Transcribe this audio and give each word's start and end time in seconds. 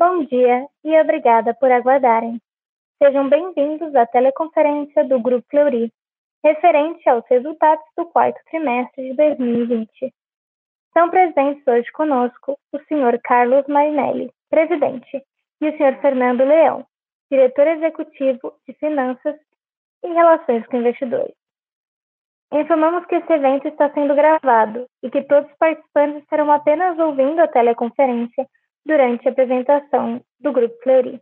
Bom 0.00 0.24
dia 0.24 0.66
e 0.82 0.98
obrigada 0.98 1.52
por 1.52 1.70
aguardarem. 1.70 2.40
Sejam 3.02 3.28
bem-vindos 3.28 3.94
à 3.94 4.06
teleconferência 4.06 5.04
do 5.04 5.20
Grupo 5.20 5.46
Fleury, 5.50 5.92
referente 6.42 7.06
aos 7.06 7.22
resultados 7.26 7.84
do 7.94 8.06
quarto 8.06 8.40
trimestre 8.46 9.10
de 9.10 9.14
2020. 9.14 10.14
São 10.94 11.10
presentes 11.10 11.62
hoje 11.68 11.92
conosco 11.92 12.58
o 12.72 12.78
Sr. 12.78 13.20
Carlos 13.22 13.66
Marinelli, 13.66 14.32
presidente, 14.48 15.22
e 15.60 15.68
o 15.68 15.76
Sr. 15.76 16.00
Fernando 16.00 16.46
Leão, 16.46 16.86
diretor 17.30 17.66
executivo 17.66 18.54
de 18.66 18.72
Finanças 18.78 19.36
e 20.02 20.08
Relações 20.08 20.66
com 20.68 20.78
Investidores. 20.78 21.34
Informamos 22.50 23.04
que 23.04 23.16
esse 23.16 23.30
evento 23.30 23.68
está 23.68 23.92
sendo 23.92 24.14
gravado 24.14 24.86
e 25.02 25.10
que 25.10 25.24
todos 25.24 25.50
os 25.50 25.58
participantes 25.58 26.22
estarão 26.22 26.50
apenas 26.50 26.98
ouvindo 26.98 27.40
a 27.40 27.48
teleconferência 27.48 28.48
durante 28.84 29.28
a 29.28 29.32
apresentação 29.32 30.22
do 30.38 30.52
Grupo 30.52 30.74
Fleury. 30.82 31.20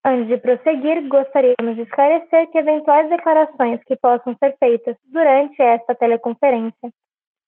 Antes 0.08 0.28
de 0.28 0.38
prosseguir, 0.38 1.08
gostaríamos 1.08 1.76
de 1.76 1.82
esclarecer 1.82 2.52
que 2.52 2.60
eventuais 2.60 3.10
declarações 3.10 3.84
que 3.86 3.96
possam 3.96 4.36
ser 4.38 4.56
feitas 4.60 4.96
durante 5.06 5.60
esta 5.60 5.96
teleconferência 5.96 6.94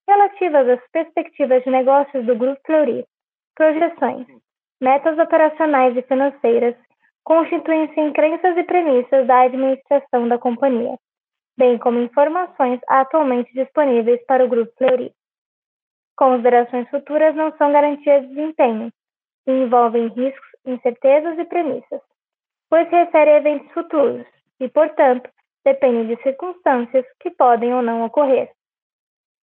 relativas 0.09 0.67
às 0.67 0.87
perspectivas 0.91 1.63
de 1.63 1.69
negócios 1.69 2.25
do 2.25 2.35
Grupo 2.35 2.59
Fleury, 2.65 3.05
projeções, 3.55 4.25
metas 4.81 5.19
operacionais 5.19 5.95
e 5.97 6.01
financeiras, 6.01 6.73
constituem-se 7.23 7.99
em 7.99 8.11
crenças 8.11 8.57
e 8.57 8.63
premissas 8.63 9.27
da 9.27 9.41
administração 9.41 10.27
da 10.27 10.39
companhia, 10.39 10.97
bem 11.55 11.77
como 11.77 11.99
informações 11.99 12.79
atualmente 12.87 13.53
disponíveis 13.53 14.25
para 14.25 14.43
o 14.43 14.49
Grupo 14.49 14.73
Fleury. 14.79 15.13
Considerações 16.15 16.89
futuras 16.89 17.35
não 17.35 17.55
são 17.55 17.71
garantias 17.71 18.23
de 18.23 18.29
desempenho 18.29 18.91
e 19.45 19.51
envolvem 19.51 20.07
riscos, 20.07 20.49
incertezas 20.65 21.37
e 21.37 21.45
premissas 21.45 22.01
pois 22.69 22.87
se 22.89 22.95
refere 22.95 23.31
a 23.31 23.37
eventos 23.37 23.71
futuros 23.71 24.25
e, 24.59 24.67
portanto, 24.69 25.29
dependem 25.63 26.07
de 26.07 26.21
circunstâncias 26.23 27.05
que 27.19 27.31
podem 27.31 27.73
ou 27.73 27.81
não 27.81 28.05
ocorrer. 28.05 28.51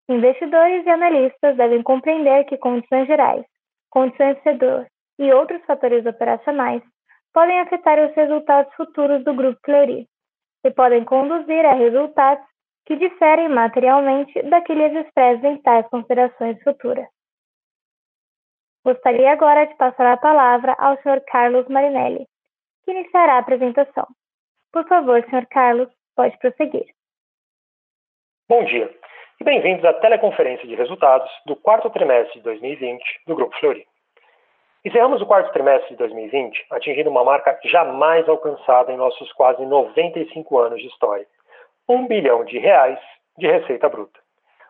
Investidores 0.08 0.86
e 0.86 0.90
analistas 0.90 1.56
devem 1.56 1.82
compreender 1.82 2.44
que 2.44 2.56
condições 2.56 3.06
gerais, 3.06 3.44
condições 3.90 4.40
setor 4.42 4.86
e 5.18 5.32
outros 5.32 5.64
fatores 5.64 6.06
operacionais 6.06 6.82
podem 7.32 7.60
afetar 7.60 7.98
os 7.98 8.14
resultados 8.14 8.72
futuros 8.74 9.24
do 9.24 9.34
Grupo 9.34 9.58
Fleury 9.64 10.06
e 10.64 10.70
podem 10.70 11.04
conduzir 11.04 11.64
a 11.66 11.74
resultados 11.74 12.44
que 12.86 12.96
diferem 12.96 13.48
materialmente 13.48 14.40
daqueles 14.44 14.94
expressos 15.04 15.44
em 15.44 15.60
tais 15.60 15.86
considerações 15.88 16.62
futuras. 16.62 17.06
Gostaria 18.84 19.32
agora 19.32 19.66
de 19.66 19.74
passar 19.74 20.06
a 20.06 20.16
palavra 20.16 20.74
ao 20.78 20.96
Sr. 21.02 21.20
Carlos 21.26 21.66
Marinelli, 21.66 22.26
que 22.86 22.92
iniciará 22.92 23.34
a 23.34 23.38
apresentação. 23.38 24.06
Por 24.72 24.86
favor, 24.86 25.20
Sr. 25.24 25.46
Carlos, 25.50 25.88
pode 26.14 26.38
prosseguir. 26.38 26.86
Bom 28.48 28.64
dia 28.64 28.88
e 29.40 29.44
bem-vindos 29.44 29.84
à 29.84 29.92
teleconferência 29.94 30.66
de 30.68 30.76
resultados 30.76 31.28
do 31.44 31.56
quarto 31.56 31.90
trimestre 31.90 32.38
de 32.38 32.44
2020 32.44 33.02
do 33.26 33.34
Grupo 33.34 33.58
Fleury. 33.58 33.84
Encerramos 34.84 35.20
o 35.20 35.26
quarto 35.26 35.52
trimestre 35.52 35.90
de 35.90 35.96
2020 35.96 36.66
atingindo 36.70 37.10
uma 37.10 37.24
marca 37.24 37.58
jamais 37.64 38.26
alcançada 38.28 38.92
em 38.92 38.96
nossos 38.96 39.32
quase 39.32 39.66
95 39.66 40.58
anos 40.58 40.80
de 40.80 40.86
história: 40.86 41.26
um 41.88 42.06
bilhão 42.06 42.44
de 42.44 42.56
reais 42.58 43.00
de 43.36 43.48
receita 43.48 43.88
bruta, 43.88 44.20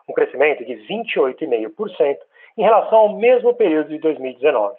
um 0.09 0.13
crescimento 0.13 0.65
de 0.65 0.73
28,5% 0.87 2.17
em 2.57 2.63
relação 2.63 2.97
ao 2.97 3.15
mesmo 3.15 3.53
período 3.53 3.89
de 3.89 3.99
2019. 3.99 4.75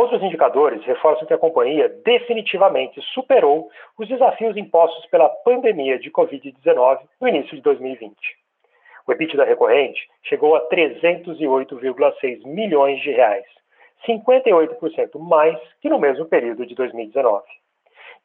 Outros 0.00 0.22
indicadores 0.22 0.82
reforçam 0.86 1.26
que 1.26 1.34
a 1.34 1.38
companhia 1.38 1.90
definitivamente 2.02 3.02
superou 3.12 3.68
os 3.98 4.08
desafios 4.08 4.56
impostos 4.56 5.04
pela 5.10 5.28
pandemia 5.28 5.98
de 5.98 6.10
Covid-19 6.10 7.00
no 7.20 7.28
início 7.28 7.54
de 7.54 7.60
2020. 7.60 8.16
O 9.06 9.12
EBITDA 9.12 9.44
recorrente 9.44 10.08
chegou 10.22 10.56
a 10.56 10.66
308,6 10.70 12.46
milhões 12.46 12.98
de 13.02 13.10
reais, 13.10 13.44
58% 14.08 15.18
mais 15.18 15.58
que 15.82 15.90
no 15.90 15.98
mesmo 15.98 16.24
período 16.24 16.64
de 16.64 16.74
2019. 16.74 17.44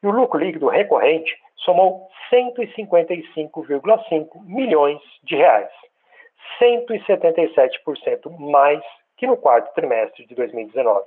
E 0.02 0.06
o 0.06 0.10
lucro 0.10 0.40
líquido 0.40 0.68
recorrente 0.68 1.36
somou 1.56 2.08
155,5 2.32 4.46
milhões 4.46 4.98
de 5.24 5.36
reais, 5.36 5.68
177% 6.58 8.30
mais 8.38 8.82
que 9.18 9.26
no 9.26 9.36
quarto 9.36 9.74
trimestre 9.74 10.24
de 10.24 10.34
2019. 10.34 11.04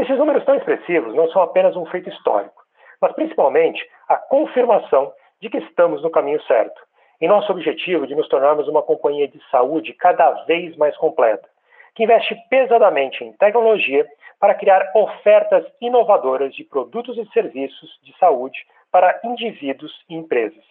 Esses 0.00 0.16
números 0.16 0.46
tão 0.46 0.54
expressivos 0.54 1.14
não 1.14 1.28
são 1.28 1.42
apenas 1.42 1.76
um 1.76 1.84
feito 1.84 2.08
histórico, 2.08 2.62
mas 3.02 3.12
principalmente 3.12 3.86
a 4.08 4.16
confirmação 4.16 5.12
de 5.42 5.50
que 5.50 5.58
estamos 5.58 6.02
no 6.02 6.10
caminho 6.10 6.40
certo, 6.44 6.80
em 7.20 7.28
nosso 7.28 7.52
objetivo 7.52 8.06
de 8.06 8.14
nos 8.14 8.26
tornarmos 8.26 8.66
uma 8.66 8.82
companhia 8.82 9.28
de 9.28 9.38
saúde 9.50 9.92
cada 9.92 10.30
vez 10.44 10.74
mais 10.78 10.96
completa, 10.96 11.46
que 11.94 12.04
investe 12.04 12.34
pesadamente 12.48 13.22
em 13.22 13.34
tecnologia 13.34 14.06
para 14.40 14.54
criar 14.54 14.90
ofertas 14.94 15.66
inovadoras 15.82 16.54
de 16.54 16.64
produtos 16.64 17.18
e 17.18 17.30
serviços 17.34 18.00
de 18.02 18.16
saúde 18.16 18.58
para 18.90 19.20
indivíduos 19.22 19.92
e 20.08 20.14
empresas, 20.14 20.64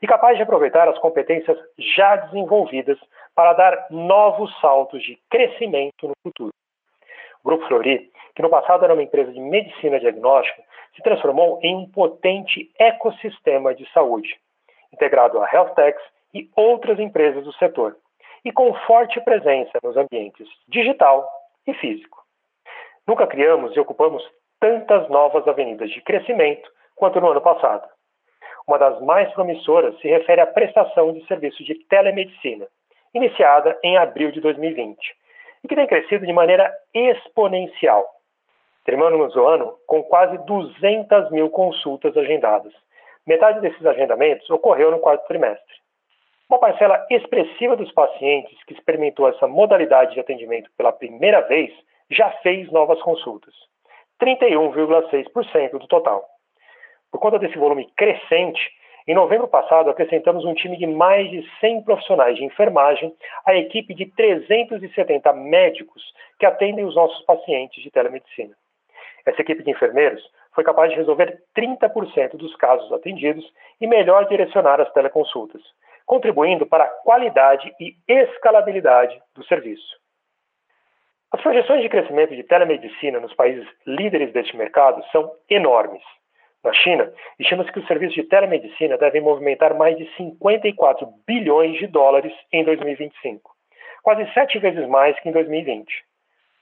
e 0.00 0.06
capaz 0.06 0.36
de 0.36 0.44
aproveitar 0.44 0.88
as 0.88 0.98
competências 1.00 1.58
já 1.76 2.14
desenvolvidas 2.14 2.98
para 3.34 3.52
dar 3.52 3.86
novos 3.90 4.56
saltos 4.60 5.02
de 5.02 5.18
crescimento 5.28 6.06
no 6.06 6.14
futuro. 6.22 6.52
Grupo 7.44 7.66
Flori, 7.66 8.10
que 8.34 8.42
no 8.42 8.50
passado 8.50 8.84
era 8.84 8.94
uma 8.94 9.02
empresa 9.02 9.32
de 9.32 9.40
medicina 9.40 9.98
diagnóstica, 9.98 10.62
se 10.94 11.02
transformou 11.02 11.58
em 11.62 11.74
um 11.74 11.90
potente 11.90 12.70
ecossistema 12.78 13.74
de 13.74 13.90
saúde, 13.92 14.38
integrado 14.92 15.40
a 15.40 15.48
health 15.52 15.74
techs 15.74 16.02
e 16.34 16.48
outras 16.56 16.98
empresas 16.98 17.44
do 17.44 17.52
setor, 17.54 17.96
e 18.44 18.52
com 18.52 18.72
forte 18.86 19.20
presença 19.20 19.78
nos 19.82 19.96
ambientes 19.96 20.48
digital 20.68 21.28
e 21.66 21.74
físico. 21.74 22.18
Nunca 23.06 23.26
criamos 23.26 23.74
e 23.76 23.80
ocupamos 23.80 24.22
tantas 24.58 25.08
novas 25.08 25.46
avenidas 25.48 25.90
de 25.90 26.00
crescimento 26.02 26.70
quanto 26.94 27.20
no 27.20 27.30
ano 27.30 27.40
passado. 27.40 27.88
Uma 28.66 28.78
das 28.78 29.00
mais 29.00 29.32
promissoras 29.32 29.98
se 30.00 30.08
refere 30.08 30.40
à 30.40 30.46
prestação 30.46 31.12
de 31.12 31.26
serviço 31.26 31.64
de 31.64 31.74
telemedicina, 31.86 32.66
iniciada 33.14 33.78
em 33.82 33.96
abril 33.96 34.30
de 34.30 34.40
2020, 34.40 34.96
e 35.62 35.68
que 35.68 35.74
tem 35.74 35.86
crescido 35.86 36.26
de 36.26 36.32
maneira 36.32 36.72
exponencial. 36.94 38.06
Terminamos 38.84 39.36
o 39.36 39.46
ano 39.46 39.76
com 39.86 40.02
quase 40.02 40.38
200 40.46 41.30
mil 41.30 41.50
consultas 41.50 42.16
agendadas. 42.16 42.72
Metade 43.26 43.60
desses 43.60 43.84
agendamentos 43.84 44.48
ocorreu 44.50 44.90
no 44.90 44.98
quarto 44.98 45.26
trimestre. 45.26 45.80
Uma 46.48 46.58
parcela 46.58 47.06
expressiva 47.10 47.76
dos 47.76 47.92
pacientes 47.92 48.60
que 48.64 48.72
experimentou 48.72 49.28
essa 49.28 49.46
modalidade 49.46 50.14
de 50.14 50.20
atendimento 50.20 50.70
pela 50.76 50.92
primeira 50.92 51.42
vez 51.42 51.72
já 52.10 52.28
fez 52.42 52.70
novas 52.72 53.00
consultas, 53.02 53.54
31,6% 54.20 55.78
do 55.78 55.86
total. 55.86 56.24
Por 57.12 57.20
conta 57.20 57.38
desse 57.38 57.56
volume 57.56 57.88
crescente, 57.96 58.60
em 59.06 59.14
novembro 59.14 59.48
passado, 59.48 59.90
acrescentamos 59.90 60.44
um 60.44 60.54
time 60.54 60.76
de 60.76 60.86
mais 60.86 61.30
de 61.30 61.42
100 61.60 61.82
profissionais 61.82 62.36
de 62.36 62.44
enfermagem 62.44 63.14
à 63.46 63.54
equipe 63.54 63.94
de 63.94 64.06
370 64.06 65.32
médicos 65.32 66.02
que 66.38 66.46
atendem 66.46 66.84
os 66.84 66.94
nossos 66.94 67.24
pacientes 67.24 67.82
de 67.82 67.90
telemedicina. 67.90 68.54
Essa 69.24 69.42
equipe 69.42 69.62
de 69.62 69.70
enfermeiros 69.70 70.22
foi 70.54 70.64
capaz 70.64 70.90
de 70.90 70.96
resolver 70.96 71.42
30% 71.56 72.36
dos 72.36 72.54
casos 72.56 72.92
atendidos 72.92 73.44
e 73.80 73.86
melhor 73.86 74.26
direcionar 74.28 74.80
as 74.80 74.92
teleconsultas, 74.92 75.62
contribuindo 76.04 76.66
para 76.66 76.84
a 76.84 76.88
qualidade 76.88 77.72
e 77.80 77.96
escalabilidade 78.08 79.20
do 79.34 79.44
serviço. 79.44 79.98
As 81.32 81.40
projeções 81.40 81.82
de 81.82 81.88
crescimento 81.88 82.34
de 82.34 82.42
telemedicina 82.42 83.20
nos 83.20 83.32
países 83.34 83.66
líderes 83.86 84.32
deste 84.32 84.56
mercado 84.56 85.02
são 85.12 85.32
enormes. 85.48 86.02
Na 86.62 86.74
China, 86.74 87.10
estima-se 87.38 87.72
que 87.72 87.78
os 87.78 87.86
serviços 87.86 88.14
de 88.14 88.24
telemedicina 88.24 88.98
devem 88.98 89.22
movimentar 89.22 89.74
mais 89.74 89.96
de 89.96 90.06
54 90.16 91.08
bilhões 91.26 91.78
de 91.78 91.86
dólares 91.86 92.34
em 92.52 92.62
2025, 92.62 93.50
quase 94.02 94.30
sete 94.34 94.58
vezes 94.58 94.86
mais 94.86 95.18
que 95.20 95.30
em 95.30 95.32
2020. 95.32 95.86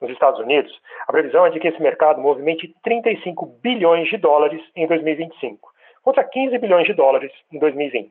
Nos 0.01 0.13
Estados 0.13 0.39
Unidos, 0.39 0.73
a 1.09 1.13
previsão 1.13 1.45
é 1.47 1.51
de 1.51 1.59
que 1.59 1.67
esse 1.67 1.83
mercado 1.83 2.21
movimente 2.21 2.73
35 2.85 3.45
bilhões 3.61 4.09
de 4.09 4.17
dólares 4.19 4.63
em 4.77 4.87
2025, 4.87 5.69
contra 6.05 6.23
15 6.23 6.57
bilhões 6.59 6.87
de 6.87 6.95
dólares 6.95 7.33
em 7.53 7.59
2020. 7.59 8.09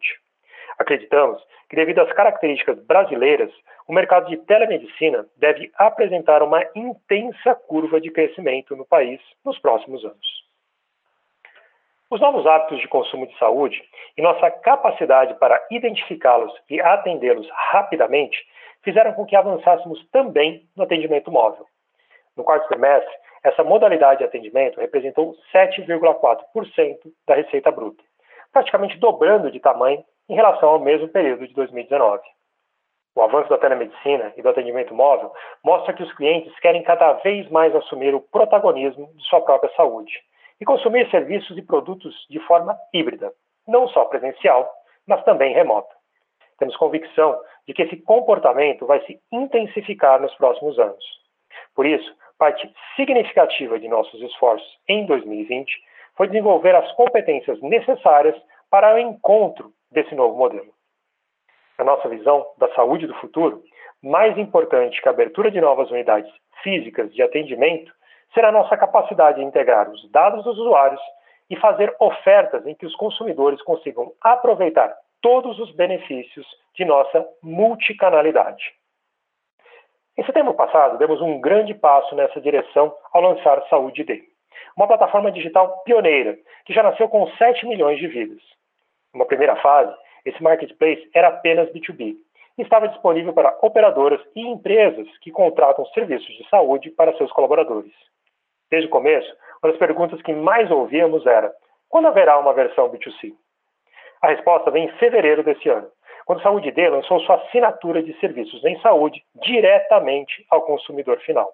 Acreditamos 0.77 1.41
que, 1.69 1.77
devido 1.77 1.99
às 1.99 2.11
características 2.11 2.85
brasileiras, 2.85 3.51
o 3.87 3.93
mercado 3.93 4.27
de 4.27 4.35
telemedicina 4.45 5.25
deve 5.37 5.71
apresentar 5.77 6.43
uma 6.43 6.61
intensa 6.75 7.55
curva 7.55 8.01
de 8.01 8.11
crescimento 8.11 8.75
no 8.75 8.85
país 8.85 9.21
nos 9.45 9.57
próximos 9.57 10.03
anos. 10.03 10.46
Os 12.09 12.21
novos 12.21 12.47
hábitos 12.47 12.79
de 12.79 12.87
consumo 12.87 13.27
de 13.27 13.37
saúde 13.37 13.83
e 14.15 14.21
nossa 14.21 14.49
capacidade 14.49 15.33
para 15.33 15.61
identificá-los 15.69 16.53
e 16.69 16.79
atendê-los 16.79 17.49
rapidamente 17.49 18.47
fizeram 18.81 19.11
com 19.11 19.25
que 19.25 19.35
avançássemos 19.35 20.07
também 20.09 20.65
no 20.73 20.83
atendimento 20.83 21.29
móvel. 21.29 21.65
No 22.37 22.45
quarto 22.45 22.65
trimestre, 22.69 23.13
essa 23.43 23.61
modalidade 23.61 24.19
de 24.19 24.23
atendimento 24.23 24.79
representou 24.79 25.35
7,4% 25.53 26.97
da 27.27 27.35
receita 27.35 27.71
bruta, 27.71 28.01
praticamente 28.53 28.97
dobrando 28.99 29.51
de 29.51 29.59
tamanho 29.59 30.01
em 30.29 30.35
relação 30.35 30.69
ao 30.69 30.79
mesmo 30.79 31.09
período 31.09 31.45
de 31.45 31.53
2019. 31.53 32.23
O 33.15 33.21
avanço 33.21 33.49
da 33.49 33.57
telemedicina 33.57 34.31
e 34.37 34.41
do 34.41 34.47
atendimento 34.47 34.93
móvel 34.93 35.33
mostra 35.61 35.93
que 35.93 36.03
os 36.03 36.13
clientes 36.13 36.57
querem 36.61 36.83
cada 36.83 37.13
vez 37.15 37.49
mais 37.49 37.75
assumir 37.75 38.15
o 38.15 38.21
protagonismo 38.21 39.11
de 39.13 39.23
sua 39.25 39.41
própria 39.41 39.75
saúde 39.75 40.17
e 40.59 40.65
consumir 40.65 41.09
serviços 41.09 41.57
e 41.57 41.61
produtos 41.61 42.13
de 42.29 42.39
forma 42.41 42.77
híbrida, 42.93 43.31
não 43.67 43.87
só 43.89 44.05
presencial, 44.05 44.69
mas 45.07 45.23
também 45.23 45.53
remota. 45.53 45.93
Temos 46.57 46.75
convicção 46.75 47.39
de 47.67 47.73
que 47.73 47.83
esse 47.83 47.97
comportamento 47.97 48.85
vai 48.85 49.03
se 49.05 49.19
intensificar 49.31 50.21
nos 50.21 50.33
próximos 50.35 50.79
anos. 50.79 51.03
Por 51.75 51.85
isso, 51.85 52.15
parte 52.37 52.71
significativa 52.95 53.79
de 53.79 53.87
nossos 53.87 54.21
esforços 54.21 54.67
em 54.87 55.05
2020 55.05 55.71
foi 56.15 56.27
desenvolver 56.27 56.75
as 56.75 56.91
competências 56.93 57.61
necessárias 57.61 58.35
para 58.69 58.95
o 58.95 58.97
encontro 58.97 59.71
desse 59.91 60.15
novo 60.15 60.35
modelo. 60.37 60.73
Na 61.77 61.85
nossa 61.85 62.09
visão 62.09 62.45
da 62.57 62.73
saúde 62.73 63.05
do 63.05 63.13
futuro, 63.15 63.63
mais 64.01 64.37
importante 64.37 65.01
que 65.01 65.07
a 65.07 65.11
abertura 65.11 65.51
de 65.51 65.61
novas 65.61 65.91
unidades 65.91 66.31
físicas 66.63 67.13
de 67.13 67.21
atendimento 67.21 67.91
será 68.33 68.51
nossa 68.51 68.77
capacidade 68.77 69.39
de 69.39 69.45
integrar 69.45 69.89
os 69.89 70.09
dados 70.11 70.43
dos 70.43 70.57
usuários 70.57 71.01
e 71.49 71.55
fazer 71.55 71.95
ofertas 71.99 72.65
em 72.65 72.75
que 72.75 72.85
os 72.85 72.95
consumidores 72.95 73.61
consigam 73.61 74.11
aproveitar 74.21 74.93
todos 75.21 75.59
os 75.59 75.71
benefícios 75.71 76.45
de 76.75 76.85
nossa 76.85 77.25
multicanalidade. 77.41 78.63
Em 80.17 80.25
setembro 80.25 80.53
passado, 80.53 80.97
demos 80.97 81.21
um 81.21 81.39
grande 81.39 81.73
passo 81.73 82.15
nessa 82.15 82.41
direção 82.41 82.93
ao 83.13 83.21
lançar 83.21 83.61
Saúde 83.69 84.03
D, 84.03 84.23
uma 84.75 84.87
plataforma 84.87 85.31
digital 85.31 85.83
pioneira 85.83 86.37
que 86.65 86.73
já 86.73 86.83
nasceu 86.83 87.07
com 87.07 87.27
7 87.37 87.65
milhões 87.67 87.99
de 87.99 88.07
vidas. 88.07 88.41
Numa 89.13 89.25
primeira 89.25 89.55
fase, 89.57 89.95
esse 90.25 90.41
marketplace 90.41 91.09
era 91.13 91.29
apenas 91.29 91.69
B2B 91.69 92.15
e 92.57 92.61
estava 92.61 92.87
disponível 92.87 93.33
para 93.33 93.57
operadoras 93.61 94.19
e 94.35 94.41
empresas 94.41 95.07
que 95.19 95.31
contratam 95.31 95.85
serviços 95.87 96.35
de 96.35 96.49
saúde 96.49 96.89
para 96.89 97.15
seus 97.17 97.31
colaboradores. 97.31 97.93
Desde 98.69 98.87
o 98.87 98.91
começo, 98.91 99.31
uma 99.63 99.71
das 99.71 99.79
perguntas 99.79 100.21
que 100.21 100.33
mais 100.33 100.69
ouvíamos 100.69 101.25
era: 101.25 101.53
quando 101.89 102.07
haverá 102.07 102.37
uma 102.37 102.53
versão 102.53 102.89
B2C? 102.89 103.33
A 104.21 104.27
resposta 104.27 104.71
vem 104.71 104.85
em 104.85 104.97
fevereiro 104.97 105.43
desse 105.43 105.69
ano, 105.69 105.87
quando 106.25 106.39
a 106.39 106.43
Saúde 106.43 106.71
D 106.71 106.89
lançou 106.89 107.19
sua 107.21 107.35
assinatura 107.35 108.03
de 108.03 108.17
serviços 108.19 108.63
em 108.65 108.79
saúde 108.81 109.23
diretamente 109.35 110.45
ao 110.49 110.63
consumidor 110.63 111.19
final. 111.19 111.53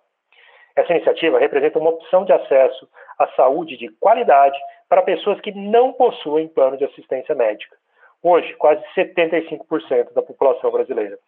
Essa 0.76 0.94
iniciativa 0.94 1.38
representa 1.38 1.78
uma 1.78 1.92
opção 1.92 2.26
de 2.26 2.34
acesso 2.34 2.90
à 3.20 3.28
saúde 3.36 3.78
de 3.78 3.90
qualidade 4.00 4.58
para 4.90 5.04
pessoas 5.04 5.40
que 5.42 5.52
não 5.52 5.94
possuem 5.94 6.48
plano 6.48 6.78
de 6.78 6.86
assistência 6.86 7.36
médica. 7.36 7.76
Hoje, 8.24 8.54
quase 8.56 8.82
75% 8.96 10.14
da 10.14 10.22
população 10.22 10.72
brasileira. 10.72 11.20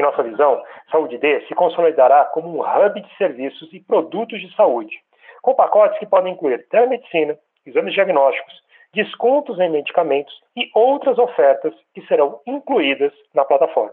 Em 0.00 0.02
nossa 0.02 0.22
visão, 0.22 0.64
Saúde 0.90 1.18
D 1.18 1.42
se 1.42 1.54
consolidará 1.54 2.24
como 2.24 2.48
um 2.48 2.62
hub 2.62 3.02
de 3.02 3.16
serviços 3.18 3.70
e 3.70 3.80
produtos 3.80 4.40
de 4.40 4.50
saúde, 4.56 4.98
com 5.42 5.54
pacotes 5.54 5.98
que 5.98 6.06
podem 6.06 6.32
incluir 6.32 6.66
telemedicina, 6.68 7.38
exames 7.66 7.92
diagnósticos, 7.92 8.62
descontos 8.94 9.60
em 9.60 9.68
medicamentos 9.68 10.32
e 10.56 10.70
outras 10.74 11.18
ofertas 11.18 11.74
que 11.92 12.00
serão 12.06 12.40
incluídas 12.46 13.12
na 13.34 13.44
plataforma. 13.44 13.92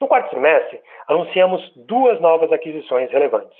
No 0.00 0.08
quarto 0.08 0.30
trimestre, 0.30 0.80
anunciamos 1.06 1.70
duas 1.76 2.18
novas 2.18 2.50
aquisições 2.50 3.10
relevantes. 3.10 3.58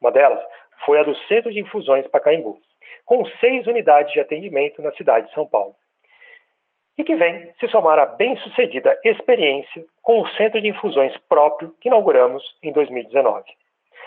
Uma 0.00 0.12
delas 0.12 0.40
foi 0.86 1.00
a 1.00 1.02
do 1.02 1.16
Centro 1.26 1.50
de 1.50 1.58
Infusões 1.58 2.06
Pacaembu, 2.06 2.60
com 3.04 3.24
seis 3.40 3.66
unidades 3.66 4.12
de 4.12 4.20
atendimento 4.20 4.80
na 4.82 4.92
cidade 4.92 5.26
de 5.26 5.34
São 5.34 5.48
Paulo. 5.48 5.74
E 6.98 7.04
que 7.04 7.14
vem 7.14 7.50
se 7.58 7.68
somar 7.68 7.98
à 7.98 8.06
bem-sucedida 8.06 8.98
experiência 9.02 9.84
com 10.02 10.20
o 10.20 10.28
Centro 10.30 10.60
de 10.60 10.68
Infusões 10.68 11.16
próprio 11.28 11.74
que 11.80 11.88
inauguramos 11.88 12.42
em 12.62 12.70
2019. 12.70 13.44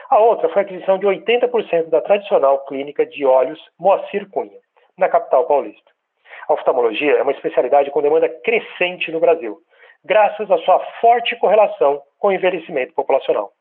A 0.10 0.20
outra 0.20 0.50
foi 0.50 0.62
a 0.62 0.66
aquisição 0.66 1.00
de 1.00 1.08
80% 1.08 1.90
da 1.90 2.00
tradicional 2.02 2.64
clínica 2.66 3.04
de 3.06 3.26
olhos 3.26 3.60
Moacir 3.80 4.30
Cunha, 4.30 4.60
na 4.98 5.10
capital 5.10 5.48
paulista. 5.48 5.92
A 6.48 6.54
oftalmologia 6.54 7.14
é 7.14 7.24
uma 7.24 7.32
especialidade 7.32 7.90
com 7.90 8.04
demanda 8.04 8.30
crescente 8.30 9.12
no 9.12 9.20
Brasil, 9.20 9.58
graças 10.04 10.50
à 10.52 10.58
sua 10.60 10.80
forte 11.02 11.36
correlação 11.38 12.04
com 12.20 12.28
o 12.28 12.32
envelhecimento 12.32 12.94
populacional. 12.94 13.52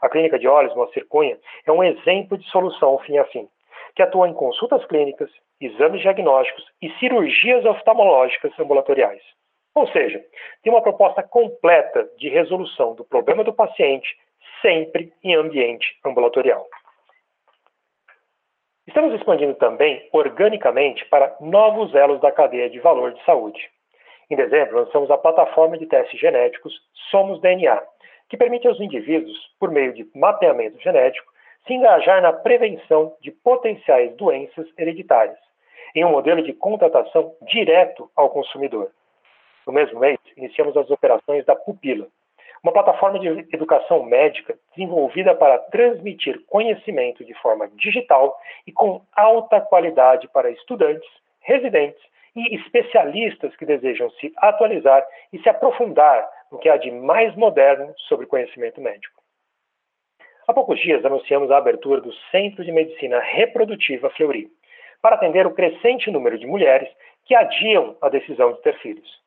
A 0.00 0.08
Clínica 0.08 0.38
de 0.38 0.46
Olhos 0.46 0.74
Moacir 0.76 1.06
Cunha 1.08 1.36
é 1.66 1.72
um 1.72 1.82
exemplo 1.82 2.38
de 2.38 2.48
solução 2.50 2.98
fim 2.98 3.18
a 3.18 3.24
fim, 3.24 3.48
que 3.96 4.02
atua 4.02 4.28
em 4.28 4.32
consultas 4.32 4.84
clínicas, 4.86 5.30
exames 5.60 6.00
diagnósticos 6.00 6.64
e 6.80 6.90
cirurgias 6.98 7.64
oftalmológicas 7.64 8.52
ambulatoriais. 8.58 9.22
Ou 9.74 9.86
seja, 9.88 10.24
tem 10.62 10.72
uma 10.72 10.82
proposta 10.82 11.22
completa 11.22 12.08
de 12.18 12.28
resolução 12.28 12.94
do 12.94 13.04
problema 13.04 13.44
do 13.44 13.52
paciente, 13.52 14.16
sempre 14.62 15.12
em 15.22 15.34
ambiente 15.34 15.98
ambulatorial. 16.04 16.66
Estamos 18.86 19.14
expandindo 19.14 19.54
também 19.54 20.08
organicamente 20.12 21.04
para 21.06 21.36
novos 21.40 21.94
elos 21.94 22.20
da 22.20 22.32
cadeia 22.32 22.68
de 22.68 22.80
valor 22.80 23.12
de 23.12 23.24
saúde. 23.24 23.70
Em 24.28 24.36
dezembro, 24.36 24.78
lançamos 24.78 25.10
a 25.10 25.18
plataforma 25.18 25.78
de 25.78 25.86
testes 25.86 26.18
genéticos 26.18 26.74
Somos 27.10 27.40
DNA, 27.40 27.80
que 28.28 28.36
permite 28.36 28.66
aos 28.66 28.80
indivíduos, 28.80 29.38
por 29.58 29.70
meio 29.70 29.92
de 29.92 30.08
mapeamento 30.14 30.80
genético, 30.80 31.30
se 31.66 31.74
engajar 31.74 32.22
na 32.22 32.32
prevenção 32.32 33.14
de 33.20 33.30
potenciais 33.30 34.14
doenças 34.16 34.66
hereditárias, 34.78 35.38
em 35.94 36.04
um 36.04 36.10
modelo 36.10 36.42
de 36.42 36.52
contratação 36.52 37.34
direto 37.42 38.10
ao 38.16 38.30
consumidor. 38.30 38.90
No 39.66 39.72
mesmo 39.72 40.00
mês, 40.00 40.18
iniciamos 40.36 40.76
as 40.76 40.90
operações 40.90 41.44
da 41.44 41.54
Pupila, 41.54 42.06
uma 42.62 42.72
plataforma 42.72 43.18
de 43.18 43.28
educação 43.54 44.02
médica 44.02 44.58
desenvolvida 44.74 45.34
para 45.34 45.58
transmitir 45.58 46.44
conhecimento 46.46 47.24
de 47.24 47.34
forma 47.34 47.68
digital 47.68 48.38
e 48.66 48.72
com 48.72 49.02
alta 49.12 49.60
qualidade 49.60 50.28
para 50.28 50.50
estudantes, 50.50 51.08
residentes 51.40 52.02
e 52.36 52.54
especialistas 52.54 53.56
que 53.56 53.66
desejam 53.66 54.10
se 54.12 54.32
atualizar 54.36 55.04
e 55.32 55.38
se 55.40 55.48
aprofundar 55.48 56.28
no 56.50 56.58
que 56.58 56.68
há 56.68 56.76
de 56.76 56.90
mais 56.90 57.34
moderno 57.34 57.94
sobre 58.08 58.26
conhecimento 58.26 58.80
médico. 58.80 59.20
Há 60.46 60.52
poucos 60.52 60.80
dias 60.80 61.04
anunciamos 61.04 61.50
a 61.50 61.58
abertura 61.58 62.00
do 62.00 62.12
Centro 62.30 62.64
de 62.64 62.72
Medicina 62.72 63.20
Reprodutiva 63.20 64.10
Fleury, 64.10 64.50
para 65.02 65.16
atender 65.16 65.46
o 65.46 65.54
crescente 65.54 66.10
número 66.10 66.38
de 66.38 66.46
mulheres 66.46 66.88
que 67.24 67.34
adiam 67.34 67.96
a 68.00 68.08
decisão 68.08 68.52
de 68.52 68.62
ter 68.62 68.78
filhos. 68.78 69.20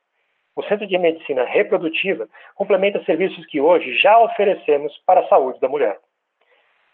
O 0.56 0.63
Centro 0.63 0.86
de 0.86 0.98
Medicina 0.98 1.46
Reprodutiva 1.46 2.27
complementa 2.53 3.03
serviços 3.06 3.46
que 3.48 3.60
hoje 3.60 3.98
já 3.98 4.20
oferecemos 4.20 4.96
para 5.06 5.22
a 5.22 5.27
saúde 5.27 5.60
da 5.60 5.68
mulher. 5.68 5.98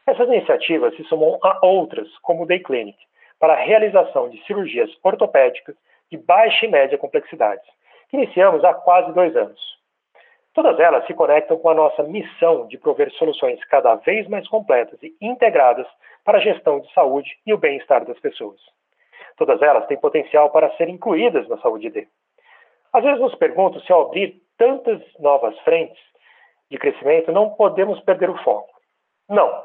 Essas 0.07 0.27
iniciativas 0.27 0.95
se 0.95 1.03
somam 1.05 1.37
a 1.43 1.65
outras, 1.65 2.07
como 2.19 2.43
o 2.43 2.45
Day 2.45 2.59
Clinic, 2.59 2.97
para 3.37 3.53
a 3.53 3.63
realização 3.63 4.29
de 4.29 4.43
cirurgias 4.45 4.89
ortopédicas 5.03 5.75
de 6.09 6.17
baixa 6.17 6.65
e 6.65 6.69
média 6.69 6.97
complexidade, 6.97 7.61
que 8.09 8.17
iniciamos 8.17 8.63
há 8.63 8.73
quase 8.73 9.13
dois 9.13 9.35
anos. 9.35 9.78
Todas 10.53 10.79
elas 10.79 11.05
se 11.05 11.13
conectam 11.13 11.57
com 11.57 11.69
a 11.69 11.75
nossa 11.75 12.03
missão 12.03 12.67
de 12.67 12.77
prover 12.77 13.11
soluções 13.11 13.63
cada 13.65 13.95
vez 13.95 14.27
mais 14.27 14.47
completas 14.47 15.01
e 15.03 15.15
integradas 15.21 15.87
para 16.25 16.39
a 16.39 16.41
gestão 16.41 16.79
de 16.79 16.91
saúde 16.93 17.29
e 17.45 17.53
o 17.53 17.57
bem-estar 17.57 18.05
das 18.05 18.19
pessoas. 18.19 18.59
Todas 19.37 19.61
elas 19.61 19.85
têm 19.87 19.97
potencial 19.97 20.49
para 20.49 20.69
serem 20.75 20.95
incluídas 20.95 21.47
na 21.47 21.57
Saúde 21.59 21.89
D. 21.89 22.07
Às 22.91 23.03
vezes 23.03 23.21
nos 23.21 23.35
pergunto 23.35 23.79
se 23.81 23.91
ao 23.93 24.07
abrir 24.07 24.41
tantas 24.57 25.01
novas 25.19 25.57
frentes 25.59 25.99
de 26.69 26.77
crescimento 26.77 27.31
não 27.31 27.51
podemos 27.51 27.99
perder 28.01 28.29
o 28.29 28.37
foco. 28.43 28.69
Não. 29.29 29.63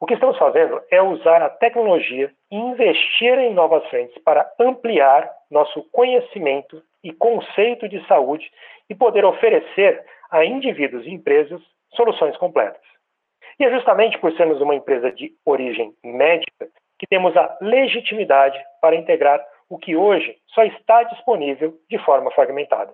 O 0.00 0.06
que 0.06 0.14
estamos 0.14 0.38
fazendo 0.38 0.80
é 0.90 1.02
usar 1.02 1.42
a 1.42 1.50
tecnologia 1.50 2.32
e 2.50 2.56
investir 2.56 3.38
em 3.38 3.52
novas 3.52 3.86
frentes 3.88 4.16
para 4.22 4.50
ampliar 4.58 5.30
nosso 5.50 5.82
conhecimento 5.90 6.82
e 7.02 7.12
conceito 7.12 7.88
de 7.88 8.04
saúde 8.06 8.50
e 8.88 8.94
poder 8.94 9.24
oferecer 9.24 10.04
a 10.30 10.44
indivíduos 10.44 11.06
e 11.06 11.10
empresas 11.10 11.60
soluções 11.94 12.36
completas. 12.36 12.82
E 13.58 13.64
é 13.64 13.70
justamente 13.70 14.18
por 14.18 14.32
sermos 14.34 14.60
uma 14.60 14.74
empresa 14.74 15.10
de 15.10 15.32
origem 15.44 15.94
médica 16.04 16.68
que 16.98 17.06
temos 17.06 17.36
a 17.36 17.56
legitimidade 17.60 18.58
para 18.80 18.96
integrar 18.96 19.44
o 19.68 19.78
que 19.78 19.96
hoje 19.96 20.36
só 20.48 20.64
está 20.64 21.02
disponível 21.04 21.74
de 21.88 21.98
forma 21.98 22.30
fragmentada. 22.30 22.92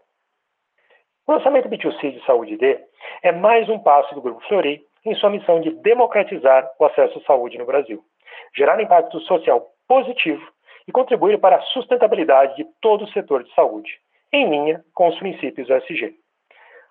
O 1.26 1.32
lançamento 1.32 1.68
B2C 1.68 2.12
de 2.12 2.24
Saúde 2.26 2.56
D 2.56 2.78
é 3.22 3.32
mais 3.32 3.68
um 3.68 3.78
passo 3.78 4.14
do 4.14 4.20
Grupo 4.20 4.46
Flori 4.46 4.84
em 5.04 5.14
sua 5.14 5.30
missão 5.30 5.60
de 5.60 5.70
democratizar 5.70 6.70
o 6.78 6.84
acesso 6.84 7.18
à 7.18 7.22
saúde 7.22 7.58
no 7.58 7.66
Brasil, 7.66 8.02
gerar 8.54 8.80
impacto 8.80 9.20
social 9.20 9.66
positivo 9.86 10.53
e 10.86 10.92
contribuir 10.92 11.38
para 11.38 11.56
a 11.56 11.62
sustentabilidade 11.62 12.56
de 12.56 12.64
todo 12.80 13.04
o 13.04 13.12
setor 13.12 13.44
de 13.44 13.54
saúde, 13.54 13.98
em 14.32 14.48
linha 14.48 14.84
com 14.94 15.08
os 15.08 15.18
princípios 15.18 15.70
do. 15.70 16.14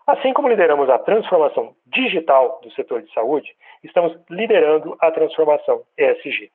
Assim 0.06 0.34
como 0.34 0.50
lideramos 0.50 0.90
a 0.90 1.00
transformação 1.00 1.76
digital 1.86 2.60
do 2.62 2.72
setor 2.72 3.02
de 3.02 3.14
saúde, 3.14 3.50
estamos 3.84 4.18
liderando 4.30 4.98
a 5.00 5.12
transformação 5.12 5.84
ESG. 5.98 6.52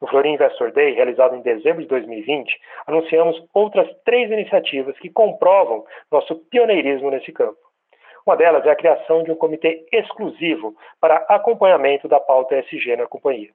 No 0.00 0.08
Florim 0.08 0.32
Investor 0.32 0.72
Day, 0.72 0.94
realizado 0.94 1.36
em 1.36 1.42
dezembro 1.42 1.82
de 1.82 1.88
2020, 1.88 2.58
anunciamos 2.86 3.40
outras 3.54 3.88
três 4.04 4.30
iniciativas 4.30 4.98
que 4.98 5.10
comprovam 5.10 5.84
nosso 6.10 6.34
pioneirismo 6.50 7.10
nesse 7.10 7.30
campo. 7.30 7.58
Uma 8.26 8.36
delas 8.36 8.64
é 8.64 8.70
a 8.70 8.76
criação 8.76 9.22
de 9.22 9.30
um 9.30 9.36
comitê 9.36 9.86
exclusivo 9.92 10.74
para 11.00 11.24
acompanhamento 11.28 12.08
da 12.08 12.18
pauta 12.18 12.58
ESG 12.58 12.96
na 12.96 13.06
companhia. 13.06 13.50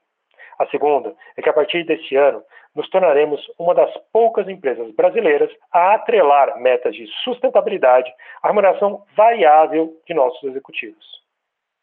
A 0.60 0.66
segunda 0.68 1.16
é 1.36 1.42
que, 1.42 1.50
a 1.50 1.54
partir 1.54 1.84
deste 1.84 2.16
ano, 2.16 2.44
nos 2.76 2.90
tornaremos 2.90 3.42
uma 3.60 3.74
das 3.74 3.92
poucas 4.12 4.48
empresas 4.48 4.90
brasileiras 4.96 5.52
a 5.72 5.94
atrelar 5.94 6.60
metas 6.60 6.96
de 6.96 7.08
sustentabilidade 7.24 8.12
à 8.42 8.48
remuneração 8.48 9.04
variável 9.16 9.94
de 10.08 10.14
nossos 10.14 10.44
executivos. 10.44 11.06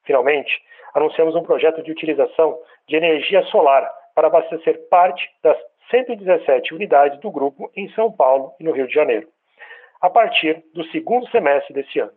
Finalmente, 0.05 0.61
anunciamos 0.95 1.35
um 1.35 1.43
projeto 1.43 1.83
de 1.83 1.91
utilização 1.91 2.59
de 2.89 2.97
energia 2.97 3.43
solar 3.45 3.89
para 4.15 4.29
abastecer 4.29 4.89
parte 4.89 5.29
das 5.43 5.57
117 5.91 6.75
unidades 6.75 7.19
do 7.21 7.31
grupo 7.31 7.71
em 7.77 7.89
São 7.91 8.11
Paulo 8.11 8.53
e 8.59 8.65
no 8.65 8.73
Rio 8.73 8.87
de 8.87 8.95
Janeiro, 8.95 9.29
a 10.01 10.11
partir 10.11 10.65
do 10.75 10.85
segundo 10.87 11.29
semestre 11.31 11.75
deste 11.75 12.01
ano. 12.01 12.13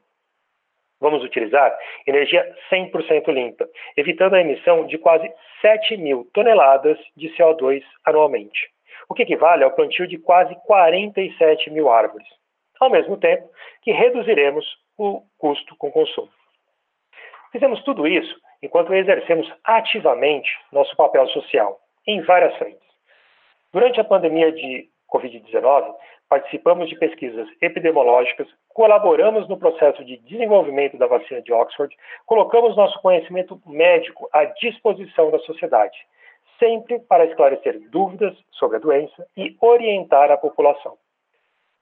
Vamos 1.00 1.24
utilizar 1.24 1.78
energia 2.08 2.44
100% 2.72 3.32
limpa, 3.32 3.68
evitando 3.96 4.34
a 4.34 4.42
emissão 4.42 4.86
de 4.88 4.98
quase 4.98 5.32
7 5.62 5.98
mil 5.98 6.28
toneladas 6.34 6.98
de 7.16 7.30
CO2 7.36 7.84
anualmente, 8.06 8.70
o 9.08 9.14
que 9.14 9.24
equivale 9.24 9.64
ao 9.64 9.72
plantio 9.72 10.08
de 10.08 10.18
quase 10.18 10.56
47 10.66 11.70
mil 11.70 11.90
árvores, 11.90 12.28
ao 12.80 12.90
mesmo 12.90 13.18
tempo 13.18 13.48
que 13.84 13.92
reduziremos 13.92 14.66
o 14.98 15.22
custo 15.38 15.76
com 15.78 15.92
consumo. 15.92 16.30
Fizemos 17.52 17.84
tudo 17.84 18.08
isso 18.08 18.36
enquanto 18.62 18.94
exercemos 18.94 19.52
ativamente 19.64 20.50
nosso 20.72 20.96
papel 20.96 21.28
social, 21.28 21.80
em 22.08 22.22
várias 22.22 22.56
frentes. 22.58 22.88
Durante 23.72 24.00
a 24.00 24.04
pandemia 24.04 24.52
de 24.52 24.90
Covid-19, 25.12 25.96
participamos 26.30 26.90
de 26.90 26.98
pesquisas 26.98 27.48
epidemiológicas, 27.62 28.48
colaboramos 28.78 29.50
no 29.50 29.58
processo 29.58 30.06
de 30.06 30.18
desenvolvimento 30.18 31.00
da 31.00 31.08
vacina 31.08 31.42
de 31.42 31.52
Oxford, 31.52 31.98
colocamos 32.28 32.78
nosso 32.78 33.02
conhecimento 33.02 33.60
médico 33.66 34.30
à 34.32 34.46
disposição 34.46 35.32
da 35.32 35.40
sociedade, 35.40 35.98
sempre 36.60 37.00
para 37.00 37.26
esclarecer 37.26 37.80
dúvidas 37.90 38.38
sobre 38.52 38.78
a 38.78 38.80
doença 38.80 39.28
e 39.36 39.58
orientar 39.60 40.30
a 40.30 40.38
população. 40.38 40.96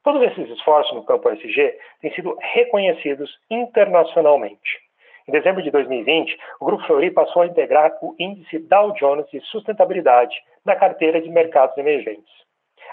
Todos 0.06 0.22
esses 0.22 0.50
esforços 0.52 0.96
no 0.96 1.04
campo 1.04 1.30
SG 1.32 1.78
têm 2.00 2.14
sido 2.14 2.38
reconhecidos 2.40 3.30
internacionalmente. 3.52 4.80
Em 5.28 5.34
dezembro 5.34 5.62
de 5.62 5.72
2020, 5.72 6.38
o 6.62 6.66
Grupo 6.66 6.86
Fleury 6.86 7.12
passou 7.12 7.42
a 7.42 7.48
integrar 7.48 7.92
o 8.02 8.16
índice 8.18 8.58
Dow 8.58 8.94
Jones 8.94 9.30
de 9.32 9.42
sustentabilidade 9.42 10.34
na 10.64 10.78
carteira 10.78 11.22
de 11.22 11.30
mercados 11.30 11.78
emergentes. 11.78 12.34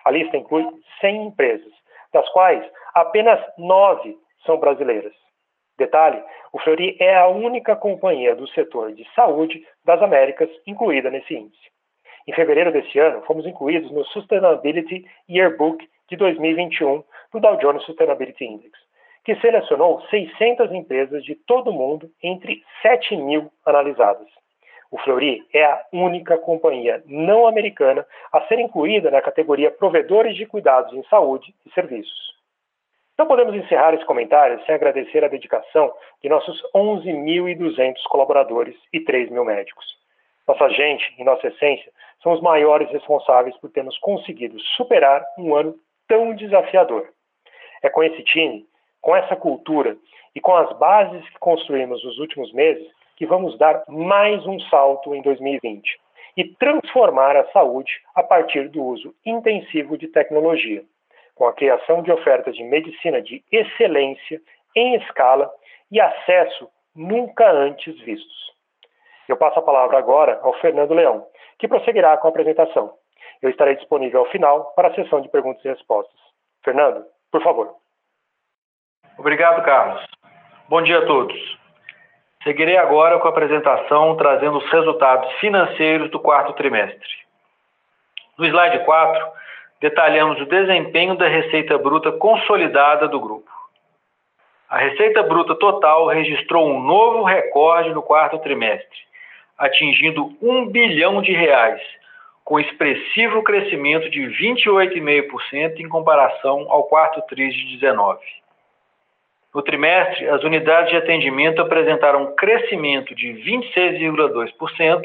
A 0.05 0.11
lista 0.11 0.37
inclui 0.37 0.67
100 1.01 1.27
empresas, 1.29 1.73
das 2.13 2.29
quais 2.31 2.65
apenas 2.95 3.41
nove 3.59 4.17
são 4.45 4.59
brasileiras. 4.59 5.15
Detalhe: 5.79 6.23
o 6.53 6.59
Fleury 6.59 6.97
é 7.01 7.17
a 7.17 7.29
única 7.29 7.75
companhia 7.75 8.35
do 8.37 8.47
setor 8.49 8.93
de 8.93 9.07
saúde 9.15 9.67
das 9.85 10.01
Américas 10.03 10.51
incluída 10.67 11.11
nesse 11.11 11.35
índice. 11.35 11.73
Em 12.27 12.33
fevereiro 12.33 12.71
deste 12.71 12.99
ano, 12.99 13.23
fomos 13.23 13.47
incluídos 13.47 13.91
no 13.91 14.05
Sustainability 14.07 15.05
Yearbook 15.29 15.89
de 16.09 16.17
2021 16.17 17.03
do 17.33 17.41
Dow 17.41 17.57
Jones 17.57 17.83
Sustainability 17.85 18.45
Index, 18.45 18.79
que 19.25 19.35
selecionou 19.37 20.03
600 20.03 20.71
empresas 20.73 21.25
de 21.25 21.35
todo 21.35 21.71
o 21.71 21.73
mundo 21.73 22.11
entre 22.23 22.63
7 22.83 23.17
mil 23.17 23.51
analisadas. 23.65 24.29
O 24.93 24.99
Fleury 24.99 25.43
é 25.55 25.65
a 25.65 25.87
única 25.91 26.37
companhia 26.37 27.03
não 27.07 27.47
americana 27.47 28.07
a 28.31 28.43
ser 28.43 28.59
incluída 28.59 29.11
na 29.11 29.23
categoria 29.23 29.71
Provedores 29.71 30.37
de 30.37 30.45
Cuidados 30.45 30.93
em 30.93 31.03
Saúde 31.05 31.55
e 31.65 31.73
Serviços. 31.73 32.37
Não 33.19 33.27
podemos 33.27 33.55
encerrar 33.55 33.95
esse 33.95 34.05
comentário 34.05 34.63
sem 34.67 34.75
agradecer 34.75 35.25
a 35.25 35.29
dedicação 35.29 35.95
de 36.23 36.29
nossos 36.29 36.63
11.200 36.77 38.03
colaboradores 38.07 38.77
e 38.93 39.01
3 39.01 39.31
mil 39.31 39.47
médicos. 39.47 39.97
Nossa 40.47 40.69
gente 40.69 41.15
e 41.19 41.25
nossa 41.25 41.47
essência 41.47 41.91
são 42.23 42.33
os 42.33 42.43
maiores 42.43 42.91
responsáveis 42.91 43.57
por 43.57 43.71
termos 43.71 43.97
conseguido 43.97 44.61
superar 44.77 45.25
um 45.39 45.55
ano 45.55 45.75
tão 46.07 46.35
desafiador. 46.35 47.09
É 47.83 47.89
com 47.89 48.03
esse 48.03 48.23
time, 48.25 48.67
com 49.01 49.17
essa 49.17 49.37
cultura 49.37 49.97
e 50.35 50.41
com 50.41 50.55
as 50.55 50.71
bases 50.79 51.27
que 51.31 51.39
construímos 51.39 52.05
nos 52.05 52.19
últimos 52.19 52.53
meses 52.53 52.87
que 53.23 53.27
vamos 53.27 53.57
dar 53.57 53.85
mais 53.87 54.45
um 54.49 54.59
salto 54.63 55.15
em 55.15 55.23
2020 55.23 55.97
e 56.37 56.43
transformar 56.57 57.37
a 57.37 57.47
saúde 57.53 58.01
a 58.17 58.23
partir 58.25 58.69
do 58.69 58.83
uso 58.83 59.15
intensivo 59.25 59.97
de 59.97 60.09
tecnologia, 60.09 60.83
com 61.37 61.47
a 61.47 61.53
criação 61.53 62.03
de 62.03 62.11
ofertas 62.11 62.57
de 62.57 62.65
medicina 62.65 63.23
de 63.23 63.45
excelência 63.53 64.41
em 64.75 64.97
escala 64.97 65.49
e 65.89 66.01
acesso 66.01 66.69
nunca 66.97 67.49
antes 67.49 67.97
vistos. 68.01 68.53
Eu 69.29 69.37
passo 69.37 69.61
a 69.61 69.63
palavra 69.63 69.99
agora 69.99 70.41
ao 70.43 70.55
Fernando 70.55 70.93
Leão, 70.93 71.25
que 71.61 71.69
prosseguirá 71.69 72.17
com 72.17 72.27
a 72.27 72.31
apresentação. 72.31 72.93
Eu 73.41 73.51
estarei 73.51 73.77
disponível 73.77 74.19
ao 74.19 74.31
final 74.33 74.73
para 74.75 74.89
a 74.89 74.95
sessão 74.97 75.21
de 75.21 75.29
perguntas 75.29 75.65
e 75.65 75.69
respostas. 75.69 76.21
Fernando, 76.65 77.05
por 77.31 77.41
favor. 77.41 77.77
Obrigado, 79.17 79.65
Carlos. 79.65 80.05
Bom 80.69 80.83
dia 80.83 80.99
a 80.99 81.07
todos. 81.07 81.62
Seguirei 82.45 82.77
agora 82.77 83.19
com 83.21 83.29
a 83.29 83.31
apresentação 83.31 84.17
trazendo 84.17 84.59
os 84.59 84.71
resultados 84.71 85.31
financeiros 85.35 86.11
do 86.11 86.19
quarto 86.19 86.53
trimestre. 86.55 87.09
No 88.37 88.45
slide 88.47 88.85
4, 88.85 89.27
detalhamos 89.81 90.41
o 90.41 90.47
desempenho 90.47 91.15
da 91.17 91.29
receita 91.29 91.79
bruta 91.79 92.11
consolidada 92.11 93.07
do 93.07 93.21
grupo. 93.21 93.51
A 94.69 94.79
receita 94.79 95.23
bruta 95.23 95.55
total 95.55 96.07
registrou 96.07 96.67
um 96.67 96.81
novo 96.81 97.23
recorde 97.23 97.91
no 97.91 98.03
quarto 98.03 98.39
trimestre, 98.39 98.99
atingindo 99.57 100.35
1 100.43 100.67
bilhão 100.67 101.21
de 101.23 101.33
reais, 101.33 101.81
com 102.43 102.59
expressivo 102.59 103.43
crescimento 103.45 104.11
de 104.11 104.21
28,5% 104.23 105.79
em 105.79 105.89
comparação 105.89 106.67
ao 106.69 106.85
quarto 106.85 107.23
tri 107.29 107.51
de 107.51 107.77
19. 107.77 108.19
No 109.55 109.63
trimestre, 109.63 110.29
as 110.29 110.43
unidades 110.43 110.91
de 110.91 110.97
atendimento 110.97 111.61
apresentaram 111.61 112.23
um 112.23 112.35
crescimento 112.35 113.15
de 113.15 113.29
26,2% 113.29 115.03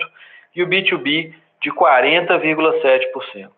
e 0.55 0.63
o 0.63 0.67
B2B 0.67 1.33
de 1.61 1.71
40,7%. 1.71 3.49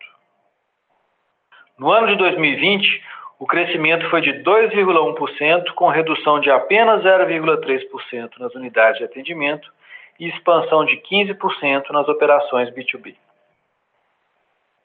No 1.77 1.91
ano 1.91 2.07
de 2.07 2.15
2020, 2.15 3.03
o 3.37 3.45
crescimento 3.45 4.09
foi 4.09 4.19
de 4.21 4.31
2,1%, 4.43 5.73
com 5.73 5.87
redução 5.87 6.39
de 6.39 6.49
apenas 6.51 7.03
0,3% 7.03 8.31
nas 8.39 8.53
unidades 8.55 8.97
de 8.97 9.05
atendimento 9.05 9.71
e 10.19 10.27
expansão 10.27 10.83
de 10.83 10.97
15% 10.97 11.89
nas 11.91 12.07
operações 12.09 12.69
B2B. 12.71 13.15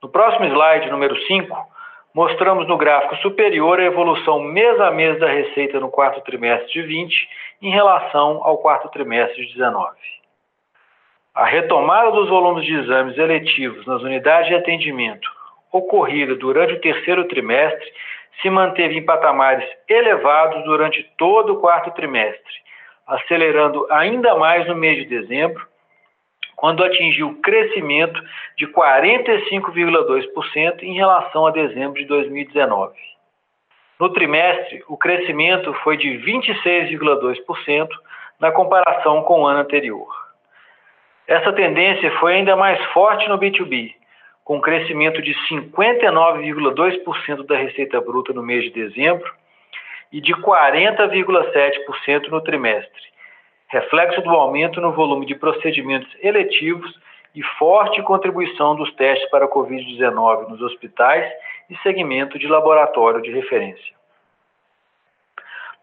No 0.02 0.08
próximo 0.08 0.44
slide, 0.44 0.90
número 0.90 1.16
5, 1.26 1.56
mostramos 2.14 2.68
no 2.68 2.76
gráfico 2.76 3.16
superior 3.16 3.80
a 3.80 3.84
evolução 3.84 4.40
mês 4.40 4.80
a 4.80 4.90
mês 4.92 5.18
da 5.18 5.26
receita 5.26 5.80
no 5.80 5.90
quarto 5.90 6.20
trimestre 6.20 6.72
de 6.72 6.82
20 6.82 7.28
em 7.60 7.70
relação 7.70 8.40
ao 8.44 8.58
quarto 8.58 8.88
trimestre 8.88 9.44
de 9.44 9.52
19. 9.54 9.90
A 11.34 11.44
retomada 11.44 12.12
dos 12.12 12.28
volumes 12.28 12.64
de 12.64 12.72
exames 12.72 13.18
eletivos 13.18 13.84
nas 13.86 14.00
unidades 14.02 14.48
de 14.48 14.54
atendimento 14.54 15.28
ocorrida 15.72 16.36
durante 16.36 16.74
o 16.74 16.80
terceiro 16.80 17.26
trimestre 17.26 17.92
se 18.40 18.48
manteve 18.48 18.96
em 18.96 19.04
patamares 19.04 19.68
elevados 19.88 20.62
durante 20.64 21.02
todo 21.18 21.54
o 21.54 21.60
quarto 21.60 21.90
trimestre, 21.90 22.54
acelerando 23.06 23.86
ainda 23.90 24.36
mais 24.36 24.68
no 24.68 24.76
mês 24.76 24.96
de 24.98 25.06
dezembro, 25.06 25.66
quando 26.56 26.84
atingiu 26.84 27.38
crescimento 27.42 28.20
de 28.56 28.66
45,2% 28.66 30.82
em 30.82 30.94
relação 30.94 31.46
a 31.46 31.50
dezembro 31.50 32.00
de 32.00 32.06
2019. 32.06 32.94
No 33.98 34.12
trimestre, 34.12 34.84
o 34.88 34.96
crescimento 34.96 35.72
foi 35.84 35.96
de 35.96 36.08
26,2% 36.08 37.88
na 38.40 38.50
comparação 38.50 39.22
com 39.22 39.42
o 39.42 39.46
ano 39.46 39.60
anterior. 39.60 40.08
Essa 41.26 41.52
tendência 41.52 42.10
foi 42.18 42.34
ainda 42.34 42.56
mais 42.56 42.82
forte 42.92 43.28
no 43.28 43.38
B2B, 43.38 43.94
com 44.44 44.60
crescimento 44.60 45.22
de 45.22 45.34
59,2% 45.48 47.46
da 47.46 47.56
receita 47.56 48.00
bruta 48.00 48.32
no 48.32 48.42
mês 48.42 48.64
de 48.64 48.70
dezembro 48.70 49.32
e 50.12 50.20
de 50.20 50.34
40,7% 50.34 52.28
no 52.28 52.40
trimestre, 52.42 53.13
reflexo 53.74 54.22
do 54.22 54.30
aumento 54.30 54.80
no 54.80 54.92
volume 54.92 55.26
de 55.26 55.34
procedimentos 55.34 56.08
eletivos 56.22 56.96
e 57.34 57.42
forte 57.58 58.00
contribuição 58.02 58.76
dos 58.76 58.92
testes 58.94 59.28
para 59.30 59.46
a 59.46 59.48
Covid-19 59.48 60.48
nos 60.48 60.62
hospitais 60.62 61.28
e 61.68 61.76
segmento 61.78 62.38
de 62.38 62.46
laboratório 62.46 63.20
de 63.20 63.32
referência. 63.32 63.92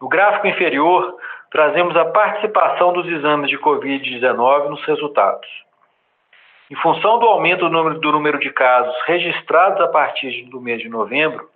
No 0.00 0.08
gráfico 0.08 0.46
inferior, 0.46 1.16
trazemos 1.50 1.94
a 1.94 2.06
participação 2.06 2.94
dos 2.94 3.06
exames 3.06 3.50
de 3.50 3.58
Covid-19 3.58 4.70
nos 4.70 4.82
resultados. 4.86 5.48
Em 6.70 6.76
função 6.76 7.18
do 7.18 7.26
aumento 7.26 7.60
do 7.60 7.70
número, 7.70 8.00
do 8.00 8.10
número 8.10 8.38
de 8.38 8.50
casos 8.50 8.96
registrados 9.06 9.78
a 9.82 9.88
partir 9.88 10.44
do 10.44 10.62
mês 10.62 10.80
de 10.80 10.88
novembro, 10.88 11.46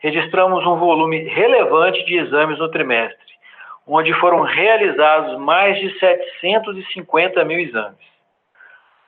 registramos 0.00 0.66
um 0.66 0.76
volume 0.76 1.20
relevante 1.20 2.04
de 2.04 2.18
exames 2.18 2.58
no 2.58 2.70
trimestre, 2.70 3.27
onde 3.88 4.12
foram 4.20 4.42
realizados 4.42 5.38
mais 5.38 5.78
de 5.80 5.98
750 5.98 7.42
mil 7.44 7.58
exames. 7.58 8.06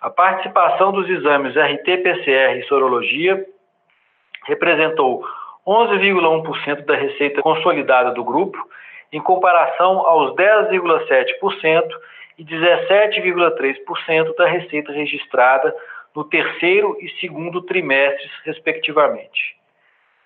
A 0.01 0.09
participação 0.09 0.91
dos 0.91 1.09
exames 1.11 1.55
RT-PCR 1.55 2.59
e 2.59 2.63
sorologia 2.67 3.45
representou 4.47 5.23
11,1% 5.67 6.87
da 6.87 6.97
receita 6.97 7.43
consolidada 7.43 8.13
do 8.13 8.25
grupo, 8.25 8.59
em 9.13 9.21
comparação 9.21 10.07
aos 10.07 10.35
10,7% 10.35 11.89
e 12.39 12.45
17,3% 12.45 14.35
da 14.37 14.47
receita 14.47 14.93
registrada 14.93 15.77
no 16.17 16.25
terceiro 16.25 16.97
e 17.01 17.11
segundo 17.21 17.61
trimestres, 17.63 18.31
respectivamente. 18.45 19.57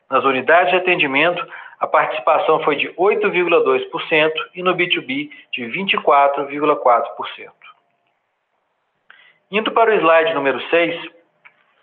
Nas 0.09 0.23
unidades 0.25 0.71
de 0.71 0.77
atendimento, 0.77 1.45
a 1.79 1.87
participação 1.87 2.63
foi 2.63 2.77
de 2.77 2.89
8,2% 2.91 4.33
e 4.55 4.63
no 4.63 4.75
B2B 4.75 5.31
de 5.53 5.63
24,4%. 5.65 7.51
Indo 9.51 9.73
para 9.73 9.91
o 9.91 9.95
slide 9.95 10.35
número 10.35 10.61
6, 10.69 11.11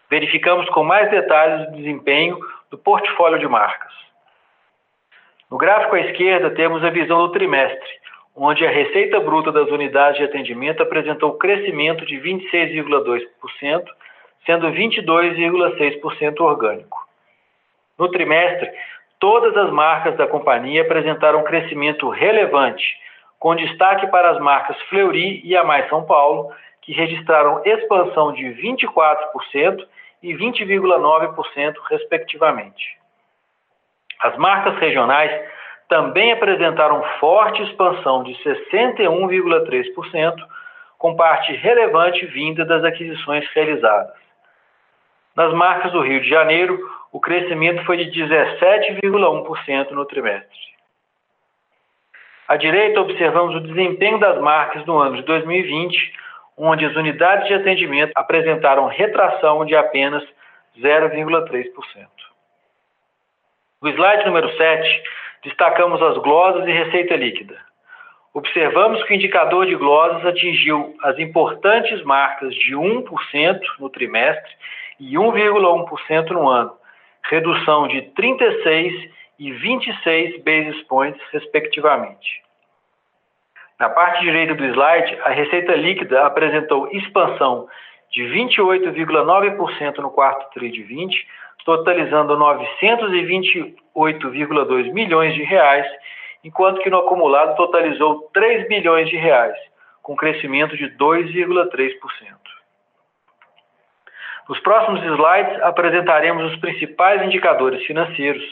verificamos 0.10 0.68
com 0.70 0.84
mais 0.84 1.10
detalhes 1.10 1.68
o 1.68 1.72
desempenho 1.72 2.38
do 2.70 2.78
portfólio 2.78 3.40
de 3.40 3.48
marcas. 3.48 3.94
No 5.50 5.58
gráfico 5.58 5.96
à 5.96 6.00
esquerda, 6.00 6.50
temos 6.52 6.84
a 6.84 6.90
visão 6.90 7.20
do 7.20 7.32
trimestre, 7.32 7.90
onde 8.36 8.66
a 8.66 8.72
receita 8.72 9.20
bruta 9.20 9.52
das 9.52 9.70
unidades 9.70 10.18
de 10.18 10.24
atendimento 10.24 10.82
apresentou 10.82 11.38
crescimento 11.38 12.06
de 12.06 12.16
26,2%, 12.16 13.84
sendo 14.46 14.68
22,6% 14.68 16.40
orgânico. 16.40 16.98
No 18.00 18.10
trimestre, 18.10 18.72
todas 19.22 19.56
as 19.56 19.72
marcas 19.72 20.18
da 20.18 20.28
companhia 20.28 20.82
apresentaram 20.82 21.44
crescimento 21.44 22.10
relevante, 22.10 22.84
com 23.40 23.56
destaque 23.56 24.08
para 24.08 24.32
as 24.32 24.40
marcas 24.40 24.75
Fleury 24.90 25.40
e 25.46 25.56
a 25.56 25.63
Mais 25.63 25.88
São 25.88 26.04
Paulo, 26.04 26.51
que 26.81 26.92
registraram 26.92 27.62
expansão 27.64 28.34
de 28.34 28.44
24% 28.44 29.88
e 30.24 30.34
20,9%, 30.34 31.75
respectivamente. 31.90 32.98
As 34.20 34.36
marcas 34.38 34.75
regionais 34.79 35.31
também 35.88 36.31
apresentaram 36.31 37.03
forte 37.20 37.62
expansão 37.62 38.24
de 38.24 38.34
61,3%, 38.44 40.36
com 40.98 41.16
parte 41.16 41.53
relevante 41.53 42.25
vinda 42.25 42.66
das 42.66 42.84
aquisições 42.84 43.48
realizadas. 43.53 44.16
Nas 45.36 45.53
marcas 45.53 45.92
do 45.92 46.01
Rio 46.01 46.22
de 46.22 46.29
Janeiro, 46.29 46.79
o 47.12 47.20
crescimento 47.20 47.84
foi 47.86 47.98
de 47.98 48.12
17,1% 48.12 49.92
no 49.92 50.06
trimestre. 50.06 50.60
À 52.48 52.58
direita, 52.58 53.02
observamos 53.02 53.56
o 53.56 53.62
desempenho 53.62 54.20
das 54.20 54.40
marcas 54.40 54.86
no 54.86 54.98
ano 54.98 55.18
de 55.18 55.24
2020, 55.24 56.14
onde 56.58 56.86
as 56.86 56.96
unidades 56.96 57.48
de 57.48 57.54
atendimento 57.54 58.12
apresentaram 58.16 58.88
retração 58.88 59.66
de 59.66 59.76
apenas 59.76 60.24
0,3%. 60.80 62.08
No 63.82 63.90
slide 63.90 64.26
número 64.26 64.56
7, 64.56 65.04
destacamos 65.44 66.02
as 66.02 66.18
glosas 66.20 66.68
e 66.68 66.72
receita 66.72 67.16
líquida. 67.16 67.58
Observamos 68.34 69.04
que 69.04 69.14
o 69.14 69.16
indicador 69.16 69.66
de 69.66 69.76
glosas 69.76 70.26
atingiu 70.26 70.96
as 71.04 71.18
importantes 71.20 72.02
marcas 72.04 72.54
de 72.56 72.76
1% 72.76 73.60
no 73.80 73.90
trimestre 73.90 74.52
e 75.00 75.16
1,1% 75.16 76.30
no 76.30 76.48
ano, 76.48 76.78
redução 77.29 77.88
de 77.88 78.01
36 78.14 79.10
e 79.40 79.51
26 79.51 80.44
basis 80.44 80.81
points, 80.84 81.22
respectivamente. 81.31 82.42
Na 83.79 83.90
parte 83.90 84.22
direita 84.22 84.53
do 84.53 84.64
slide, 84.64 85.18
a 85.24 85.29
receita 85.29 85.74
líquida 85.74 86.25
apresentou 86.25 86.88
expansão 86.92 87.68
de 88.12 88.24
28,9% 88.24 89.98
no 89.98 90.12
quarto 90.12 90.53
TRI 90.53 90.70
de 90.70 90.84
20, 90.84 91.27
totalizando 91.66 92.38
928,2 92.38 94.92
milhões 94.92 95.34
de 95.34 95.42
reais, 95.44 95.88
enquanto 96.44 96.81
que 96.81 96.90
no 96.90 96.98
acumulado 97.00 97.55
totalizou 97.55 98.29
3 98.34 98.68
bilhões 98.68 99.07
de 99.10 99.16
reais, 99.16 99.57
com 100.03 100.14
crescimento 100.16 100.77
de 100.77 100.90
2,3%. 100.98 102.41
Nos 104.51 104.59
próximos 104.59 105.01
slides 105.01 105.64
apresentaremos 105.64 106.51
os 106.51 106.59
principais 106.59 107.22
indicadores 107.22 107.85
financeiros. 107.85 108.44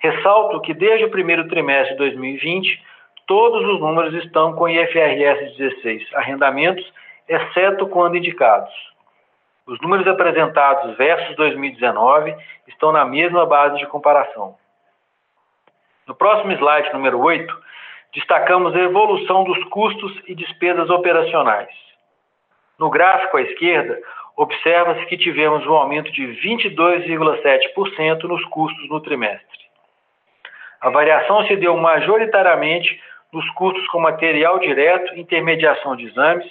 Ressalto 0.00 0.60
que 0.60 0.74
desde 0.74 1.04
o 1.04 1.10
primeiro 1.10 1.46
trimestre 1.46 1.92
de 1.92 1.98
2020 1.98 2.82
todos 3.28 3.64
os 3.64 3.78
números 3.78 4.12
estão 4.24 4.54
com 4.54 4.68
IFRS 4.68 5.56
16 5.56 6.14
arrendamentos, 6.14 6.84
exceto 7.28 7.86
quando 7.86 8.16
indicados. 8.16 8.72
Os 9.68 9.80
números 9.80 10.04
apresentados 10.08 10.96
versus 10.96 11.36
2019 11.36 12.34
estão 12.66 12.90
na 12.90 13.04
mesma 13.04 13.46
base 13.46 13.78
de 13.78 13.86
comparação. 13.86 14.56
No 16.08 16.14
próximo 16.16 16.50
slide, 16.54 16.92
número 16.92 17.20
8, 17.20 17.56
destacamos 18.12 18.74
a 18.74 18.80
evolução 18.80 19.44
dos 19.44 19.62
custos 19.66 20.12
e 20.26 20.34
despesas 20.34 20.90
operacionais. 20.90 21.70
No 22.80 22.90
gráfico 22.90 23.36
à 23.36 23.42
esquerda, 23.42 23.96
observa-se 24.36 25.04
que 25.06 25.16
tivemos 25.16 25.66
um 25.66 25.74
aumento 25.74 26.10
de 26.12 26.22
22,7% 26.22 28.22
nos 28.24 28.44
custos 28.46 28.88
no 28.88 29.00
trimestre. 29.00 29.60
A 30.80 30.88
variação 30.88 31.46
se 31.46 31.56
deu 31.56 31.76
majoritariamente 31.76 33.00
dos 33.32 33.48
custos 33.50 33.86
com 33.88 34.00
material 34.00 34.58
direto, 34.58 35.18
intermediação 35.18 35.94
de 35.94 36.06
exames, 36.06 36.50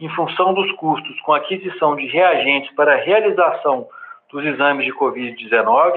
em 0.00 0.08
função 0.10 0.54
dos 0.54 0.70
custos 0.72 1.20
com 1.20 1.32
aquisição 1.32 1.96
de 1.96 2.06
reagentes 2.06 2.72
para 2.74 2.94
a 2.94 2.96
realização 2.96 3.88
dos 4.30 4.44
exames 4.44 4.84
de 4.84 4.92
Covid-19 4.92 5.94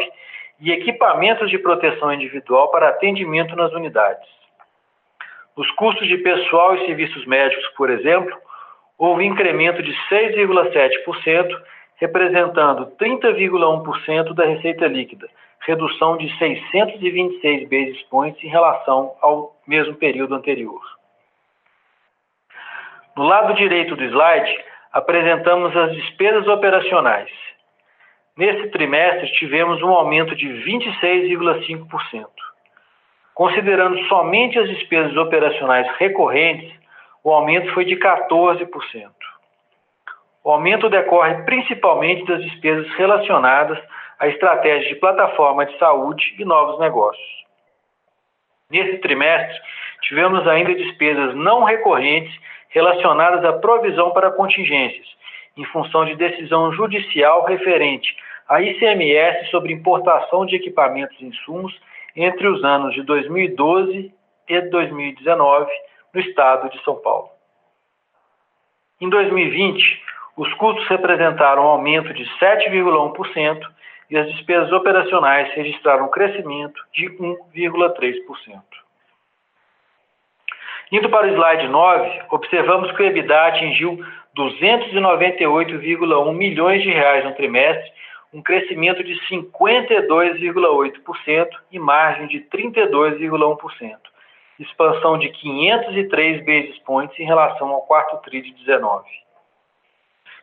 e 0.60 0.72
equipamentos 0.72 1.50
de 1.50 1.58
proteção 1.58 2.14
individual 2.14 2.70
para 2.70 2.90
atendimento 2.90 3.56
nas 3.56 3.72
unidades. 3.74 4.28
Nos 5.58 5.70
custos 5.72 6.08
de 6.08 6.18
pessoal 6.18 6.76
e 6.76 6.86
serviços 6.86 7.26
médicos, 7.26 7.68
por 7.76 7.90
exemplo, 7.90 8.36
houve 9.02 9.26
incremento 9.26 9.82
de 9.82 9.92
6,7%, 10.12 11.62
representando 11.98 12.86
30,1% 12.98 14.34
da 14.36 14.46
receita 14.46 14.86
líquida, 14.86 15.28
redução 15.62 16.18
de 16.18 16.30
626 16.38 17.68
basis 17.68 18.00
points 18.04 18.44
em 18.44 18.48
relação 18.48 19.16
ao 19.20 19.56
mesmo 19.66 19.96
período 19.96 20.36
anterior. 20.36 20.80
No 23.18 23.24
lado 23.24 23.56
direito 23.56 23.96
do 23.96 24.04
slide, 24.04 24.56
apresentamos 24.94 25.76
as 25.76 25.94
despesas 25.94 26.48
operacionais. 26.48 27.32
Nesse 28.38 28.70
trimestre, 28.70 29.34
tivemos 29.34 29.82
um 29.82 29.90
aumento 29.90 30.36
de 30.36 30.46
26,5%. 30.48 32.28
Considerando 33.34 33.98
somente 34.08 34.60
as 34.60 34.70
despesas 34.70 35.18
operacionais 35.18 35.88
recorrentes, 35.98 36.81
o 37.24 37.32
aumento 37.32 37.74
foi 37.74 37.86
de 37.86 37.96
14%. 37.96 39.10
O 40.44 40.52
aumento 40.52 40.90
decorre 40.90 41.44
principalmente 41.44 42.26
das 42.26 42.44
despesas 42.44 42.88
relacionadas 42.96 43.78
a 44.20 44.28
estratégia 44.28 44.90
de 44.90 45.00
plataforma 45.00 45.66
de 45.66 45.78
saúde 45.78 46.36
e 46.40 46.46
novos 46.46 46.80
negócios. 46.80 47.42
Nesse 48.70 48.98
trimestre, 49.00 49.60
tivemos 50.02 50.48
ainda 50.48 50.74
despesas 50.74 51.36
não 51.36 51.64
recorrentes 51.64 52.34
relacionadas 52.70 53.44
à 53.44 53.54
provisão 53.54 54.12
para 54.12 54.32
contingências, 54.32 55.08
em 55.58 55.66
função 55.66 56.06
de 56.06 56.16
decisão 56.16 56.72
judicial 56.74 57.46
referente 57.46 58.16
a 58.48 58.62
ICMS 58.62 59.50
sobre 59.50 59.74
importação 59.74 60.46
de 60.46 60.56
equipamentos 60.56 61.16
e 61.22 61.26
insumos 61.26 61.74
entre 62.16 62.48
os 62.48 62.64
anos 62.64 62.94
de 62.94 63.04
2012 63.04 64.14
e 64.48 64.62
2019 64.62 65.72
no 66.14 66.22
estado 66.22 66.70
de 66.70 66.82
São 66.84 66.96
Paulo. 66.96 67.30
Em 69.00 69.10
2020, 69.10 70.02
os 70.38 70.54
custos 70.56 70.88
representaram 70.88 71.64
um 71.64 71.68
aumento 71.68 72.14
de 72.14 72.24
7,1% 72.40 73.62
e 74.10 74.18
as 74.18 74.32
despesas 74.32 74.72
operacionais 74.72 75.54
registraram 75.54 76.06
um 76.06 76.10
crescimento 76.10 76.82
de 76.94 77.10
1,3%. 77.10 78.62
Indo 80.92 81.10
para 81.10 81.28
o 81.28 81.30
slide 81.30 81.68
9, 81.70 82.22
observamos 82.32 82.92
que 82.92 83.02
o 83.02 83.06
EBITDA 83.06 83.48
atingiu 83.48 83.98
298,1 84.36 86.34
milhões 86.34 86.84
de 86.84 86.90
reais 86.90 87.24
no 87.24 87.34
trimestre, 87.34 87.90
um 88.34 88.42
crescimento 88.42 89.02
de 89.04 89.14
52,8% 89.30 91.48
e 91.72 91.80
margem 91.80 92.28
de 92.28 92.42
32,1%, 92.42 93.98
expansão 94.62 95.18
de 95.18 95.30
503 95.30 96.46
basis 96.46 96.78
points 96.80 97.18
em 97.20 97.26
relação 97.26 97.70
ao 97.70 97.82
quarto 97.84 98.18
TRI 98.24 98.42
de 98.42 98.54
19. 98.54 99.06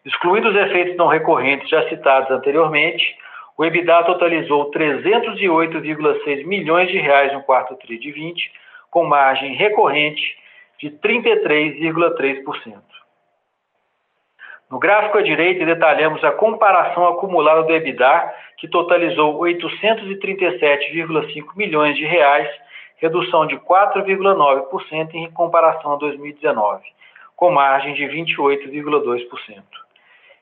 Excluindo 0.04 0.48
os 0.48 0.56
efeitos 0.56 0.96
não 0.96 1.06
recorrentes 1.06 1.68
já 1.68 1.88
citados 1.88 2.30
anteriormente, 2.30 3.16
o 3.56 3.64
EBITDA 3.64 4.04
totalizou 4.04 4.70
308,6 4.70 6.44
milhões 6.44 6.88
de 6.88 6.98
reais 6.98 7.32
no 7.32 7.42
quarto 7.42 7.76
TRI 7.76 7.98
de 7.98 8.12
20, 8.12 8.52
com 8.90 9.04
margem 9.04 9.54
recorrente 9.54 10.36
de 10.78 10.90
33,3%. 10.90 12.82
No 14.70 14.78
gráfico 14.78 15.18
à 15.18 15.22
direita, 15.22 15.64
detalhamos 15.64 16.22
a 16.22 16.30
comparação 16.30 17.08
acumulada 17.08 17.62
do 17.62 17.72
EBITDA, 17.72 18.34
que 18.58 18.68
totalizou 18.68 19.40
837,5 19.40 21.56
milhões 21.56 21.96
de 21.96 22.04
reais, 22.04 22.46
redução 22.98 23.46
de 23.46 23.56
4,9% 23.56 25.14
em 25.14 25.30
comparação 25.30 25.94
a 25.94 25.96
2019, 25.96 26.84
com 27.36 27.50
margem 27.50 27.94
de 27.94 28.04
28,2%. 28.04 29.62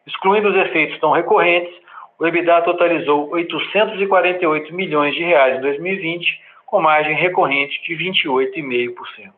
Excluindo 0.06 0.48
os 0.48 0.56
efeitos 0.56 1.00
não 1.00 1.12
recorrentes, 1.12 1.74
o 2.18 2.26
EBITDA 2.26 2.62
totalizou 2.62 3.30
848 3.30 4.74
milhões 4.74 5.14
de 5.14 5.22
reais 5.22 5.58
em 5.58 5.60
2020, 5.60 6.40
com 6.64 6.80
margem 6.80 7.14
recorrente 7.14 7.82
de 7.82 7.94
28,5%. 7.96 9.32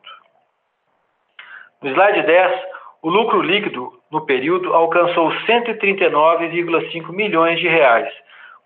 No 1.83 1.91
slide 1.91 2.23
10, 2.23 2.63
o 3.03 3.11
lucro 3.11 3.41
líquido 3.43 3.93
no 4.11 4.25
período 4.27 4.73
alcançou 4.75 5.31
139,5 5.47 7.13
milhões 7.13 7.59
de 7.59 7.69
reais, 7.69 8.13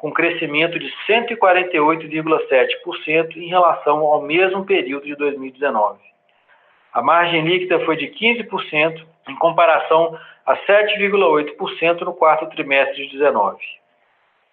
com 0.02 0.12
crescimento 0.12 0.78
de 0.80 0.92
148,7% 1.08 3.36
em 3.36 3.46
relação 3.46 4.00
ao 4.00 4.20
mesmo 4.20 4.66
período 4.66 5.06
de 5.06 5.14
2019. 5.14 6.00
A 6.92 7.00
margem 7.00 7.42
líquida 7.42 7.78
foi 7.84 7.96
de 7.96 8.08
15% 8.08 9.00
em 9.28 9.36
comparação 9.36 10.18
a 10.44 10.56
7,8% 10.56 12.00
no 12.00 12.14
quarto 12.14 12.48
trimestre 12.48 13.06
de 13.06 13.12
19. 13.12 13.62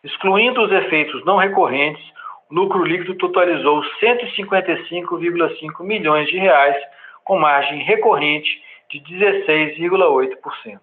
Excluindo 0.03 0.61
os 0.61 0.71
efeitos 0.71 1.25
não 1.25 1.37
recorrentes, 1.37 2.05
o 2.51 2.53
lucro 2.53 2.83
líquido 2.83 3.15
totalizou 3.15 3.81
155,5 3.99 5.83
milhões 5.83 6.27
de 6.27 6.37
reais, 6.37 6.77
com 7.23 7.39
margem 7.39 7.79
recorrente 7.79 8.61
de 8.91 9.01
16,8%. 9.01 10.79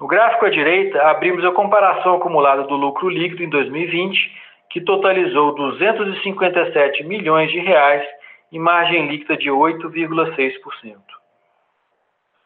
No 0.00 0.06
gráfico 0.06 0.46
à 0.46 0.50
direita, 0.50 1.02
abrimos 1.02 1.44
a 1.44 1.52
comparação 1.52 2.14
acumulada 2.14 2.62
do 2.62 2.74
lucro 2.74 3.10
líquido 3.10 3.44
em 3.44 3.50
2020, 3.50 4.34
que 4.70 4.80
totalizou 4.80 5.54
257 5.54 7.04
milhões 7.04 7.52
de 7.52 7.58
reais 7.58 8.08
e 8.50 8.58
margem 8.58 9.08
líquida 9.08 9.36
de 9.36 9.50
8,6%. 9.50 10.96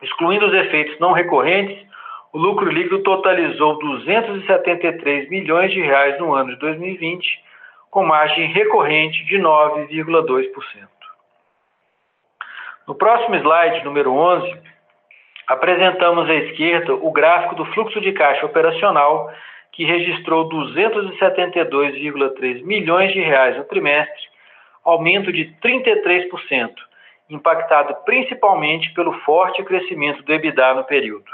Excluindo 0.02 0.46
os 0.46 0.52
efeitos 0.52 0.98
não 0.98 1.12
recorrentes, 1.12 1.78
o 2.32 2.38
lucro 2.38 2.68
líquido 2.68 3.04
totalizou 3.04 3.78
273 3.78 5.30
milhões 5.30 5.70
de 5.70 5.80
reais 5.80 6.18
no 6.18 6.34
ano 6.34 6.50
de 6.50 6.58
2020, 6.58 7.40
com 7.88 8.04
margem 8.04 8.48
recorrente 8.48 9.24
de 9.26 9.38
9,2%. 9.38 10.88
No 12.88 12.96
próximo 12.96 13.36
slide, 13.36 13.84
número 13.84 14.12
11, 14.12 14.73
apresentamos 15.46 16.28
à 16.28 16.34
esquerda 16.34 16.94
o 16.94 17.10
gráfico 17.10 17.54
do 17.54 17.64
fluxo 17.66 18.00
de 18.00 18.12
caixa 18.12 18.46
operacional, 18.46 19.30
que 19.72 19.84
registrou 19.84 20.48
272,3 20.48 22.62
milhões 22.62 23.12
de 23.12 23.20
reais 23.20 23.56
no 23.56 23.64
trimestre, 23.64 24.22
aumento 24.84 25.32
de 25.32 25.52
33%, 25.62 26.72
impactado 27.28 27.94
principalmente 28.04 28.92
pelo 28.94 29.12
forte 29.20 29.62
crescimento 29.64 30.22
do 30.22 30.32
EBITDA 30.32 30.74
no 30.74 30.84
período. 30.84 31.24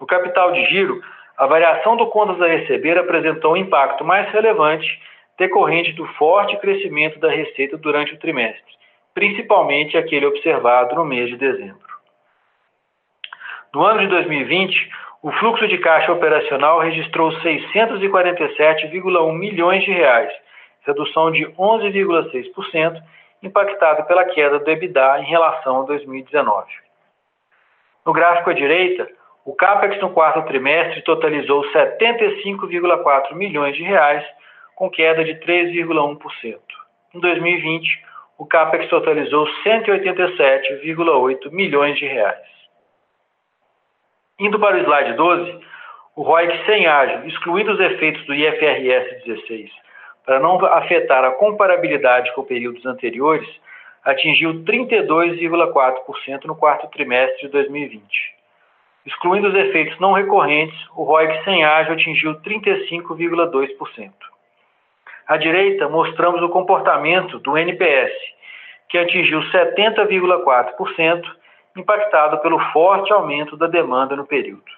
No 0.00 0.06
capital 0.06 0.52
de 0.52 0.64
giro, 0.66 1.00
a 1.38 1.46
variação 1.46 1.96
do 1.96 2.08
contas 2.08 2.40
a 2.42 2.46
receber 2.46 2.98
apresentou 2.98 3.52
um 3.52 3.56
impacto 3.56 4.04
mais 4.04 4.30
relevante 4.30 5.00
decorrente 5.38 5.92
do 5.92 6.06
forte 6.14 6.56
crescimento 6.58 7.18
da 7.18 7.30
receita 7.30 7.76
durante 7.76 8.14
o 8.14 8.18
trimestre, 8.18 8.72
principalmente 9.14 9.96
aquele 9.96 10.26
observado 10.26 10.94
no 10.94 11.04
mês 11.04 11.30
de 11.30 11.36
dezembro. 11.36 11.91
No 13.74 13.84
ano 13.86 14.00
de 14.00 14.08
2020, 14.08 14.90
o 15.22 15.32
fluxo 15.32 15.66
de 15.66 15.78
caixa 15.78 16.12
operacional 16.12 16.80
registrou 16.80 17.32
647,1 17.40 19.32
milhões 19.32 19.82
de 19.82 19.90
reais, 19.90 20.30
redução 20.84 21.30
de 21.30 21.46
11,6%, 21.46 23.02
impactado 23.42 24.04
pela 24.04 24.26
queda 24.26 24.58
do 24.58 24.70
EBITDA 24.70 25.20
em 25.20 25.24
relação 25.24 25.80
a 25.80 25.84
2019. 25.86 26.66
No 28.04 28.12
gráfico 28.12 28.50
à 28.50 28.52
direita, 28.52 29.08
o 29.44 29.54
CAPEX 29.54 29.98
no 30.02 30.10
quarto 30.10 30.42
trimestre 30.42 31.00
totalizou 31.02 31.62
75,4 31.72 33.34
milhões 33.34 33.74
de 33.74 33.84
reais, 33.84 34.22
com 34.76 34.90
queda 34.90 35.24
de 35.24 35.34
3,1%. 35.36 36.58
Em 37.14 37.20
2020, 37.20 38.04
o 38.36 38.44
CAPEX 38.44 38.88
totalizou 38.90 39.46
187,8 39.64 41.50
milhões 41.50 41.98
de 41.98 42.04
reais. 42.06 42.51
Indo 44.42 44.58
para 44.58 44.74
o 44.74 44.80
slide 44.80 45.12
12, 45.12 45.60
o 46.16 46.22
ROIC 46.22 46.66
sem 46.66 46.84
ágio, 46.84 47.28
excluindo 47.28 47.74
os 47.74 47.78
efeitos 47.78 48.26
do 48.26 48.34
IFRS 48.34 49.24
16, 49.24 49.70
para 50.26 50.40
não 50.40 50.56
afetar 50.66 51.24
a 51.24 51.30
comparabilidade 51.30 52.34
com 52.34 52.42
períodos 52.42 52.84
anteriores, 52.84 53.48
atingiu 54.04 54.64
32,4% 54.64 56.44
no 56.46 56.56
quarto 56.56 56.88
trimestre 56.88 57.42
de 57.42 57.52
2020. 57.52 58.02
Excluindo 59.06 59.46
os 59.46 59.54
efeitos 59.54 59.96
não 60.00 60.10
recorrentes, 60.10 60.76
o 60.96 61.04
ROIC 61.04 61.44
sem 61.44 61.62
ágio 61.64 61.92
atingiu 61.92 62.34
35,2%. 62.40 64.10
À 65.28 65.36
direita, 65.36 65.88
mostramos 65.88 66.42
o 66.42 66.48
comportamento 66.48 67.38
do 67.38 67.56
NPS, 67.56 68.12
que 68.88 68.98
atingiu 68.98 69.40
70,4%, 69.52 71.22
impactado 71.76 72.38
pelo 72.38 72.58
forte 72.72 73.12
aumento 73.12 73.56
da 73.56 73.66
demanda 73.66 74.14
no 74.16 74.26
período. 74.26 74.70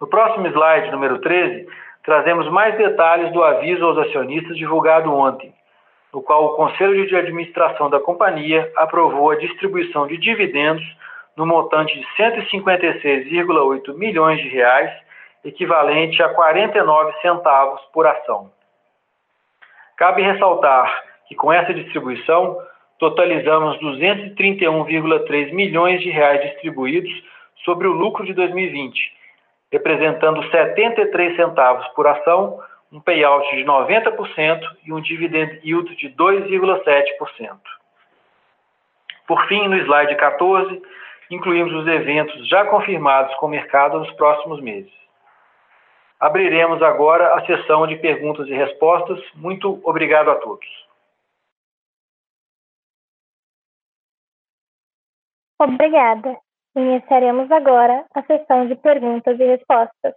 No 0.00 0.06
próximo 0.06 0.46
slide, 0.48 0.90
número 0.90 1.18
13, 1.20 1.66
trazemos 2.02 2.48
mais 2.50 2.76
detalhes 2.76 3.32
do 3.32 3.42
aviso 3.42 3.84
aos 3.84 3.98
acionistas 3.98 4.56
divulgado 4.56 5.12
ontem, 5.12 5.54
no 6.12 6.22
qual 6.22 6.44
o 6.44 6.56
Conselho 6.56 7.06
de 7.06 7.16
Administração 7.16 7.88
da 7.88 7.98
companhia 7.98 8.70
aprovou 8.76 9.30
a 9.30 9.36
distribuição 9.36 10.06
de 10.06 10.16
dividendos 10.18 10.84
no 11.36 11.46
montante 11.46 11.98
de 11.98 12.06
156,8 12.16 13.94
milhões 13.94 14.40
de 14.40 14.48
reais 14.48 14.92
equivalente 15.44 16.22
a 16.22 16.28
49 16.30 17.12
centavos 17.20 17.80
por 17.92 18.06
ação. 18.06 18.50
Cabe 19.96 20.22
ressaltar 20.22 21.04
que 21.26 21.34
com 21.34 21.52
essa 21.52 21.72
distribuição 21.72 22.58
totalizamos 22.98 23.78
231,3 23.78 25.52
milhões 25.52 26.00
de 26.00 26.10
reais 26.10 26.42
distribuídos 26.42 27.12
sobre 27.64 27.88
o 27.88 27.92
lucro 27.92 28.24
de 28.24 28.32
2020, 28.32 29.12
representando 29.72 30.42
73 30.50 31.36
centavos 31.36 31.86
por 31.88 32.06
ação, 32.06 32.60
um 32.92 33.00
payout 33.00 33.48
de 33.56 33.64
90% 33.64 34.60
e 34.86 34.92
um 34.92 35.00
dividend 35.00 35.60
yield 35.64 35.96
de 35.96 36.08
2,7%. 36.10 37.58
Por 39.26 39.46
fim, 39.48 39.66
no 39.66 39.76
slide 39.78 40.14
14, 40.16 40.80
incluímos 41.30 41.72
os 41.72 41.86
eventos 41.86 42.48
já 42.48 42.64
confirmados 42.66 43.34
com 43.36 43.46
o 43.46 43.50
mercado 43.50 43.98
nos 43.98 44.10
próximos 44.12 44.60
meses. 44.60 44.92
Abriremos 46.20 46.82
agora 46.82 47.34
a 47.34 47.44
sessão 47.44 47.86
de 47.86 47.96
perguntas 47.96 48.46
e 48.46 48.54
respostas. 48.54 49.20
Muito 49.34 49.80
obrigado 49.82 50.30
a 50.30 50.36
todos. 50.36 50.83
Obrigada. 55.64 56.38
Iniciaremos 56.76 57.50
agora 57.50 58.04
a 58.14 58.22
sessão 58.22 58.66
de 58.66 58.74
perguntas 58.76 59.38
e 59.38 59.44
respostas. 59.44 60.14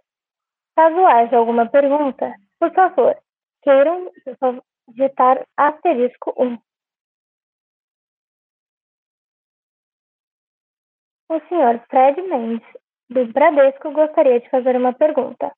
Caso 0.76 1.06
haja 1.06 1.36
alguma 1.36 1.66
pergunta, 1.66 2.34
por 2.60 2.72
favor, 2.72 3.16
queiram 3.62 4.10
digitar 4.88 5.44
asterisco 5.56 6.34
1. 6.36 6.58
O 11.30 11.40
senhor 11.48 11.80
Fred 11.88 12.22
Mendes, 12.22 12.66
do 13.08 13.26
Bradesco, 13.32 13.90
gostaria 13.92 14.40
de 14.40 14.48
fazer 14.50 14.76
uma 14.76 14.92
pergunta. 14.92 15.52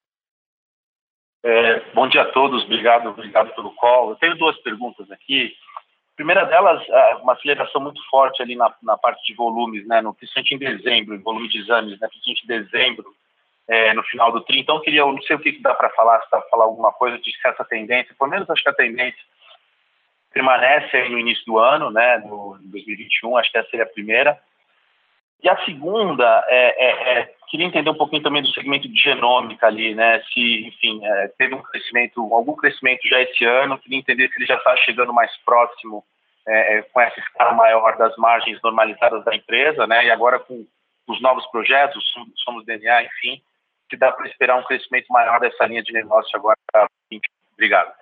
É, 1.42 1.80
bom 1.94 2.06
dia 2.08 2.22
a 2.22 2.32
todos, 2.32 2.64
obrigado, 2.64 3.08
obrigado 3.08 3.54
pelo 3.54 3.74
call. 3.74 4.10
Eu 4.10 4.16
tenho 4.16 4.36
duas 4.36 4.56
perguntas 4.62 5.10
aqui. 5.10 5.54
Primeira 6.20 6.44
delas, 6.44 6.86
é 6.86 7.14
uma 7.14 7.32
aceleração 7.32 7.80
muito 7.80 7.98
forte 8.10 8.42
ali 8.42 8.54
na, 8.54 8.70
na 8.82 8.94
parte 8.98 9.24
de 9.24 9.34
volumes, 9.34 9.88
né, 9.88 10.02
no, 10.02 10.12
principalmente 10.12 10.54
em 10.54 10.58
dezembro, 10.58 11.14
em 11.14 11.22
volume 11.22 11.48
de 11.48 11.60
exames, 11.60 11.98
né, 11.98 12.06
principalmente 12.08 12.44
em 12.44 12.46
dezembro, 12.46 13.14
é, 13.66 13.94
no 13.94 14.02
final 14.02 14.30
do 14.30 14.42
TRI. 14.42 14.60
Então, 14.60 14.76
eu 14.76 14.82
queria, 14.82 15.00
eu 15.00 15.10
não 15.10 15.22
sei 15.22 15.36
o 15.36 15.38
que, 15.38 15.52
dá 15.62 15.72
para 15.72 15.88
falar, 15.88 16.20
se 16.20 16.30
dá 16.30 16.38
para 16.38 16.50
falar 16.50 16.64
alguma 16.64 16.92
coisa 16.92 17.16
de 17.16 17.32
essa 17.42 17.64
tendência, 17.64 18.14
pelo 18.18 18.28
menos 18.28 18.50
acho 18.50 18.62
que 18.62 18.68
a 18.68 18.74
tendência 18.74 19.18
permanece 20.30 21.08
no 21.08 21.18
início 21.18 21.42
do 21.46 21.58
ano, 21.58 21.90
né, 21.90 22.18
no 22.18 22.58
2021, 22.64 23.38
acho 23.38 23.50
que 23.50 23.56
essa 23.56 23.70
seria 23.70 23.86
a 23.86 23.88
primeira. 23.88 24.38
E 25.42 25.48
a 25.48 25.56
segunda, 25.64 26.44
é, 26.48 26.84
é, 26.84 27.18
é, 27.18 27.34
queria 27.50 27.66
entender 27.66 27.90
um 27.90 27.96
pouquinho 27.96 28.22
também 28.22 28.42
do 28.42 28.52
segmento 28.52 28.88
de 28.88 28.96
genômica 28.96 29.66
ali, 29.66 29.94
né? 29.94 30.22
Se, 30.32 30.66
enfim, 30.66 31.04
é, 31.04 31.28
teve 31.36 31.54
um 31.54 31.62
crescimento, 31.62 32.20
algum 32.32 32.54
crescimento 32.54 33.06
já 33.08 33.20
esse 33.20 33.44
ano, 33.44 33.78
queria 33.78 33.98
entender 33.98 34.28
se 34.28 34.38
ele 34.38 34.46
já 34.46 34.56
está 34.56 34.76
chegando 34.78 35.12
mais 35.12 35.30
próximo, 35.44 36.04
é, 36.46 36.78
é, 36.78 36.82
com 36.82 37.00
essa 37.00 37.18
escala 37.18 37.52
maior 37.54 37.98
das 37.98 38.16
margens 38.16 38.60
normalizadas 38.62 39.24
da 39.24 39.34
empresa, 39.34 39.86
né? 39.86 40.06
E 40.06 40.10
agora 40.10 40.38
com 40.38 40.64
os 41.08 41.20
novos 41.20 41.44
projetos, 41.50 42.04
Somos 42.44 42.64
DNA, 42.64 43.02
enfim, 43.04 43.42
se 43.90 43.96
dá 43.96 44.12
para 44.12 44.28
esperar 44.28 44.56
um 44.56 44.62
crescimento 44.62 45.08
maior 45.10 45.40
dessa 45.40 45.66
linha 45.66 45.82
de 45.82 45.92
negócio 45.92 46.30
agora 46.38 46.56
Obrigado. 47.54 47.92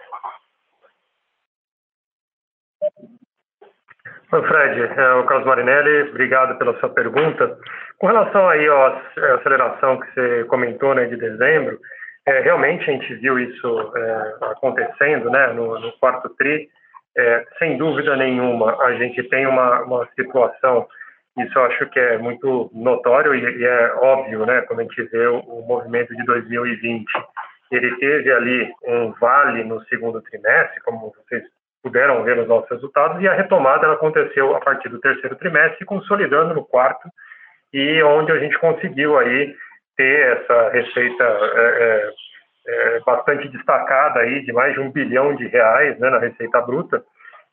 Oi, 4.31 4.43
Fred, 4.43 4.79
é 4.83 5.15
o 5.15 5.25
Carlos 5.25 5.47
Marinelli, 5.47 6.11
obrigado 6.11 6.59
pela 6.59 6.79
sua 6.81 6.91
pergunta. 6.91 7.57
Com 7.97 8.09
relação 8.09 8.47
aí 8.47 8.69
à 8.69 9.03
aceleração 9.37 9.99
que 9.99 10.13
você 10.13 10.45
comentou 10.45 10.95
né, 10.95 11.07
de 11.07 11.17
dezembro, 11.17 11.79
é, 12.27 12.41
realmente 12.41 12.83
a 12.83 12.93
gente 12.93 13.15
viu 13.15 13.39
isso 13.39 13.93
é, 13.97 14.35
acontecendo 14.51 15.31
né, 15.31 15.47
no, 15.55 15.81
no 15.81 15.93
quarto 15.93 16.29
TRI. 16.37 16.69
É, 17.17 17.47
sem 17.59 17.79
dúvida 17.79 18.17
nenhuma, 18.17 18.77
a 18.83 18.93
gente 18.97 19.23
tem 19.31 19.47
uma, 19.47 19.81
uma 19.81 20.07
situação, 20.15 20.87
isso 21.39 21.59
eu 21.59 21.65
acho 21.65 21.87
que 21.87 21.99
é 21.99 22.19
muito 22.19 22.71
notório 22.75 23.35
e, 23.35 23.41
e 23.41 23.65
é 23.65 23.95
óbvio, 23.95 24.45
né, 24.45 24.61
quando 24.69 24.81
a 24.81 24.83
gente 24.83 25.05
vê 25.05 25.27
o, 25.27 25.39
o 25.39 25.67
movimento 25.67 26.15
de 26.15 26.23
2020. 26.25 27.07
Ele 27.73 27.97
teve 27.97 28.31
ali 28.31 28.71
um 28.87 29.11
vale 29.13 29.65
no 29.65 29.83
segundo 29.85 30.21
trimestre, 30.21 30.83
como 30.83 31.15
vocês 31.17 31.45
puderam 31.83 32.23
ver 32.25 32.37
nos 32.37 32.49
nossos 32.49 32.69
resultados, 32.71 33.23
e 33.23 33.29
a 33.29 33.35
retomada 33.35 33.85
ela 33.85 33.95
aconteceu 33.95 34.55
a 34.55 34.61
partir 34.61 34.89
do 34.89 35.01
terceiro 35.01 35.37
trimestre, 35.37 35.85
consolidando 35.85 36.55
no 36.55 36.65
quarto, 36.65 37.09
e 37.73 38.03
onde 38.03 38.33
a 38.33 38.39
gente 38.39 38.59
conseguiu 38.59 39.19
aí 39.19 39.55
ter 39.97 40.39
essa 40.39 40.69
receita 40.71 41.25
é, 41.25 41.61
é, 41.61 42.13
é, 42.69 43.01
bastante 43.01 43.49
destacada 43.49 44.21
aí, 44.21 44.45
de 44.45 44.53
mais 44.53 44.75
de 44.75 44.81
um 44.81 44.91
bilhão 44.91 45.35
de 45.35 45.47
reais 45.47 45.99
né, 45.99 46.11
na 46.11 46.19
receita 46.19 46.61
bruta, 46.61 47.03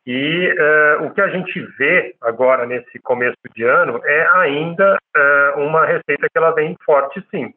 e 0.06 0.56
é, 0.56 0.98
o 1.02 1.12
que 1.12 1.22
a 1.22 1.30
gente 1.30 1.60
vê 1.80 2.16
agora 2.22 2.66
nesse 2.66 3.00
começo 3.00 3.38
de 3.56 3.64
ano 3.64 4.00
é 4.06 4.28
ainda 4.36 4.98
é, 5.16 5.54
uma 5.58 5.86
receita 5.86 6.28
que 6.32 6.38
ela 6.38 6.52
vem 6.52 6.76
forte 6.86 7.26
sim. 7.32 7.52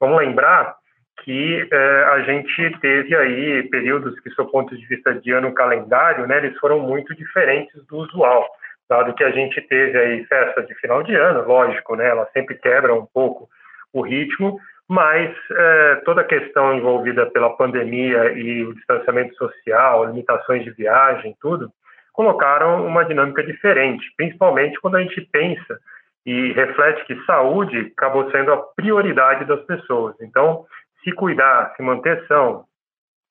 Vamos 0.00 0.18
lembrar 0.18 0.74
que 1.22 1.68
é, 1.70 2.04
a 2.12 2.20
gente 2.20 2.78
teve 2.80 3.14
aí 3.14 3.62
períodos 3.70 4.18
que, 4.20 4.30
do 4.30 4.46
ponto 4.46 4.76
de 4.76 4.84
vista 4.86 5.14
de 5.14 5.32
ano 5.32 5.52
calendário, 5.52 6.26
né, 6.26 6.38
eles 6.38 6.58
foram 6.58 6.80
muito 6.80 7.14
diferentes 7.14 7.84
do 7.86 7.98
usual, 7.98 8.46
dado 8.88 9.14
que 9.14 9.24
a 9.24 9.30
gente 9.30 9.60
teve 9.62 9.96
aí 9.98 10.24
festa 10.24 10.62
de 10.62 10.74
final 10.76 11.02
de 11.02 11.14
ano, 11.14 11.46
lógico, 11.46 11.96
né, 11.96 12.08
ela 12.08 12.28
sempre 12.32 12.56
quebra 12.56 12.94
um 12.94 13.06
pouco 13.06 13.48
o 13.92 14.02
ritmo, 14.02 14.58
mas 14.88 15.34
é, 15.50 15.94
toda 16.04 16.20
a 16.20 16.26
questão 16.26 16.74
envolvida 16.74 17.26
pela 17.26 17.56
pandemia 17.56 18.32
e 18.32 18.64
o 18.64 18.74
distanciamento 18.74 19.34
social, 19.36 20.06
limitações 20.06 20.64
de 20.64 20.70
viagem, 20.72 21.34
tudo, 21.40 21.70
colocaram 22.12 22.86
uma 22.86 23.04
dinâmica 23.04 23.42
diferente, 23.42 24.04
principalmente 24.16 24.78
quando 24.80 24.96
a 24.96 25.02
gente 25.02 25.20
pensa 25.32 25.78
e 26.26 26.52
reflete 26.52 27.04
que 27.06 27.24
saúde 27.24 27.92
acabou 27.96 28.30
sendo 28.30 28.52
a 28.52 28.56
prioridade 28.56 29.44
das 29.44 29.60
pessoas. 29.64 30.14
Então, 30.20 30.64
se 31.04 31.12
cuidar, 31.12 31.72
se 31.76 31.82
manter 31.82 32.26
são, 32.26 32.64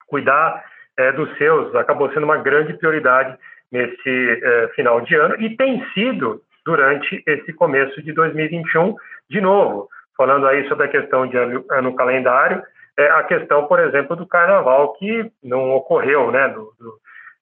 cuidar 0.08 0.64
é, 0.98 1.12
dos 1.12 1.36
seus, 1.38 1.76
acabou 1.76 2.12
sendo 2.14 2.24
uma 2.24 2.38
grande 2.38 2.74
prioridade 2.74 3.36
nesse 3.72 4.42
é, 4.44 4.68
final 4.76 5.02
de 5.02 5.16
ano 5.16 5.36
e 5.42 5.58
tem 5.58 5.84
sido 5.94 6.42
durante 6.66 7.22
esse 7.28 7.52
começo 7.54 8.02
de 8.02 8.14
2021, 8.14 8.96
de 9.30 9.42
novo, 9.42 9.90
falando 10.16 10.48
aí 10.48 10.68
sobre 10.70 10.86
a 10.86 10.90
questão 10.90 11.28
de 11.28 11.36
ano, 11.36 11.96
calendário, 11.96 12.64
é, 12.98 13.10
a 13.10 13.24
questão, 13.24 13.66
por 13.66 13.80
exemplo, 13.80 14.16
do 14.16 14.28
carnaval 14.28 14.94
que 14.94 15.32
não 15.44 15.72
ocorreu, 15.72 16.32
né, 16.32 16.48
do, 16.50 16.72
do 16.80 16.94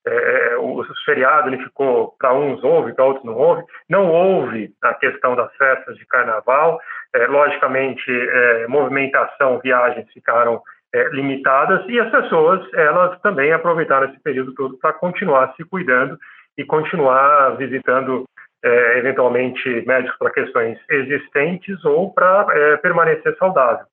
é, 0.06 0.56
o 0.58 0.84
feriado 1.06 1.50
ele 1.50 1.64
ficou 1.64 2.16
para 2.20 2.34
uns 2.34 2.64
houve, 2.64 2.94
para 2.94 3.06
outros 3.06 3.26
não 3.26 3.36
houve. 3.36 3.64
Não 3.90 4.10
houve 4.10 4.74
a 4.82 4.94
questão 4.96 5.36
das 5.36 5.54
festas 5.56 5.96
de 5.98 6.06
carnaval. 6.06 6.80
É, 7.14 7.28
logicamente, 7.28 8.10
é, 8.10 8.68
movimentação, 8.68 9.60
viagens 9.60 10.12
ficaram 10.14 10.62
é, 10.94 11.10
limitadas 11.10 11.86
e 11.88 12.00
as 12.00 12.10
pessoas 12.10 12.62
elas 12.74 13.20
também 13.22 13.52
aproveitaram 13.52 14.08
esse 14.08 14.20
período 14.22 14.54
todo 14.54 14.78
para 14.78 14.94
continuar 14.94 15.54
se 15.56 15.64
cuidando 15.64 16.18
e 16.58 16.66
continuar 16.66 17.56
visitando 17.58 18.26
é, 18.64 19.00
eventualmente 19.00 19.84
médicos 19.88 20.18
para 20.18 20.32
questões 20.32 20.78
existentes 20.90 21.84
ou 21.86 22.14
para 22.14 22.46
é, 22.52 22.78
permanecer 22.78 23.36
saudável. 23.38 23.86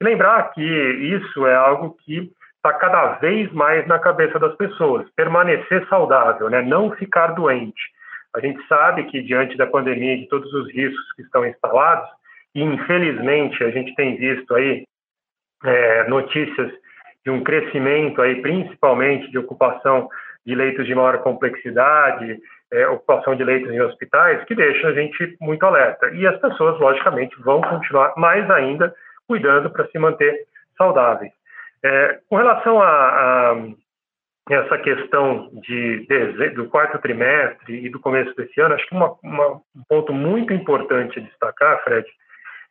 Lembrar 0.00 0.50
que 0.52 0.62
isso 0.62 1.46
é 1.46 1.54
algo 1.54 1.96
que 2.04 2.30
está 2.66 2.72
cada 2.74 3.12
vez 3.18 3.50
mais 3.52 3.86
na 3.86 3.98
cabeça 3.98 4.38
das 4.38 4.54
pessoas, 4.56 5.08
permanecer 5.14 5.86
saudável, 5.88 6.50
né? 6.50 6.62
não 6.62 6.90
ficar 6.92 7.28
doente. 7.28 7.80
A 8.34 8.40
gente 8.40 8.60
sabe 8.66 9.04
que 9.04 9.22
diante 9.22 9.56
da 9.56 9.66
pandemia 9.66 10.14
e 10.14 10.20
de 10.20 10.28
todos 10.28 10.52
os 10.52 10.70
riscos 10.72 11.12
que 11.14 11.22
estão 11.22 11.46
instalados, 11.46 12.08
e 12.54 12.62
infelizmente 12.62 13.62
a 13.62 13.70
gente 13.70 13.94
tem 13.94 14.16
visto 14.16 14.54
aí 14.54 14.84
é, 15.64 16.08
notícias 16.08 16.72
de 17.24 17.30
um 17.30 17.42
crescimento 17.42 18.20
aí, 18.20 18.42
principalmente 18.42 19.30
de 19.30 19.38
ocupação 19.38 20.08
de 20.44 20.54
leitos 20.54 20.86
de 20.86 20.94
maior 20.94 21.18
complexidade, 21.22 22.38
é, 22.72 22.86
ocupação 22.88 23.34
de 23.34 23.44
leitos 23.44 23.70
em 23.72 23.80
hospitais, 23.80 24.44
que 24.44 24.54
deixa 24.54 24.88
a 24.88 24.92
gente 24.92 25.36
muito 25.40 25.64
alerta. 25.64 26.08
E 26.10 26.26
as 26.26 26.38
pessoas, 26.40 26.78
logicamente, 26.80 27.34
vão 27.42 27.60
continuar 27.60 28.12
mais 28.16 28.48
ainda 28.50 28.94
cuidando 29.26 29.70
para 29.70 29.86
se 29.88 29.98
manter 29.98 30.46
saudáveis. 30.76 31.32
É, 31.84 32.18
com 32.28 32.36
relação 32.36 32.80
a, 32.80 32.88
a, 32.88 33.56
essa 34.50 34.78
questão 34.78 35.50
de, 35.62 36.06
de, 36.06 36.50
do 36.50 36.68
quarto 36.68 36.98
trimestre 36.98 37.86
e 37.86 37.90
do 37.90 38.00
começo 38.00 38.34
desse 38.34 38.60
ano, 38.60 38.74
acho 38.74 38.86
que 38.88 38.94
uma, 38.94 39.14
uma, 39.22 39.52
um 39.54 39.82
ponto 39.88 40.12
muito 40.12 40.52
importante 40.52 41.18
a 41.18 41.22
destacar, 41.22 41.82
Fred, 41.84 42.06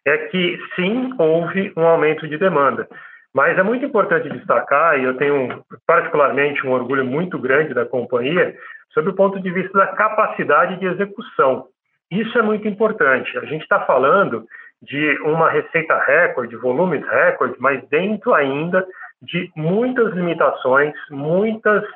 é 0.05 0.17
que 0.29 0.59
sim, 0.75 1.13
houve 1.17 1.73
um 1.75 1.85
aumento 1.85 2.27
de 2.27 2.37
demanda. 2.37 2.87
Mas 3.33 3.57
é 3.57 3.63
muito 3.63 3.83
importante 3.83 4.29
destacar, 4.29 4.97
e 4.97 5.03
eu 5.03 5.17
tenho 5.17 5.65
particularmente 5.85 6.65
um 6.65 6.71
orgulho 6.71 7.03
muito 7.03 7.37
grande 7.37 7.73
da 7.73 7.85
companhia, 7.85 8.55
sobre 8.93 9.11
o 9.11 9.15
ponto 9.15 9.41
de 9.41 9.51
vista 9.51 9.77
da 9.77 9.87
capacidade 9.87 10.79
de 10.79 10.85
execução. 10.85 11.67
Isso 12.09 12.37
é 12.39 12.41
muito 12.41 12.65
importante. 12.65 13.37
A 13.37 13.45
gente 13.45 13.63
está 13.63 13.81
falando 13.81 14.45
de 14.81 15.17
uma 15.21 15.49
receita 15.49 15.97
recorde, 16.05 16.55
volumes 16.57 17.05
recorde, 17.07 17.55
mas 17.59 17.87
dentro 17.89 18.33
ainda 18.33 18.85
de 19.21 19.51
muitas 19.55 20.13
limitações, 20.13 20.93
muitas 21.09 21.83
uh, 21.83 21.87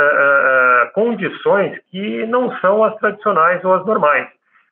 uh, 0.00 0.92
condições 0.94 1.78
que 1.90 2.24
não 2.26 2.56
são 2.58 2.82
as 2.84 2.96
tradicionais 2.96 3.62
ou 3.64 3.74
as 3.74 3.84
normais. 3.84 4.28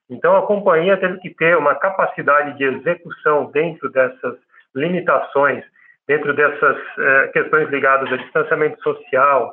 Então, 0.09 0.37
a 0.37 0.47
companhia 0.47 0.97
teve 0.97 1.19
que 1.19 1.31
ter 1.31 1.57
uma 1.57 1.75
capacidade 1.75 2.57
de 2.57 2.65
execução 2.65 3.51
dentro 3.51 3.91
dessas 3.91 4.37
limitações, 4.75 5.65
dentro 6.07 6.33
dessas 6.35 6.77
uh, 6.77 7.33
questões 7.33 7.69
ligadas 7.71 8.11
a 8.13 8.17
distanciamento 8.17 8.81
social, 8.83 9.53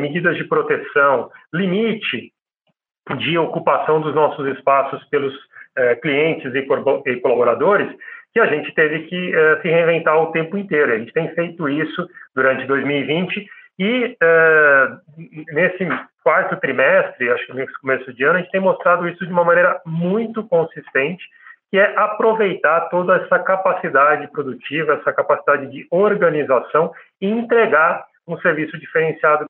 medidas 0.00 0.36
de 0.36 0.42
proteção, 0.42 1.30
limite 1.54 2.32
de 3.16 3.38
ocupação 3.38 4.00
dos 4.00 4.12
nossos 4.12 4.44
espaços 4.48 5.04
pelos 5.04 5.32
clientes 6.02 6.52
e 6.54 7.16
colaboradores, 7.20 7.88
que 8.32 8.40
a 8.40 8.46
gente 8.46 8.72
teve 8.74 9.00
que 9.06 9.36
uh, 9.36 9.60
se 9.62 9.68
reinventar 9.68 10.16
o 10.20 10.32
tempo 10.32 10.56
inteiro. 10.56 10.92
A 10.92 10.98
gente 10.98 11.12
tem 11.12 11.28
feito 11.34 11.68
isso 11.68 12.08
durante 12.34 12.66
2020 12.66 13.48
e 13.78 14.16
uh, 14.22 15.00
nesse 15.52 15.88
quarto 16.22 16.56
trimestre, 16.60 17.30
acho 17.30 17.46
que 17.46 17.52
no 17.54 17.66
começo 17.80 18.12
de 18.12 18.24
ano, 18.24 18.38
a 18.38 18.40
gente 18.40 18.50
tem 18.50 18.60
mostrado 18.60 19.08
isso 19.08 19.24
de 19.24 19.32
uma 19.32 19.44
maneira 19.44 19.80
muito 19.86 20.46
consistente, 20.46 21.24
que 21.70 21.78
é 21.78 21.98
aproveitar 21.98 22.88
toda 22.90 23.16
essa 23.16 23.38
capacidade 23.38 24.30
produtiva, 24.30 24.94
essa 24.94 25.12
capacidade 25.12 25.70
de 25.70 25.86
organização 25.90 26.92
e 27.20 27.28
entregar 27.28 28.04
um 28.26 28.38
serviço 28.38 28.78
diferenciado. 28.78 29.46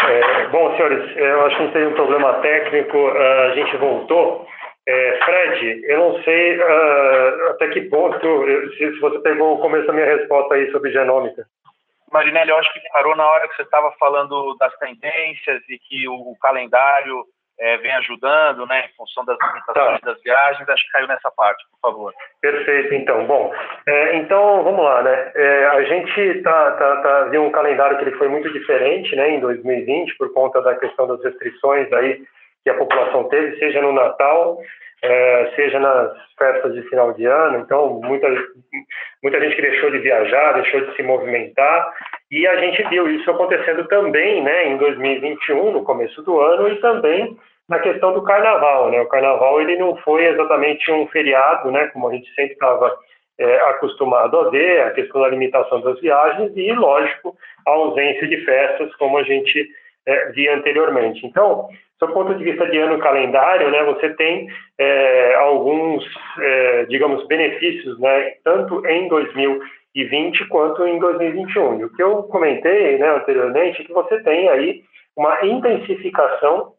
É, 0.00 0.48
bom, 0.48 0.74
senhores, 0.76 1.16
eu 1.16 1.46
acho 1.46 1.56
que 1.56 1.62
não 1.62 1.72
tem 1.72 1.86
um 1.86 1.94
problema 1.94 2.34
técnico, 2.34 3.08
a 3.08 3.54
gente 3.54 3.76
voltou. 3.76 4.46
É, 4.86 5.18
Fred, 5.24 5.84
eu 5.84 5.98
não 5.98 6.22
sei 6.24 6.58
uh, 6.58 7.50
até 7.50 7.68
que 7.68 7.82
ponto, 7.82 8.18
se, 8.76 8.76
se, 8.76 8.98
você 8.98 9.18
pegou 9.20 9.54
o 9.54 9.60
começo 9.60 9.86
da 9.86 9.92
minha 9.92 10.06
resposta 10.06 10.54
aí 10.54 10.70
sobre 10.72 10.90
genômica. 10.90 11.46
Marinelli, 12.12 12.50
eu 12.50 12.58
acho 12.58 12.72
que 12.72 12.80
parou 12.92 13.16
na 13.16 13.26
hora 13.26 13.48
que 13.48 13.56
você 13.56 13.62
estava 13.62 13.92
falando 13.92 14.56
das 14.58 14.76
tendências 14.78 15.62
e 15.68 15.78
que 15.78 16.08
o 16.08 16.36
calendário 16.40 17.24
é, 17.60 17.76
vem 17.78 17.92
ajudando, 17.92 18.66
né, 18.66 18.86
em 18.86 18.96
função 18.96 19.24
das 19.24 19.38
limitações 19.40 20.00
tá. 20.00 20.12
das 20.12 20.20
viagens, 20.22 20.68
acho 20.68 20.84
que 20.84 20.92
caiu 20.92 21.06
nessa 21.06 21.30
parte, 21.30 21.64
por 21.70 21.90
favor. 21.90 22.14
Perfeito, 22.40 22.92
então. 22.94 23.24
Bom, 23.24 23.54
é, 23.86 24.16
então 24.16 24.64
vamos 24.64 24.84
lá, 24.84 25.02
né? 25.02 25.32
É, 25.34 25.66
a 25.66 25.82
gente 25.84 26.42
tá, 26.42 26.72
tá, 26.72 26.96
tá 26.96 27.24
viu 27.24 27.44
um 27.44 27.52
calendário 27.52 27.96
que 27.98 28.04
ele 28.04 28.16
foi 28.16 28.28
muito 28.28 28.52
diferente, 28.52 29.14
né, 29.14 29.30
em 29.30 29.40
2020, 29.40 30.16
por 30.16 30.32
conta 30.32 30.60
da 30.60 30.74
questão 30.74 31.06
das 31.06 31.22
restrições 31.22 31.90
aí 31.92 32.20
que 32.62 32.70
a 32.70 32.74
população 32.74 33.24
teve, 33.28 33.58
seja 33.58 33.80
no 33.80 33.92
Natal, 33.92 34.58
é, 35.02 35.52
seja 35.56 35.80
nas 35.80 36.12
festas 36.38 36.74
de 36.74 36.82
final 36.88 37.12
de 37.12 37.26
ano. 37.26 37.58
Então, 37.58 38.00
muita, 38.04 38.28
muita 39.22 39.40
gente 39.40 39.56
que 39.56 39.62
deixou 39.62 39.90
de 39.90 39.98
viajar, 39.98 40.52
deixou 40.52 40.80
de 40.80 40.94
se 40.94 41.02
movimentar, 41.02 41.92
e 42.30 42.46
a 42.46 42.56
gente 42.56 42.82
viu 42.88 43.08
isso 43.10 43.30
acontecendo 43.30 43.86
também, 43.88 44.42
né, 44.42 44.68
em 44.68 44.76
2021, 44.76 45.72
no 45.72 45.84
começo 45.84 46.22
do 46.22 46.40
ano, 46.40 46.68
e 46.68 46.76
também 46.76 47.36
na 47.68 47.78
questão 47.78 48.12
do 48.12 48.22
carnaval, 48.22 48.90
né? 48.90 49.00
O 49.00 49.08
carnaval 49.08 49.60
ele 49.60 49.76
não 49.76 49.96
foi 49.98 50.26
exatamente 50.26 50.90
um 50.90 51.06
feriado, 51.08 51.70
né? 51.70 51.86
Como 51.88 52.08
a 52.08 52.12
gente 52.12 52.28
sempre 52.34 52.52
estava 52.52 52.94
é, 53.38 53.56
acostumado 53.70 54.38
a 54.38 54.50
ver, 54.50 54.82
a 54.82 54.90
questão 54.90 55.20
da 55.20 55.28
limitação 55.28 55.80
das 55.80 55.98
viagens 56.00 56.52
e, 56.56 56.72
lógico, 56.72 57.34
a 57.66 57.70
ausência 57.70 58.26
de 58.26 58.44
festas, 58.44 58.94
como 58.96 59.16
a 59.16 59.22
gente 59.22 59.68
é, 60.06 60.30
via 60.30 60.54
anteriormente. 60.54 61.26
Então, 61.26 61.68
do 62.02 62.12
ponto 62.12 62.34
de 62.34 62.42
vista 62.42 62.66
de 62.66 62.78
ano 62.78 62.98
calendário, 62.98 63.70
né, 63.70 63.84
você 63.84 64.10
tem 64.14 64.48
é, 64.76 65.34
alguns, 65.36 66.04
é, 66.40 66.84
digamos, 66.86 67.24
benefícios, 67.28 67.96
né, 68.00 68.32
tanto 68.42 68.84
em 68.88 69.06
2020 69.06 70.48
quanto 70.48 70.84
em 70.84 70.98
2021. 70.98 71.78
E 71.78 71.84
o 71.84 71.92
que 71.94 72.02
eu 72.02 72.24
comentei 72.24 72.98
né, 72.98 73.08
anteriormente 73.08 73.82
é 73.82 73.84
que 73.84 73.92
você 73.92 74.20
tem 74.24 74.48
aí 74.48 74.82
uma 75.16 75.46
intensificação 75.46 76.72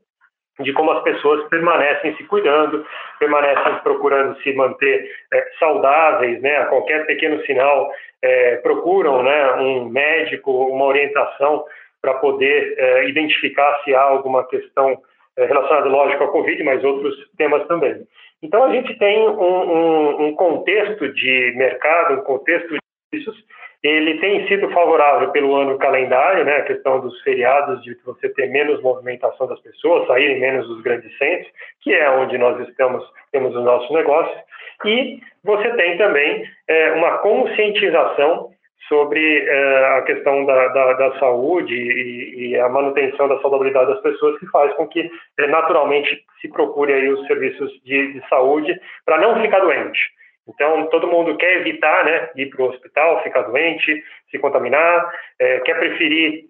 de 0.60 0.74
como 0.74 0.92
as 0.92 1.02
pessoas 1.04 1.48
permanecem 1.48 2.16
se 2.18 2.26
cuidando, 2.26 2.86
permanecem 3.18 3.76
procurando 3.82 4.38
se 4.42 4.54
manter 4.54 5.10
é, 5.34 5.48
saudáveis, 5.58 6.40
né? 6.42 6.58
A 6.58 6.66
qualquer 6.66 7.08
pequeno 7.08 7.42
sinal 7.46 7.90
é, 8.22 8.58
procuram, 8.58 9.24
né, 9.24 9.54
um 9.54 9.86
médico, 9.86 10.52
uma 10.52 10.86
orientação 10.86 11.64
para 12.00 12.14
poder 12.16 12.76
é, 12.78 13.10
identificar 13.10 13.82
se 13.84 13.96
há 13.96 14.02
alguma 14.02 14.46
questão 14.48 15.02
é, 15.38 15.46
relacionada, 15.46 15.90
lógico, 15.90 16.24
à 16.24 16.28
Covid, 16.28 16.64
mas 16.64 16.84
outros 16.84 17.16
temas 17.38 17.66
também. 17.68 18.06
Então 18.42 18.64
a 18.64 18.74
gente 18.74 18.98
tem 18.98 19.28
um, 19.28 19.42
um, 19.42 20.28
um 20.28 20.36
contexto 20.36 21.14
de 21.14 21.54
mercado, 21.56 22.20
um 22.20 22.24
contexto 22.24 22.70
de 22.70 22.80
serviços 23.14 23.44
ele 23.84 24.18
tem 24.20 24.48
sido 24.48 24.70
favorável 24.72 25.30
pelo 25.32 25.54
ano 25.56 25.78
calendário, 25.78 26.46
né, 26.46 26.56
a 26.56 26.64
questão 26.64 27.02
dos 27.02 27.22
feriados, 27.22 27.84
de 27.84 27.94
você 28.06 28.30
ter 28.30 28.48
menos 28.50 28.82
movimentação 28.82 29.46
das 29.46 29.60
pessoas, 29.60 30.08
saírem 30.08 30.40
menos 30.40 30.66
dos 30.70 30.82
grandes 30.82 31.16
centros, 31.18 31.52
que 31.82 31.94
é 31.94 32.10
onde 32.10 32.38
nós 32.38 32.66
estamos, 32.70 33.04
temos 33.34 33.54
os 33.54 33.64
nossos 33.64 33.92
negócios, 33.92 34.38
e 34.86 35.20
você 35.44 35.70
tem 35.76 35.98
também 35.98 36.46
é, 36.66 36.94
uma 36.94 37.18
conscientização 37.18 38.52
sobre 38.88 39.46
é, 39.48 39.98
a 39.98 40.02
questão 40.02 40.46
da, 40.46 40.68
da, 40.70 40.94
da 40.94 41.20
saúde 41.20 41.74
e, 41.74 42.50
e, 42.50 42.60
a 42.60 42.68
manutenção 42.68 43.28
da 43.28 43.40
saudabilidade 43.40 43.92
das 43.92 44.02
pessoas, 44.02 44.38
que 44.40 44.48
faz 44.48 44.74
com 44.74 44.88
que 44.88 45.10
é, 45.40 45.48
naturalmente 45.48 46.24
se 46.42 46.48
procure 46.50 46.94
aí 46.94 47.10
os 47.10 47.26
serviços 47.28 47.72
de, 47.84 48.14
de 48.14 48.28
saúde 48.28 48.80
para 49.06 49.20
não 49.20 49.42
ficar 49.42 49.60
doente. 49.60 50.00
Então, 50.48 50.88
todo 50.88 51.08
mundo 51.08 51.38
quer 51.38 51.62
evitar 51.62 52.04
né, 52.04 52.30
ir 52.36 52.50
para 52.50 52.64
o 52.64 52.70
hospital, 52.70 53.24
ficar 53.24 53.44
doente, 53.44 54.04
se 54.30 54.38
contaminar, 54.40 55.10
é, 55.40 55.62
quer 55.62 55.80
preferir 55.80 56.46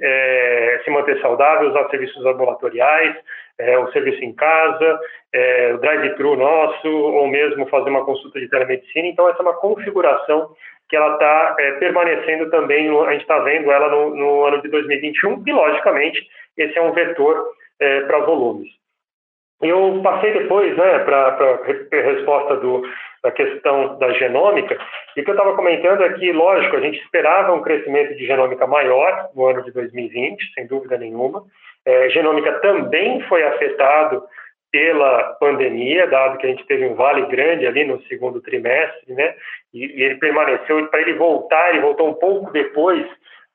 se 0.84 0.89
manter 0.89 1.22
saudável, 1.22 1.69
usar 1.69 1.88
serviços 1.89 2.26
ambulatoriais, 2.26 3.15
o 3.84 3.91
serviço 3.91 4.24
em 4.24 4.34
casa, 4.34 5.00
o 5.76 5.78
drive-thru 5.78 6.36
nosso, 6.36 6.88
ou 6.88 7.28
mesmo 7.28 7.67
fazer 7.67 7.91
uma 7.91 8.04
consulta 8.04 8.39
de 8.39 8.50
telemedicina. 8.50 9.08
Então, 9.08 9.30
essa 9.30 9.39
é 9.39 9.43
uma 9.43 9.54
configuração 9.54 10.50
que 10.89 10.96
ela 10.96 11.13
está 11.13 11.56
é, 11.60 11.72
permanecendo 11.74 12.50
também, 12.50 12.89
a 13.06 13.12
gente 13.12 13.22
está 13.22 13.39
vendo 13.39 13.72
ela 13.72 13.89
no, 13.89 14.15
no, 14.15 14.46
ano 14.46 14.62
de 14.62 14.69
2021, 14.69 15.43
e, 15.46 15.52
logicamente, 15.52 16.28
esse 16.58 16.78
é 16.78 16.82
um 16.82 16.91
vetor 16.91 17.52
é, 17.80 18.02
para 18.02 18.19
volumes. 18.19 18.69
Eu 19.62 20.02
passei 20.04 20.34
depois 20.34 20.76
né, 20.76 21.00
para 21.00 21.38
a 21.38 22.02
resposta 22.02 22.58
do, 22.58 22.84
da 23.24 23.32
questão 23.32 23.98
da 23.98 24.12
genômica, 24.12 24.78
e 25.15 25.22
o 25.22 25.24
que 25.24 25.30
eu 25.30 25.36
estava 25.36 25.56
comentando 25.56 26.04
é 26.04 26.13
que, 26.13 26.32
lógico, 26.32 26.76
a 26.76 26.82
gente 26.82 27.00
esperava 27.00 27.54
um 27.54 27.62
crescimento 27.62 28.15
de 28.15 28.26
genômica 28.26 28.67
maior 28.67 29.30
no 29.34 29.48
ano 29.48 29.63
de 29.63 29.72
2020, 29.72 30.54
sem 30.54 30.67
dúvida 30.67 30.98
nenhuma. 30.98 31.43
É, 31.86 32.10
genômica 32.10 32.52
também 32.60 33.22
foi 33.22 33.43
afetado 33.43 34.24
pela 34.74 35.36
pandemia, 35.39 36.08
dado 36.08 36.39
que 36.39 36.48
a 36.48 36.50
gente 36.50 36.65
teve 36.65 36.86
um 36.86 36.96
vale 36.96 37.28
grande 37.28 37.67
ali 37.67 37.86
no 37.86 38.02
segundo 38.04 38.41
trimestre, 38.41 39.13
né? 39.13 39.36
E, 39.73 39.86
e 39.86 40.03
ele 40.03 40.15
permaneceu, 40.15 40.88
para 40.88 41.01
ele 41.01 41.13
voltar, 41.13 41.69
ele 41.69 41.81
voltou 41.81 42.09
um 42.09 42.13
pouco 42.13 42.51
depois 42.51 43.05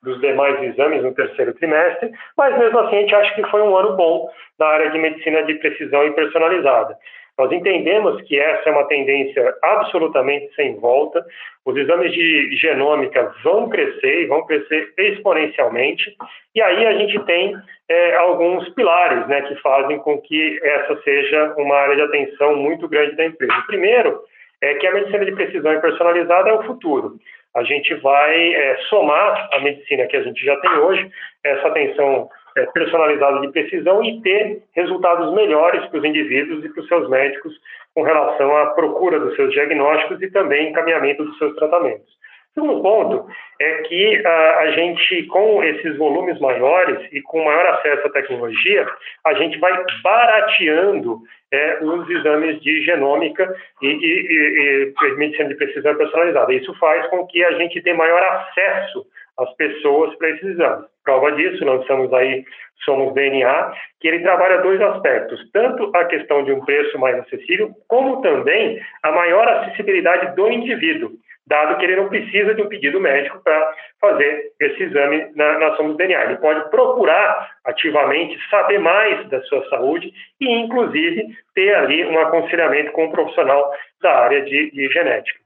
dos 0.03 0.19
demais 0.21 0.61
exames 0.63 1.03
no 1.03 1.13
terceiro 1.13 1.53
trimestre, 1.53 2.11
mas 2.37 2.57
mesmo 2.57 2.79
assim 2.79 2.97
a 2.97 3.01
gente 3.01 3.15
acha 3.15 3.35
que 3.35 3.49
foi 3.49 3.61
um 3.61 3.75
ano 3.75 3.95
bom 3.95 4.29
na 4.57 4.67
área 4.67 4.89
de 4.91 4.97
medicina 4.97 5.43
de 5.43 5.55
precisão 5.55 6.05
e 6.05 6.11
personalizada. 6.11 6.95
Nós 7.39 7.53
entendemos 7.53 8.21
que 8.23 8.37
essa 8.37 8.69
é 8.69 8.71
uma 8.73 8.85
tendência 8.87 9.55
absolutamente 9.63 10.53
sem 10.55 10.75
volta. 10.75 11.25
Os 11.65 11.77
exames 11.77 12.11
de 12.11 12.53
genômica 12.57 13.33
vão 13.45 13.69
crescer 13.69 14.23
e 14.23 14.25
vão 14.25 14.45
crescer 14.45 14.93
exponencialmente. 14.97 16.13
E 16.53 16.61
aí 16.61 16.85
a 16.85 16.97
gente 16.97 17.17
tem 17.19 17.55
é, 17.87 18.15
alguns 18.17 18.67
pilares 18.73 19.25
né, 19.27 19.41
que 19.43 19.55
fazem 19.61 19.99
com 19.99 20.19
que 20.19 20.59
essa 20.61 21.01
seja 21.01 21.53
uma 21.57 21.75
área 21.77 21.95
de 21.95 22.01
atenção 22.01 22.57
muito 22.57 22.89
grande 22.89 23.15
da 23.15 23.25
empresa. 23.25 23.53
Primeiro 23.67 24.19
é 24.61 24.75
que 24.75 24.87
a 24.87 24.93
medicina 24.93 25.25
de 25.25 25.31
precisão 25.33 25.73
e 25.73 25.81
personalizada 25.81 26.49
é 26.49 26.53
o 26.53 26.63
futuro. 26.63 27.17
A 27.55 27.63
gente 27.63 27.93
vai 27.95 28.53
é, 28.53 28.77
somar 28.89 29.49
a 29.51 29.59
medicina 29.59 30.05
que 30.05 30.17
a 30.17 30.23
gente 30.23 30.43
já 30.43 30.55
tem 30.57 30.71
hoje, 30.71 31.09
essa 31.43 31.67
atenção 31.67 32.29
é, 32.57 32.65
personalizado 32.67 33.41
de 33.41 33.51
precisão 33.51 34.03
e 34.03 34.21
ter 34.21 34.63
resultados 34.75 35.33
melhores 35.33 35.85
para 35.87 35.99
os 35.99 36.05
indivíduos 36.05 36.63
e 36.63 36.69
para 36.69 36.81
os 36.81 36.87
seus 36.87 37.09
médicos 37.09 37.53
com 37.95 38.03
relação 38.03 38.55
à 38.57 38.67
procura 38.67 39.19
dos 39.19 39.35
seus 39.35 39.51
diagnósticos 39.51 40.21
e 40.21 40.29
também 40.29 40.69
encaminhamento 40.69 41.23
dos 41.23 41.37
seus 41.37 41.55
tratamentos. 41.55 42.18
Segundo 42.59 42.81
ponto 42.81 43.25
é 43.57 43.81
que 43.83 44.25
a, 44.25 44.59
a, 44.59 44.71
gente, 44.71 45.23
com 45.27 45.63
esses 45.63 45.97
volumes 45.97 46.37
maiores 46.41 47.07
e 47.13 47.21
com 47.21 47.41
maior 47.41 47.65
acesso 47.67 48.05
à 48.05 48.09
tecnologia, 48.11 48.85
a 49.25 49.33
gente 49.35 49.57
vai 49.59 49.71
barateando 50.03 51.19
é, 51.53 51.79
os 51.81 52.09
exames 52.09 52.59
de 52.61 52.83
genômica 52.83 53.55
e, 53.81 53.87
e, 53.87 54.91
e, 54.91 54.93
e 55.01 55.15
medicina 55.15 55.47
de 55.47 55.55
precisão 55.55 55.95
personalizada. 55.95 56.53
Isso 56.53 56.77
faz 56.79 57.07
com 57.07 57.25
que 57.27 57.41
a 57.45 57.53
gente 57.53 57.81
dê 57.81 57.93
maior 57.93 58.21
acesso 58.21 59.05
às 59.37 59.53
pessoas 59.55 60.13
para 60.17 60.31
esses 60.31 60.43
exames. 60.43 60.85
Prova 61.05 61.31
disso, 61.31 61.63
lançamos 61.63 62.13
aí 62.13 62.43
Somos 62.85 63.13
DNA, 63.13 63.73
que 63.99 64.07
ele 64.07 64.19
trabalha 64.19 64.61
dois 64.61 64.79
aspectos, 64.81 65.39
tanto 65.51 65.91
a 65.95 66.05
questão 66.05 66.45
de 66.45 66.53
um 66.53 66.63
preço 66.63 66.97
mais 66.97 67.19
acessível, 67.19 67.71
como 67.87 68.21
também 68.21 68.81
a 69.03 69.11
maior 69.11 69.47
acessibilidade 69.47 70.33
do 70.35 70.49
indivíduo, 70.49 71.11
dado 71.49 71.77
que 71.77 71.83
ele 71.83 71.95
não 71.95 72.07
precisa 72.07 72.53
de 72.53 72.61
um 72.61 72.69
pedido 72.69 72.99
médico 72.99 73.41
para 73.43 73.75
fazer 73.99 74.51
esse 74.61 74.83
exame 74.83 75.31
na, 75.35 75.57
na 75.57 75.75
Somos 75.75 75.97
DNA. 75.97 76.25
Ele 76.25 76.37
pode 76.37 76.69
procurar 76.69 77.57
ativamente 77.65 78.37
saber 78.49 78.77
mais 78.77 79.27
da 79.29 79.41
sua 79.41 79.67
saúde 79.69 80.13
e, 80.39 80.47
inclusive, 80.47 81.25
ter 81.55 81.73
ali 81.73 82.05
um 82.05 82.19
aconselhamento 82.19 82.91
com 82.91 83.05
um 83.05 83.11
profissional 83.11 83.73
da 84.01 84.11
área 84.19 84.43
de, 84.43 84.71
de 84.71 84.87
genética. 84.89 85.39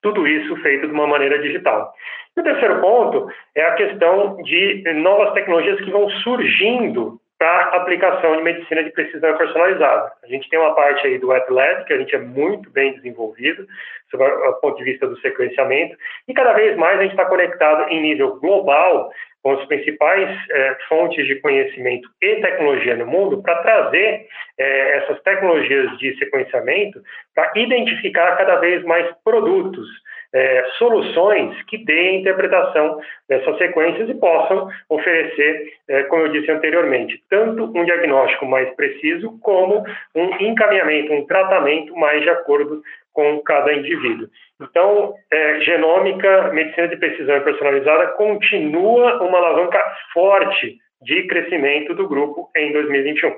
Tudo 0.00 0.26
isso 0.26 0.56
feito 0.62 0.86
de 0.86 0.92
uma 0.92 1.06
maneira 1.06 1.38
digital. 1.40 1.92
E 2.36 2.40
o 2.40 2.44
terceiro 2.44 2.80
ponto 2.80 3.28
é 3.56 3.62
a 3.62 3.74
questão 3.74 4.36
de 4.42 4.84
novas 4.94 5.32
tecnologias 5.34 5.80
que 5.80 5.90
vão 5.90 6.08
surgindo 6.22 7.18
para 7.44 7.76
aplicação 7.76 8.38
de 8.38 8.42
medicina 8.42 8.82
de 8.82 8.90
precisão 8.90 9.36
personalizada. 9.36 10.12
A 10.22 10.26
gente 10.26 10.48
tem 10.48 10.58
uma 10.58 10.74
parte 10.74 11.06
aí 11.06 11.18
do 11.18 11.28
Wet 11.28 11.52
Lab, 11.52 11.84
que 11.84 11.92
a 11.92 11.98
gente 11.98 12.14
é 12.14 12.18
muito 12.18 12.70
bem 12.70 12.94
desenvolvido, 12.94 13.66
sob 14.10 14.24
o 14.24 14.52
ponto 14.54 14.78
de 14.78 14.84
vista 14.84 15.06
do 15.06 15.18
sequenciamento, 15.20 15.94
e 16.26 16.32
cada 16.32 16.54
vez 16.54 16.74
mais 16.74 16.98
a 16.98 17.02
gente 17.02 17.10
está 17.10 17.26
conectado 17.26 17.90
em 17.90 18.00
nível 18.00 18.36
global 18.36 19.10
com 19.42 19.50
as 19.50 19.66
principais 19.66 20.30
é, 20.50 20.76
fontes 20.88 21.26
de 21.26 21.34
conhecimento 21.40 22.08
e 22.22 22.36
tecnologia 22.36 22.96
no 22.96 23.06
mundo 23.06 23.42
para 23.42 23.56
trazer 23.56 24.26
é, 24.58 24.96
essas 24.96 25.20
tecnologias 25.20 25.98
de 25.98 26.16
sequenciamento 26.16 27.02
para 27.34 27.52
identificar 27.56 28.38
cada 28.38 28.56
vez 28.56 28.82
mais 28.84 29.06
produtos 29.22 29.86
é, 30.34 30.64
soluções 30.78 31.62
que 31.64 31.78
deem 31.78 32.20
interpretação 32.20 33.00
dessas 33.28 33.56
sequências 33.56 34.10
e 34.10 34.14
possam 34.14 34.68
oferecer, 34.88 35.72
é, 35.88 36.02
como 36.04 36.24
eu 36.24 36.32
disse 36.32 36.50
anteriormente, 36.50 37.22
tanto 37.30 37.64
um 37.64 37.84
diagnóstico 37.84 38.44
mais 38.44 38.68
preciso 38.74 39.38
como 39.40 39.84
um 40.14 40.34
encaminhamento, 40.40 41.12
um 41.12 41.24
tratamento 41.24 41.94
mais 41.96 42.20
de 42.22 42.30
acordo 42.30 42.82
com 43.12 43.40
cada 43.42 43.72
indivíduo. 43.72 44.28
Então, 44.60 45.14
é, 45.30 45.60
genômica, 45.60 46.48
medicina 46.52 46.88
de 46.88 46.96
precisão 46.96 47.36
e 47.36 47.40
personalizada 47.40 48.08
continua 48.08 49.22
uma 49.22 49.38
alavanca 49.38 49.80
forte 50.12 50.78
de 51.00 51.26
crescimento 51.28 51.94
do 51.94 52.08
grupo 52.08 52.50
em 52.56 52.72
2021. 52.72 53.36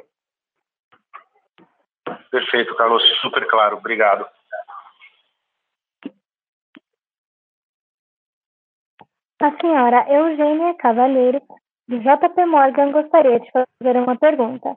Perfeito, 2.30 2.74
Carlos, 2.74 3.03
super 3.20 3.47
claro, 3.47 3.76
obrigado. 3.76 4.26
A 9.39 9.51
senhora 9.61 10.07
Eugênia 10.09 10.74
Cavalheiro, 10.78 11.43
do 11.87 11.99
JP 12.01 12.47
Morgan, 12.47 12.91
gostaria 12.91 13.39
de 13.39 13.51
fazer 13.51 13.99
uma 13.99 14.18
pergunta. 14.18 14.74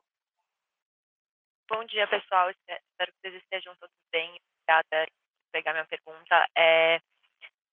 Bom 1.69 1.85
dia, 1.85 2.05
pessoal. 2.07 2.49
Espero 2.49 3.11
que 3.13 3.19
vocês 3.21 3.35
estejam 3.35 3.73
todos 3.79 3.95
bem. 4.11 4.29
Obrigada 4.67 5.07
por 5.07 5.51
pegar 5.53 5.71
minha 5.71 5.85
pergunta. 5.85 6.45
É, 6.57 6.99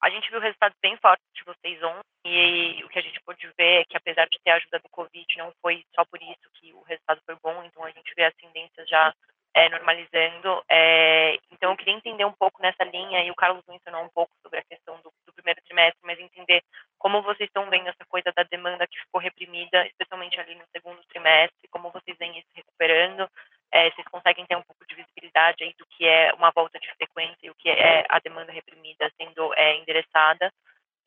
a 0.01 0.11
gente 0.11 0.31
viu 0.31 0.39
resultados 0.39 0.79
bem 0.81 0.97
fortes 0.99 1.27
de 1.35 1.43
vocês 1.43 1.83
ontem 1.83 2.05
e 2.25 2.85
o 2.85 2.89
que 2.89 3.01
a 3.01 3.03
gente 3.03 3.21
pôde 3.23 3.51
ver 3.59 3.81
é 3.81 3.85
que, 3.85 3.97
apesar 3.97 4.29
de 4.29 4.39
ter 4.45 4.51
a 4.53 4.57
ajuda 4.57 4.79
do 4.79 4.89
Covid, 4.91 5.27
não 5.39 5.53
foi 5.61 5.85
só 5.93 6.05
por 6.05 6.23
isso 6.23 6.51
que 6.55 6.73
o 6.73 6.83
resultado 6.83 7.21
foi 7.27 7.35
bom. 7.43 7.65
Então, 7.65 7.83
a 7.83 7.91
gente 7.91 8.15
vê 8.15 8.27
as 8.27 8.35
tendências 8.37 8.89
já 8.89 9.13
é, 9.57 9.71
normalizando. 9.71 10.63
É, 10.69 11.39
então, 11.51 11.71
eu 11.71 11.77
queria 11.79 11.95
entender 11.95 12.27
um 12.27 12.33
pouco 12.33 12.61
nessa 12.61 12.85
linha, 12.85 13.25
e 13.25 13.31
o 13.31 13.35
Carlos 13.35 13.65
mencionou 13.67 14.05
um 14.05 14.11
pouco 14.11 14.31
sobre 14.43 14.59
a 14.59 14.65
questão 14.65 14.97
do, 14.97 15.11
do, 15.27 15.33
primeiro 15.33 15.63
trimestre, 15.65 15.99
mas 16.05 16.21
entender 16.21 16.63
como 16.99 17.23
vocês 17.23 17.49
estão 17.49 17.69
vendo 17.71 17.89
essa 17.89 18.05
coisa 18.07 18.31
da 18.37 18.43
demanda 18.43 18.87
que 18.87 19.01
ficou 19.01 19.19
reprimida, 19.19 19.87
especialmente 19.87 20.39
ali 20.39 20.57
no 20.57 20.65
segundo 20.77 21.01
trimestre, 21.09 21.69
como 21.71 21.91
vocês 21.91 22.19
vêm 22.19 22.35
se 22.35 22.55
recuperando, 22.55 23.27
é, 23.73 23.91
vocês 23.91 24.07
conseguem 24.09 24.45
ter 24.45 24.57
um 24.57 24.63
pouco 24.63 24.87
de 24.87 24.95
visibilidade 24.95 25.65
aí 25.65 25.75
do 25.79 25.87
que 25.87 26.07
é 26.07 26.35
uma 26.35 26.51
volta 26.51 26.79
de 26.79 26.93
frequência 26.95 27.47
e 27.47 27.51
o 27.51 27.55
que 27.55 27.71
é 27.71 28.05
a 28.11 28.19
demanda 28.19 28.53
reprimida 28.53 29.11
sendo 29.17 29.55
é, 29.55 29.77
endereçada. 29.77 30.53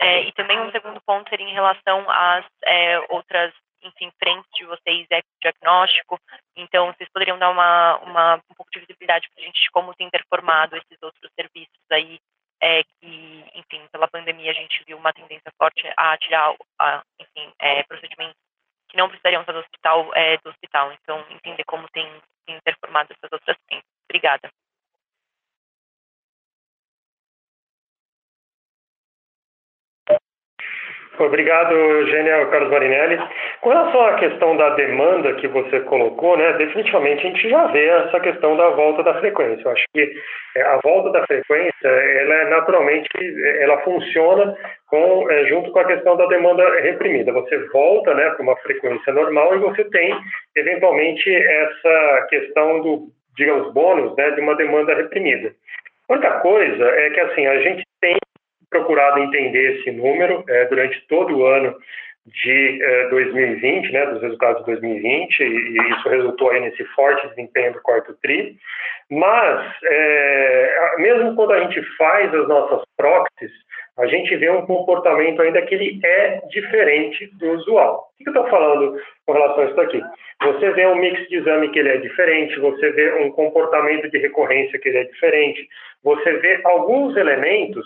É, 0.02 0.22
e 0.22 0.32
também 0.32 0.60
um 0.60 0.72
segundo 0.72 1.00
ponto 1.02 1.30
seria 1.30 1.48
em 1.48 1.54
relação 1.54 2.10
às 2.10 2.46
é, 2.64 3.00
outras 3.10 3.54
enfim, 3.84 4.12
frente 4.18 4.48
de 4.56 4.66
vocês 4.66 5.08
é 5.12 5.22
diagnóstico. 5.42 6.20
Então, 6.56 6.88
vocês 6.88 7.10
poderiam 7.10 7.38
dar 7.38 7.50
uma, 7.50 7.98
uma 7.98 8.36
um 8.36 8.56
pouco 8.56 8.72
de 8.72 8.80
visibilidade 8.80 9.30
para 9.30 9.44
a 9.44 9.46
gente 9.46 9.62
de 9.62 9.72
como 9.72 9.94
tem 9.96 10.10
performado 10.10 10.76
esses 10.76 11.02
outros 11.02 11.32
serviços 11.34 11.92
aí, 11.92 12.20
é, 12.62 12.84
que, 12.84 13.46
enfim, 13.56 13.88
pela 13.92 14.08
pandemia 14.08 14.52
a 14.52 14.54
gente 14.54 14.84
viu 14.86 14.98
uma 14.98 15.14
tendência 15.14 15.52
forte 15.58 15.82
a 15.98 16.18
tirar, 16.18 16.54
a, 16.80 17.04
enfim, 17.20 17.54
é, 17.60 17.84
procedimentos 17.84 18.36
que 18.90 18.98
não 18.98 19.08
precisariam 19.08 19.42
estar 19.42 19.54
do 19.54 19.60
hospital, 19.60 20.12
é, 20.16 20.38
do 20.38 20.50
hospital. 20.50 20.92
Então, 20.94 21.26
entender 21.30 21.64
como 21.64 21.88
tem, 21.90 22.22
tem 22.46 22.60
performado 22.62 23.14
essas 23.14 23.32
outras 23.32 23.58
frentes. 23.68 23.88
Obrigada. 24.10 24.50
Obrigado, 31.18 31.74
Eugênia 31.74 32.46
Carlos 32.48 32.72
Marinelli. 32.72 33.20
Com 33.62 33.70
relação 33.70 34.06
à 34.06 34.14
questão 34.16 34.56
da 34.56 34.70
demanda 34.76 35.34
que 35.34 35.48
você 35.48 35.82
colocou, 35.82 36.38
né, 36.38 36.54
definitivamente 36.54 37.26
a 37.26 37.30
gente 37.30 37.50
já 37.50 37.68
vê 37.68 37.88
essa 37.88 38.20
questão 38.20 38.56
da 38.56 38.70
volta 38.70 39.04
da 39.04 39.20
frequência. 39.20 39.64
Eu 39.66 39.72
acho 39.72 39.86
que 39.94 40.14
é, 40.56 40.62
a 40.62 40.78
volta 40.78 41.12
da 41.12 41.26
frequência, 41.26 41.88
ela 41.88 42.36
é 42.36 42.50
naturalmente, 42.50 43.10
ela 43.60 43.78
funciona 43.82 44.56
com, 44.88 45.30
é, 45.30 45.46
junto 45.46 45.72
com 45.72 45.80
a 45.80 45.86
questão 45.86 46.16
da 46.16 46.26
demanda 46.28 46.64
reprimida. 46.82 47.34
Você 47.34 47.58
volta 47.68 48.14
né, 48.14 48.30
para 48.30 48.42
uma 48.42 48.56
frequência 48.58 49.12
normal 49.12 49.56
e 49.56 49.60
você 49.60 49.84
tem, 49.86 50.16
eventualmente, 50.56 51.30
essa 51.34 52.28
questão 52.30 52.82
do, 52.82 53.08
digamos, 53.36 53.74
bônus 53.74 54.16
né, 54.16 54.32
de 54.32 54.42
uma 54.42 54.56
demanda 54.56 54.96
reprimida. 54.96 55.52
Outra 56.08 56.40
coisa 56.40 56.86
é 56.86 57.10
que, 57.10 57.20
assim, 57.20 57.46
a 57.46 57.60
gente 57.60 57.84
tem 58.02 58.18
procurado 58.70 59.20
entender 59.20 59.80
esse 59.80 59.92
número 59.92 60.44
é, 60.48 60.66
durante 60.66 61.06
todo 61.08 61.38
o 61.38 61.46
ano 61.46 61.76
de 62.26 62.80
é, 62.82 63.10
2020, 63.10 63.92
né, 63.92 64.06
dos 64.08 64.22
resultados 64.22 64.60
de 64.60 64.66
2020, 64.68 65.40
e, 65.40 65.44
e, 65.44 65.92
isso 65.92 66.10
resultou 66.10 66.52
aí 66.52 66.60
nesse 66.60 66.84
forte 66.96 67.28
desempenho 67.30 67.74
do 67.74 67.82
quarto 67.82 68.14
TRI. 68.22 68.56
Mas, 69.10 69.74
é, 69.84 70.96
mesmo 71.00 71.36
quando 71.36 71.54
a 71.54 71.62
gente 71.62 71.82
faz 71.98 72.34
as 72.34 72.48
nossas 72.48 72.86
proxies, 72.96 73.52
a 73.98 74.06
gente 74.06 74.36
vê 74.38 74.50
um 74.50 74.66
comportamento 74.66 75.42
ainda 75.42 75.62
que 75.64 75.76
ele 75.76 76.00
é 76.06 76.42
diferente 76.50 77.28
do 77.38 77.52
usual. 77.52 78.10
O 78.20 78.24
que 78.24 78.30
eu 78.30 78.34
estou 78.34 78.50
falando 78.50 79.02
com 79.26 79.34
relação 79.34 79.64
a 79.64 79.66
isso 79.66 79.82
aqui? 79.82 80.02
Você 80.42 80.72
vê 80.72 80.88
um 80.88 80.96
mix 80.96 81.28
de 81.28 81.36
exame 81.36 81.70
que 81.70 81.80
ele 81.80 81.90
é 81.90 81.98
diferente, 81.98 82.60
você 82.60 82.92
vê 82.92 83.14
um 83.16 83.32
comportamento 83.32 84.10
de 84.10 84.18
recorrência 84.20 84.80
que 84.80 84.88
ele 84.88 85.00
é 85.00 85.04
diferente, 85.04 85.68
você 86.02 86.32
vê 86.38 86.62
alguns 86.64 87.18
elementos 87.18 87.86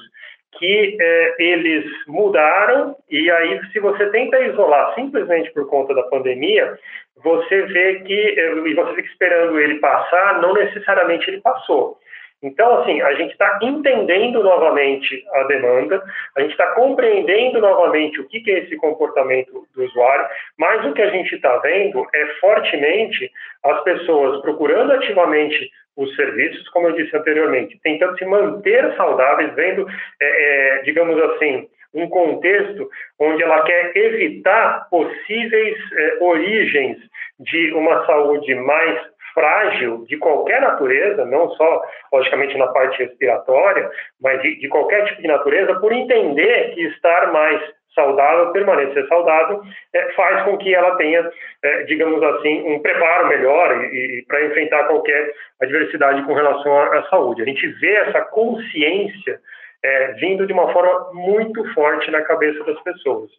que 0.57 0.97
é, 0.99 1.35
eles 1.39 1.85
mudaram 2.07 2.95
e 3.09 3.29
aí 3.29 3.59
se 3.71 3.79
você 3.79 4.07
tenta 4.07 4.39
isolar 4.39 4.93
simplesmente 4.95 5.51
por 5.51 5.67
conta 5.67 5.93
da 5.93 6.03
pandemia, 6.03 6.77
você 7.23 7.61
vê 7.63 8.01
que 8.01 8.39
é, 8.39 8.53
e 8.53 8.73
você 8.73 8.95
fica 8.95 9.07
esperando 9.07 9.59
ele 9.59 9.75
passar, 9.75 10.41
não 10.41 10.53
necessariamente 10.53 11.29
ele 11.29 11.41
passou. 11.41 11.97
Então, 12.43 12.79
assim, 12.79 13.01
a 13.01 13.13
gente 13.13 13.31
está 13.31 13.57
entendendo 13.61 14.43
novamente 14.43 15.25
a 15.31 15.43
demanda, 15.43 16.03
a 16.35 16.41
gente 16.41 16.51
está 16.51 16.67
compreendendo 16.73 17.61
novamente 17.61 18.19
o 18.19 18.27
que, 18.27 18.41
que 18.41 18.51
é 18.51 18.59
esse 18.59 18.75
comportamento 18.75 19.65
do 19.73 19.83
usuário, 19.85 20.27
mas 20.57 20.85
o 20.85 20.93
que 20.93 21.01
a 21.01 21.09
gente 21.09 21.33
está 21.33 21.55
vendo 21.57 22.05
é 22.13 22.25
fortemente 22.41 23.31
as 23.63 23.81
pessoas 23.83 24.41
procurando 24.41 24.91
ativamente 24.91 25.71
os 25.95 26.13
serviços, 26.15 26.67
como 26.69 26.87
eu 26.87 26.95
disse 26.95 27.15
anteriormente, 27.15 27.79
tentando 27.81 28.17
se 28.17 28.25
manter 28.25 28.93
saudáveis, 28.95 29.53
vendo, 29.55 29.87
é, 30.21 30.79
é, 30.79 30.81
digamos 30.81 31.17
assim, 31.31 31.69
um 31.93 32.09
contexto 32.09 32.89
onde 33.19 33.43
ela 33.43 33.63
quer 33.63 33.95
evitar 33.95 34.89
possíveis 34.89 35.77
é, 35.93 36.17
origens 36.19 36.97
de 37.39 37.71
uma 37.73 38.05
saúde 38.05 38.53
mais 38.55 39.12
frágil 39.33 40.05
de 40.07 40.17
qualquer 40.17 40.61
natureza, 40.61 41.25
não 41.25 41.49
só, 41.51 41.81
logicamente, 42.11 42.57
na 42.57 42.67
parte 42.67 42.99
respiratória, 43.03 43.89
mas 44.21 44.41
de, 44.41 44.59
de 44.59 44.67
qualquer 44.67 45.05
tipo 45.05 45.21
de 45.21 45.27
natureza, 45.27 45.79
por 45.79 45.91
entender 45.91 46.73
que 46.73 46.81
estar 46.87 47.31
mais 47.31 47.61
saudável, 47.93 48.51
permanecer 48.51 49.07
saudável, 49.07 49.61
é, 49.93 50.11
faz 50.13 50.43
com 50.43 50.57
que 50.57 50.73
ela 50.73 50.95
tenha, 50.97 51.29
é, 51.63 51.83
digamos 51.83 52.21
assim, 52.23 52.63
um 52.67 52.79
preparo 52.79 53.27
melhor 53.27 53.85
e, 53.85 54.19
e 54.19 54.25
para 54.25 54.45
enfrentar 54.45 54.85
qualquer 54.85 55.33
adversidade 55.61 56.23
com 56.23 56.33
relação 56.33 56.75
à, 56.75 56.99
à, 56.99 57.03
saúde. 57.09 57.41
A 57.41 57.45
gente 57.45 57.67
vê 57.79 57.93
essa 57.93 58.21
consciência 58.21 59.39
é, 59.83 60.13
vindo 60.13 60.47
de 60.47 60.53
uma 60.53 60.71
forma 60.71 61.13
muito 61.13 61.63
forte 61.73 62.09
na 62.09 62.21
cabeça 62.21 62.63
das 62.63 62.81
pessoas. 62.81 63.29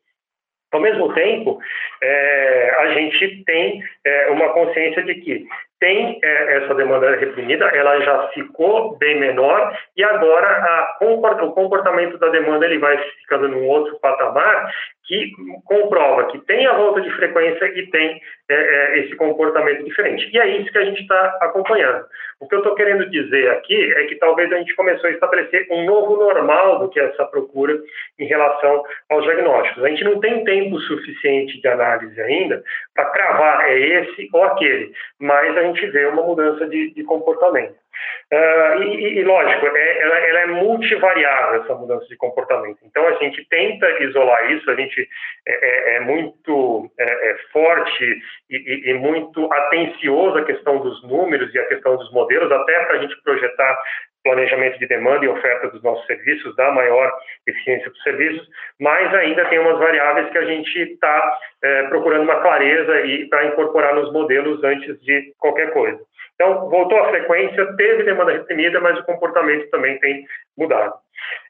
Ao 0.73 0.81
mesmo 0.81 1.13
tempo, 1.15 1.61
é, 2.03 2.75
a 2.79 2.95
gente 2.95 3.45
tem 3.45 3.83
é, 4.05 4.27
uma 4.31 4.53
consciência 4.53 5.05
de 5.05 5.15
que 5.15 5.47
tem 5.85 6.19
é, 6.23 6.57
essa 6.57 6.75
demanda 6.75 7.15
reprimida, 7.15 7.67
ela 7.67 8.01
já 8.01 8.29
ficou 8.29 8.97
bem 8.97 9.21
menor 9.21 9.79
e 9.95 10.03
agora 10.03 10.47
a, 10.47 10.97
o 11.45 11.53
comportamento 11.53 12.17
da 12.17 12.31
demanda 12.31 12.65
ele 12.65 12.79
vai 12.79 12.97
ficando 13.21 13.49
num 13.49 13.69
outro 13.69 13.99
patamar 14.01 14.73
que 15.07 15.33
comprova 15.65 16.29
que 16.29 16.39
tem 16.47 16.67
a 16.67 16.73
volta 16.73 17.01
de 17.01 17.11
frequência 17.11 17.67
e 17.79 17.87
tem 17.91 18.21
é, 18.49 18.55
é, 18.55 18.99
esse 19.01 19.15
comportamento 19.17 19.85
diferente. 19.85 20.31
E 20.33 20.39
é 20.39 20.59
isso 20.59 20.73
que 20.73 20.79
a 20.79 20.85
gente 20.85 21.03
está 21.03 21.39
acompanhando. 21.43 22.05
O 22.41 22.49
que 22.49 22.55
eu 22.55 22.61
estou 22.61 22.75
querendo 22.75 23.09
dizer 23.11 23.51
aqui 23.51 23.93
é 23.95 24.05
que 24.05 24.17
talvez 24.17 24.51
a 24.53 24.59
gente 24.59 24.75
começou 24.75 25.09
a 25.09 25.13
estabelecer 25.13 25.67
um 25.71 25.85
novo 25.85 26.17
normal 26.17 26.79
do 26.79 26.89
que 26.89 26.99
é 26.99 27.05
essa 27.05 27.25
procura 27.27 27.79
em 28.19 28.27
relação 28.27 28.83
aos 29.11 29.25
diagnósticos. 29.25 29.85
A 29.85 29.89
gente 29.89 30.05
não 30.05 30.21
tem 30.21 30.43
tempo 30.45 30.79
suficiente 30.81 31.61
de 31.61 31.69
análise 31.69 32.21
ainda 32.21 32.63
para 32.95 33.11
cravar 33.11 33.69
é 33.69 33.79
esse 33.79 34.29
ou 34.33 34.43
aquele, 34.43 34.93
mas 35.19 35.57
a 35.57 35.63
gente 35.63 35.87
vê 35.87 36.07
uma 36.07 36.23
mudança 36.23 36.67
de, 36.67 36.93
de 36.93 37.05
comportamento. 37.05 37.84
Uh, 38.33 38.83
e, 38.83 39.19
e, 39.19 39.25
lógico, 39.25 39.67
é, 39.67 40.03
ela, 40.03 40.19
ela, 40.19 40.41
é 40.41 40.47
multivariável, 40.47 41.63
essa 41.63 41.75
mudança 41.75 42.07
de 42.07 42.17
comportamento. 42.17 42.79
Então, 42.85 43.07
a 43.07 43.13
gente 43.15 43.47
tenta 43.49 43.89
isolar 44.03 44.51
isso, 44.51 44.71
a 44.71 44.75
gente 44.75 45.09
é, 45.47 45.53
é, 45.53 45.97
é 45.97 46.01
muito 46.01 46.91
é, 46.99 47.31
é 47.31 47.37
forte 47.53 48.19
e, 48.51 48.91
e, 48.91 48.95
muito 48.95 49.53
atencioso 49.53 50.39
a 50.39 50.45
questão 50.45 50.79
dos 50.79 51.03
números 51.05 51.55
e 51.55 51.59
a 51.59 51.67
questão 51.67 51.97
dos 51.97 52.11
modelos, 52.13 52.51
até 52.51 52.85
para 52.85 52.97
a 52.97 52.99
gente 52.99 53.15
projetar 53.23 53.79
planejamento 54.25 54.79
de 54.79 54.89
demanda 54.89 55.25
e 55.25 55.29
oferta 55.29 55.69
dos 55.69 55.83
nossos 55.83 56.05
serviços, 56.07 56.57
dar 56.57 56.73
maior 56.73 57.13
eficiência 57.47 57.91
dos 57.91 58.03
serviços, 58.03 58.49
mas 58.81 59.15
ainda 59.15 59.45
tem 59.45 59.59
umas 59.59 59.79
variáveis 59.79 60.31
que 60.31 60.39
a 60.39 60.45
gente 60.47 60.77
está 60.79 61.39
é, 61.63 61.83
procurando 61.85 62.25
uma 62.25 62.41
clareza 62.41 63.03
e 63.03 63.29
para 63.29 63.47
incorporar 63.47 63.95
nos 63.95 64.13
modelos 64.13 64.65
antes 64.65 65.01
de 65.03 65.33
qualquer 65.39 65.73
coisa. 65.73 66.01
Então, 66.35 66.69
voltou 66.69 66.99
a 66.99 67.11
frequência, 67.11 67.77
teve 67.77 68.03
demanda 68.03 68.33
reprimida, 68.33 68.81
mas 68.81 68.99
o 68.99 69.05
comportamento 69.05 69.71
também 69.71 69.99
tem 70.01 70.25
mudado. 70.59 70.95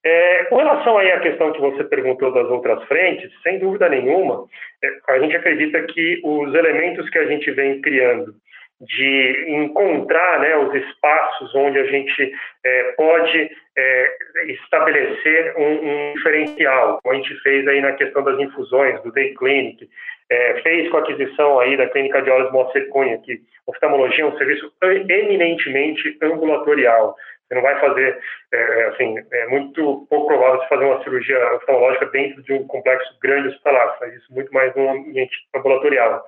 É, 0.04 0.44
com 0.44 0.56
relação 0.56 0.98
aí 0.98 1.10
à 1.10 1.20
questão 1.20 1.52
que 1.52 1.60
você 1.60 1.84
perguntou 1.84 2.32
das 2.32 2.46
outras 2.48 2.82
frentes, 2.84 3.30
sem 3.42 3.58
dúvida 3.58 3.88
nenhuma, 3.88 4.44
é, 4.82 4.88
a 5.08 5.18
gente 5.20 5.34
acredita 5.36 5.80
que 5.84 6.20
os 6.22 6.54
elementos 6.54 7.08
que 7.08 7.18
a 7.18 7.26
gente 7.26 7.50
vem 7.52 7.80
criando 7.80 8.34
de 8.84 9.46
encontrar 9.48 10.40
né, 10.40 10.56
os 10.56 10.74
espaços 10.74 11.54
onde 11.54 11.78
a 11.78 11.84
gente 11.84 12.32
é, 12.64 12.82
pode 12.92 13.50
é, 13.76 14.16
estabelecer 14.46 15.54
um, 15.56 16.10
um, 16.10 16.14
diferencial, 16.14 17.00
a 17.06 17.14
gente 17.14 17.34
fez 17.40 17.66
aí 17.66 17.80
na 17.80 17.92
questão 17.92 18.22
das 18.22 18.38
infusões, 18.38 19.02
do 19.02 19.12
Day 19.12 19.34
Clinic, 19.34 19.88
é, 20.30 20.60
fez 20.62 20.90
com 20.90 20.96
a 20.96 21.00
aquisição 21.00 21.60
aí 21.60 21.76
da 21.76 21.88
Clínica 21.88 22.22
de 22.22 22.30
Olhos 22.30 22.52
Moacir 22.52 22.88
Cunha, 22.88 23.18
que 23.18 23.40
oftalmologia 23.66 24.24
é 24.24 24.26
um 24.26 24.36
serviço 24.36 24.72
eminentemente 24.82 26.16
ambulatorial. 26.22 27.14
Você 27.46 27.54
não 27.54 27.62
vai 27.62 27.78
fazer, 27.78 28.18
é, 28.52 28.84
assim, 28.86 29.16
é 29.32 29.46
muito 29.48 30.06
pouco 30.08 30.28
provável 30.28 30.60
você 30.60 30.68
fazer 30.68 30.84
uma 30.84 31.02
cirurgia 31.02 31.54
oftalmológica 31.54 32.06
dentro 32.06 32.42
de 32.42 32.54
um 32.54 32.66
complexo 32.66 33.18
grande 33.20 33.48
hospitalar, 33.48 33.98
faz 33.98 34.14
isso 34.14 34.32
muito 34.32 34.52
mais 34.52 34.74
no 34.74 34.88
ambiente 34.88 35.36
ambulatorial. 35.54 36.24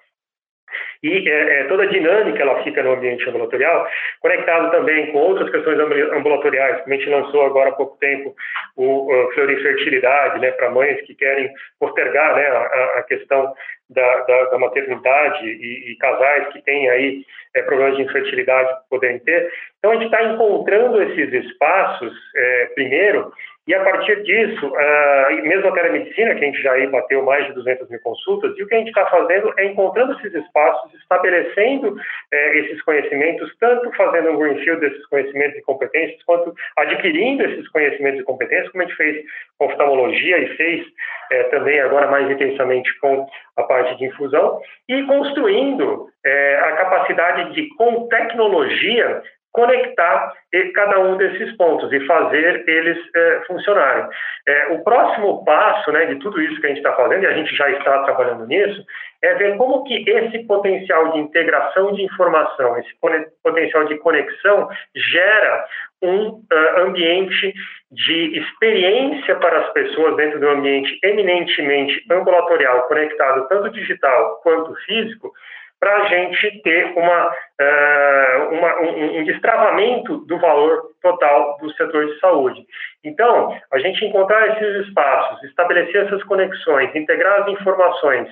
E 1.03 1.29
é, 1.29 1.61
é, 1.61 1.65
toda 1.65 1.85
a 1.85 1.87
dinâmica 1.87 2.43
ela 2.43 2.63
fica 2.63 2.83
no 2.83 2.93
ambiente 2.93 3.29
ambulatorial, 3.29 3.87
conectado 4.21 4.71
também 4.71 5.13
com 5.13 5.19
outras 5.19 5.51
questões 5.51 5.79
ambulatoriais, 5.79 6.83
a 6.87 6.91
gente 6.91 7.09
lançou 7.09 7.45
agora 7.45 7.71
há 7.71 7.73
pouco 7.73 7.97
tempo 7.99 8.35
o, 8.77 9.13
o 9.13 9.33
Florifertilidade, 9.33 10.41
né, 10.41 10.51
para 10.53 10.71
mães 10.71 11.01
que 11.03 11.15
querem 11.15 11.51
postergar 11.79 12.35
né, 12.35 12.47
a, 12.47 12.99
a 12.99 13.03
questão 13.05 13.55
da, 13.89 14.21
da, 14.23 14.45
da 14.47 14.59
maternidade 14.59 15.47
e, 15.47 15.93
e, 15.93 15.97
casais 15.99 16.49
que 16.53 16.63
têm 16.63 16.91
aí 16.91 17.25
é, 17.55 17.63
problemas 17.63 17.97
de 17.97 18.03
infertilidade 18.03 18.69
poderem 18.91 19.19
ter. 19.21 19.51
Então, 19.79 19.93
a 19.93 19.95
gente 19.95 20.07
está 20.07 20.23
encontrando 20.25 21.01
esses 21.03 21.33
espaços, 21.45 22.13
é, 22.35 22.67
primeiro, 22.75 23.33
e 23.67 23.75
a 23.75 23.83
partir 23.83 24.23
disso, 24.23 24.69
uh, 24.69 25.43
mesmo 25.43 25.69
a 25.69 25.73
telemedicina, 25.73 26.35
que 26.37 26.45
a 26.45 26.47
gente 26.47 26.63
já 26.63 26.73
aí 26.73 26.87
bateu 26.87 27.23
mais 27.25 27.47
de 27.47 27.53
200 27.55 27.89
mil 27.91 28.01
consultas, 28.01 28.57
e 28.57 28.63
o 28.63 28.67
que 28.67 28.75
a 28.75 28.79
gente 28.79 28.89
está 28.89 29.07
fazendo 29.07 29.53
é 29.57 29.67
encontrando 29.67 30.13
esses 30.13 30.33
espaços, 30.35 30.95
estabelecendo 30.95 31.97
eh, 32.33 32.59
esses 32.59 32.81
conhecimentos, 32.83 33.53
tanto 33.59 33.91
fazendo 33.97 34.31
um 34.31 34.39
greenfield 34.39 34.81
desses 34.81 35.05
conhecimentos 35.07 35.59
e 35.59 35.63
competências, 35.63 36.23
quanto 36.23 36.55
adquirindo 36.77 37.45
esses 37.45 37.69
conhecimentos 37.69 38.21
e 38.21 38.25
competências, 38.25 38.71
como 38.71 38.85
a 38.85 38.87
gente 38.87 38.97
fez 38.97 39.25
com 39.59 39.67
oftalmologia 39.67 40.39
e 40.39 40.57
fez 40.57 40.87
eh, 41.33 41.43
também 41.45 41.81
agora 41.81 42.09
mais 42.09 42.31
intensamente 42.31 42.97
com 43.01 43.27
a 43.57 43.63
parte 43.65 43.97
de 43.97 44.05
infusão, 44.05 44.61
e 44.89 45.03
construindo 45.05 46.09
eh, 46.25 46.61
a 46.63 46.73
capacidade 46.73 47.55
de, 47.55 47.69
com 47.77 48.07
tecnologia, 48.09 49.23
conectar 49.57 50.35
cada 50.75 51.01
um 51.01 51.17
desses 51.17 51.57
pontos 51.57 51.91
e 51.91 52.07
fazer 52.07 52.63
eles 52.69 52.99
é, 53.15 53.43
funcionarem. 53.47 54.07
É, 54.47 54.67
o 54.69 54.85
próximo 54.85 55.45
passo 55.45 55.91
né, 55.93 56.05
de 56.07 56.17
tudo 56.17 56.41
isso 56.41 56.61
que 56.61 56.67
a 56.67 56.69
gente 56.69 56.79
está 56.79 56.93
fazendo, 56.93 57.25
e 57.25 57.27
a 57.27 57.33
gente 57.33 57.55
já 57.57 57.71
está 57.71 58.05
trabalhando 58.05 58.47
nisso, 58.47 58.85
é 59.23 59.35
ver 59.35 59.57
como 59.57 59.83
que 59.85 60.09
esse 60.09 60.41
potencial 60.47 61.13
de 61.13 61.21
integração 61.21 61.95
de 61.95 62.03
informação, 62.03 62.77
esse 62.79 62.91
potencial 63.43 63.87
de 63.87 63.97
conexão 63.99 64.69
gera 64.95 65.65
um 66.03 66.29
uh, 66.29 66.81
ambiente 66.81 67.55
de 67.91 68.39
experiência 68.39 69.37
para 69.37 69.61
as 69.61 69.73
pessoas 69.73 70.17
dentro 70.17 70.39
de 70.39 70.47
um 70.47 70.51
ambiente 70.51 70.99
eminentemente 71.03 72.05
ambulatorial, 72.11 72.87
conectado 72.89 73.49
tanto 73.49 73.71
digital 73.71 74.41
quanto 74.43 74.75
físico, 74.85 75.33
para 75.79 75.97
a 75.97 76.05
gente 76.07 76.63
ter 76.63 76.93
uma, 76.97 77.29
uh, 77.29 78.55
uma 78.55 78.81
um, 78.81 79.21
um, 79.21 79.25
destravamento 79.25 80.19
do 80.27 80.39
valor 80.39 80.91
total 81.03 81.59
do 81.61 81.71
setor 81.75 82.07
de 82.07 82.19
saúde. 82.19 82.67
Então, 83.05 83.57
a 83.73 83.79
gente 83.79 84.05
encontrar 84.05 84.57
esses 84.57 84.87
espaços, 84.87 85.43
estabelecer 85.45 86.07
essas 86.07 86.23
conexões, 86.25 86.95
integrar 86.95 87.43
as 87.43 87.49
informações, 87.49 88.29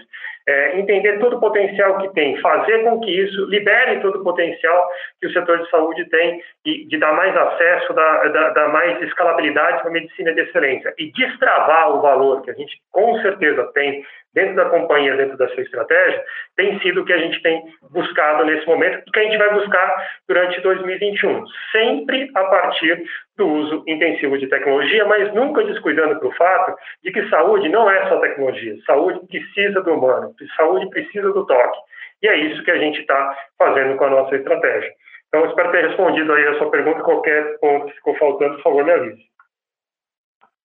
é, 0.47 0.79
entender 0.79 1.19
todo 1.19 1.37
o 1.37 1.41
potencial 1.41 1.99
que 1.99 2.13
tem, 2.13 2.41
fazer 2.41 2.83
com 2.85 3.01
que 3.01 3.11
isso 3.11 3.47
libere 3.47 4.01
todo 4.01 4.21
o 4.21 4.25
potencial 4.25 4.89
que 5.21 5.27
o 5.27 5.33
setor 5.33 5.59
de 5.59 5.71
saúde 5.71 6.09
tem 6.11 6.41
e 6.65 6.87
de 6.87 6.99
dar 6.99 7.13
mais 7.15 7.35
acesso, 7.37 7.93
dar, 7.95 8.29
dar 8.29 8.69
mais 8.69 9.01
escalabilidade 9.03 9.81
para 9.81 9.91
a 9.91 9.93
medicina 9.93 10.35
de 10.35 10.41
excelência 10.41 10.93
e 10.99 11.11
destravar 11.13 11.93
o 11.97 12.03
valor 12.03 12.43
que 12.43 12.51
a 12.51 12.55
gente 12.55 12.79
com 12.93 13.19
certeza 13.23 13.71
tem 13.73 14.05
dentro 14.35 14.57
da 14.57 14.65
companhia, 14.65 15.17
dentro 15.17 15.39
da 15.39 15.49
sua 15.49 15.63
estratégia, 15.63 16.23
tem 16.57 16.79
sido 16.81 17.03
o 17.03 17.05
que 17.05 17.13
a 17.13 17.19
gente 17.19 17.41
tem 17.41 17.63
buscado 17.91 18.45
nesse 18.45 18.67
momento 18.67 19.03
e 19.07 19.11
que 19.11 19.21
a 19.21 19.23
gente 19.23 19.39
vai 19.39 19.55
buscar 19.55 20.09
durante 20.29 20.61
2021, 20.61 21.45
sempre 21.71 22.31
a 22.35 22.45
partir 22.45 23.05
do 23.37 23.47
uso 23.47 23.85
intensivo 23.87 24.39
de 24.39 24.49
tecnologia, 24.49 25.05
mas 25.07 25.32
nunca 25.35 25.64
descuidando 25.64 26.18
para 26.18 26.28
o 26.28 26.35
fato 26.35 26.76
de 27.03 27.11
que 27.12 27.28
saúde 27.28 27.68
não 27.68 27.91
é 27.91 28.09
só 28.09 28.20
tecnologia, 28.20 28.76
saúde 28.87 29.26
precisa 29.26 29.80
do 29.82 29.95
humano, 29.95 30.35
saúde 30.57 30.89
precisa 30.91 31.32
do 31.32 31.47
toque. 31.47 31.78
E 32.22 32.28
é 32.28 32.37
isso 32.37 32.62
que 32.62 32.70
a 32.70 32.78
gente 32.78 33.01
está 33.01 33.37
fazendo 33.59 33.97
com 33.97 34.05
a 34.05 34.11
nossa 34.11 34.37
estratégia. 34.37 34.93
Então, 35.28 35.47
espero 35.47 35.72
ter 35.72 35.89
respondido 35.89 36.32
aí 36.32 36.47
a 36.47 36.59
sua 36.59 36.70
pergunta. 36.70 37.03
Qualquer 37.03 37.59
ponto 37.59 37.87
que 37.87 37.95
ficou 37.95 38.14
faltando, 38.16 38.55
por 38.55 38.62
favor, 38.62 38.85
me 38.85 38.93
avise. 38.93 39.22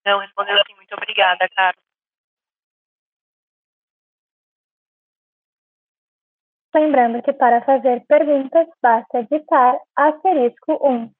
Não, 0.06 0.20
respondeu 0.20 0.56
sim. 0.68 0.76
Muito 0.76 0.94
obrigada, 0.94 1.50
Carlos. 1.56 1.84
Lembrando 6.74 7.24
que 7.24 7.34
para 7.34 7.62
fazer 7.62 8.06
perguntas, 8.08 8.68
basta 8.82 9.24
digitar 9.24 9.76
asterisco 9.96 10.78
1. 10.88 11.12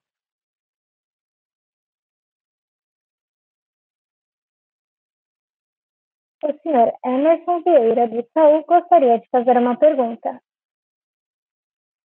O 6.42 6.54
senhor 6.64 6.94
Emerson 7.06 7.62
Vieira 7.64 8.08
de 8.08 8.20
Itaú 8.20 8.64
gostaria 8.66 9.20
de 9.20 9.28
fazer 9.30 9.58
uma 9.58 9.76
pergunta. 9.78 10.40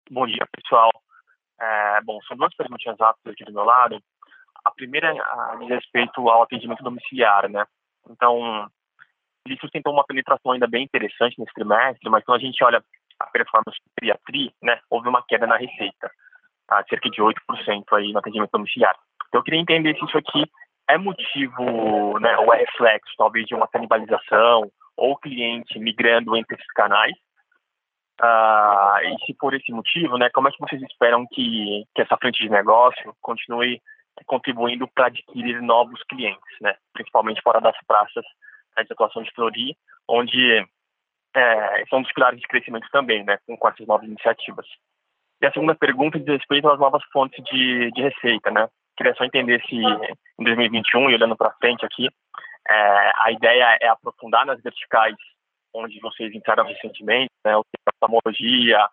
Bom 0.09 0.25
dia, 0.25 0.47
pessoal. 0.51 0.89
É, 1.61 2.01
bom, 2.01 2.19
são 2.23 2.36
duas 2.36 2.53
perguntas 2.55 2.97
rápidas 2.99 3.34
aqui 3.34 3.43
do 3.45 3.53
meu 3.53 3.63
lado. 3.63 4.01
A 4.65 4.71
primeira 4.71 5.13
diz 5.59 5.69
respeito 5.69 6.27
ao 6.27 6.43
atendimento 6.43 6.84
domiciliar, 6.84 7.47
né? 7.47 7.65
Então, 8.09 8.67
ele 9.45 9.57
sustentou 9.59 9.93
uma 9.93 10.05
penetração 10.05 10.51
ainda 10.51 10.67
bem 10.67 10.84
interessante 10.84 11.39
nesse 11.39 11.53
trimestre, 11.53 12.09
mas 12.09 12.23
quando 12.23 12.38
a 12.38 12.41
gente 12.41 12.63
olha 12.63 12.84
a 13.19 13.27
performance 13.27 13.77
do 13.79 13.91
Triatri, 13.95 14.53
né, 14.61 14.79
houve 14.89 15.07
uma 15.07 15.23
queda 15.25 15.45
na 15.45 15.57
receita, 15.57 16.11
tá, 16.67 16.84
cerca 16.89 17.09
de 17.09 17.21
8% 17.21 17.36
aí 17.93 18.11
no 18.11 18.19
atendimento 18.19 18.51
domiciliar. 18.51 18.95
Então 19.27 19.39
eu 19.39 19.43
queria 19.43 19.59
entender 19.59 19.97
se 19.97 20.05
isso 20.05 20.17
aqui 20.17 20.49
é 20.89 20.97
motivo, 20.97 22.19
né, 22.19 22.38
ou 22.38 22.53
é 22.53 22.59
reflexo 22.59 23.13
talvez 23.17 23.45
de 23.45 23.55
uma 23.55 23.67
canibalização 23.67 24.69
ou 24.97 25.17
cliente 25.17 25.79
migrando 25.79 26.36
entre 26.36 26.55
esses 26.55 26.71
canais. 26.73 27.13
Ah, 28.21 28.99
e 29.03 29.25
se 29.25 29.34
por 29.34 29.53
esse 29.53 29.71
motivo, 29.71 30.17
né, 30.17 30.29
como 30.29 30.47
é 30.47 30.51
que 30.51 30.59
vocês 30.59 30.81
esperam 30.84 31.25
que, 31.31 31.84
que 31.95 32.01
essa 32.01 32.17
frente 32.17 32.43
de 32.43 32.49
negócio 32.49 33.15
continue 33.21 33.81
contribuindo 34.25 34.88
para 34.88 35.07
adquirir 35.07 35.61
novos 35.61 36.01
clientes, 36.03 36.57
né, 36.61 36.75
principalmente 36.93 37.41
fora 37.41 37.59
das 37.59 37.75
praças 37.88 38.23
né, 38.77 38.84
de 38.84 38.93
atuação 38.93 39.23
de 39.23 39.31
Flori, 39.31 39.75
onde 40.07 40.63
é, 41.36 41.86
são 41.89 42.01
dos 42.01 42.11
pilares 42.13 42.39
de 42.39 42.47
crescimento 42.47 42.88
também, 42.91 43.23
né, 43.23 43.38
com, 43.47 43.57
com 43.57 43.67
essas 43.67 43.88
novas 43.88 44.07
iniciativas. 44.07 44.67
E 45.41 45.45
a 45.45 45.51
segunda 45.51 45.75
pergunta 45.75 46.19
diz 46.19 46.27
respeito 46.27 46.69
às 46.69 46.79
novas 46.79 47.03
fontes 47.11 47.43
de, 47.45 47.91
de 47.91 48.01
receita, 48.01 48.49
né? 48.51 48.69
Queria 48.95 49.13
só 49.15 49.23
entender 49.23 49.61
se 49.67 49.75
em 49.75 50.43
2021, 50.43 51.09
e 51.09 51.15
olhando 51.15 51.35
para 51.35 51.53
frente 51.53 51.85
aqui, 51.85 52.07
é, 52.67 53.11
a 53.17 53.31
ideia 53.31 53.77
é 53.81 53.87
aprofundar 53.87 54.45
nas 54.45 54.61
verticais 54.61 55.15
onde 55.73 55.99
vocês 55.99 56.33
entraram 56.33 56.65
recentemente, 56.65 57.31
né, 57.43 57.53
oftalmologia, 57.57 58.87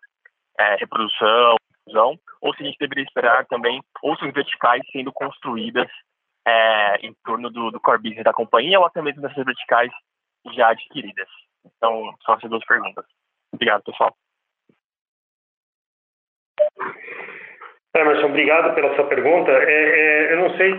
é, 0.59 0.76
reprodução, 0.76 1.57
infusão, 1.86 2.18
ou 2.40 2.55
se 2.55 2.62
a 2.62 2.66
gente 2.66 2.78
deveria 2.78 3.05
esperar 3.05 3.46
também 3.46 3.82
outras 4.03 4.32
verticais 4.32 4.82
sendo 4.90 5.12
construídas 5.12 5.88
é, 6.46 7.07
em 7.07 7.14
torno 7.24 7.51
do, 7.51 7.70
do 7.70 7.80
core 7.80 8.03
business 8.03 8.24
da 8.24 8.32
companhia 8.32 8.78
ou 8.78 8.86
até 8.86 9.03
mesmo 9.03 9.20
dessas 9.20 9.44
verticais 9.44 9.90
já 10.55 10.70
adquiridas. 10.70 11.28
Então, 11.64 12.14
são 12.24 12.34
essas 12.34 12.48
duas 12.48 12.64
perguntas. 12.64 13.05
Obrigado, 13.53 13.82
pessoal. 13.82 14.16
É, 16.59 16.68
Emerson, 17.97 18.26
obrigado 18.26 18.74
pela 18.74 18.95
sua 18.95 19.05
pergunta. 19.07 19.51
É, 19.51 20.28
é, 20.28 20.32
eu 20.32 20.36
não 20.38 20.57
sei 20.57 20.74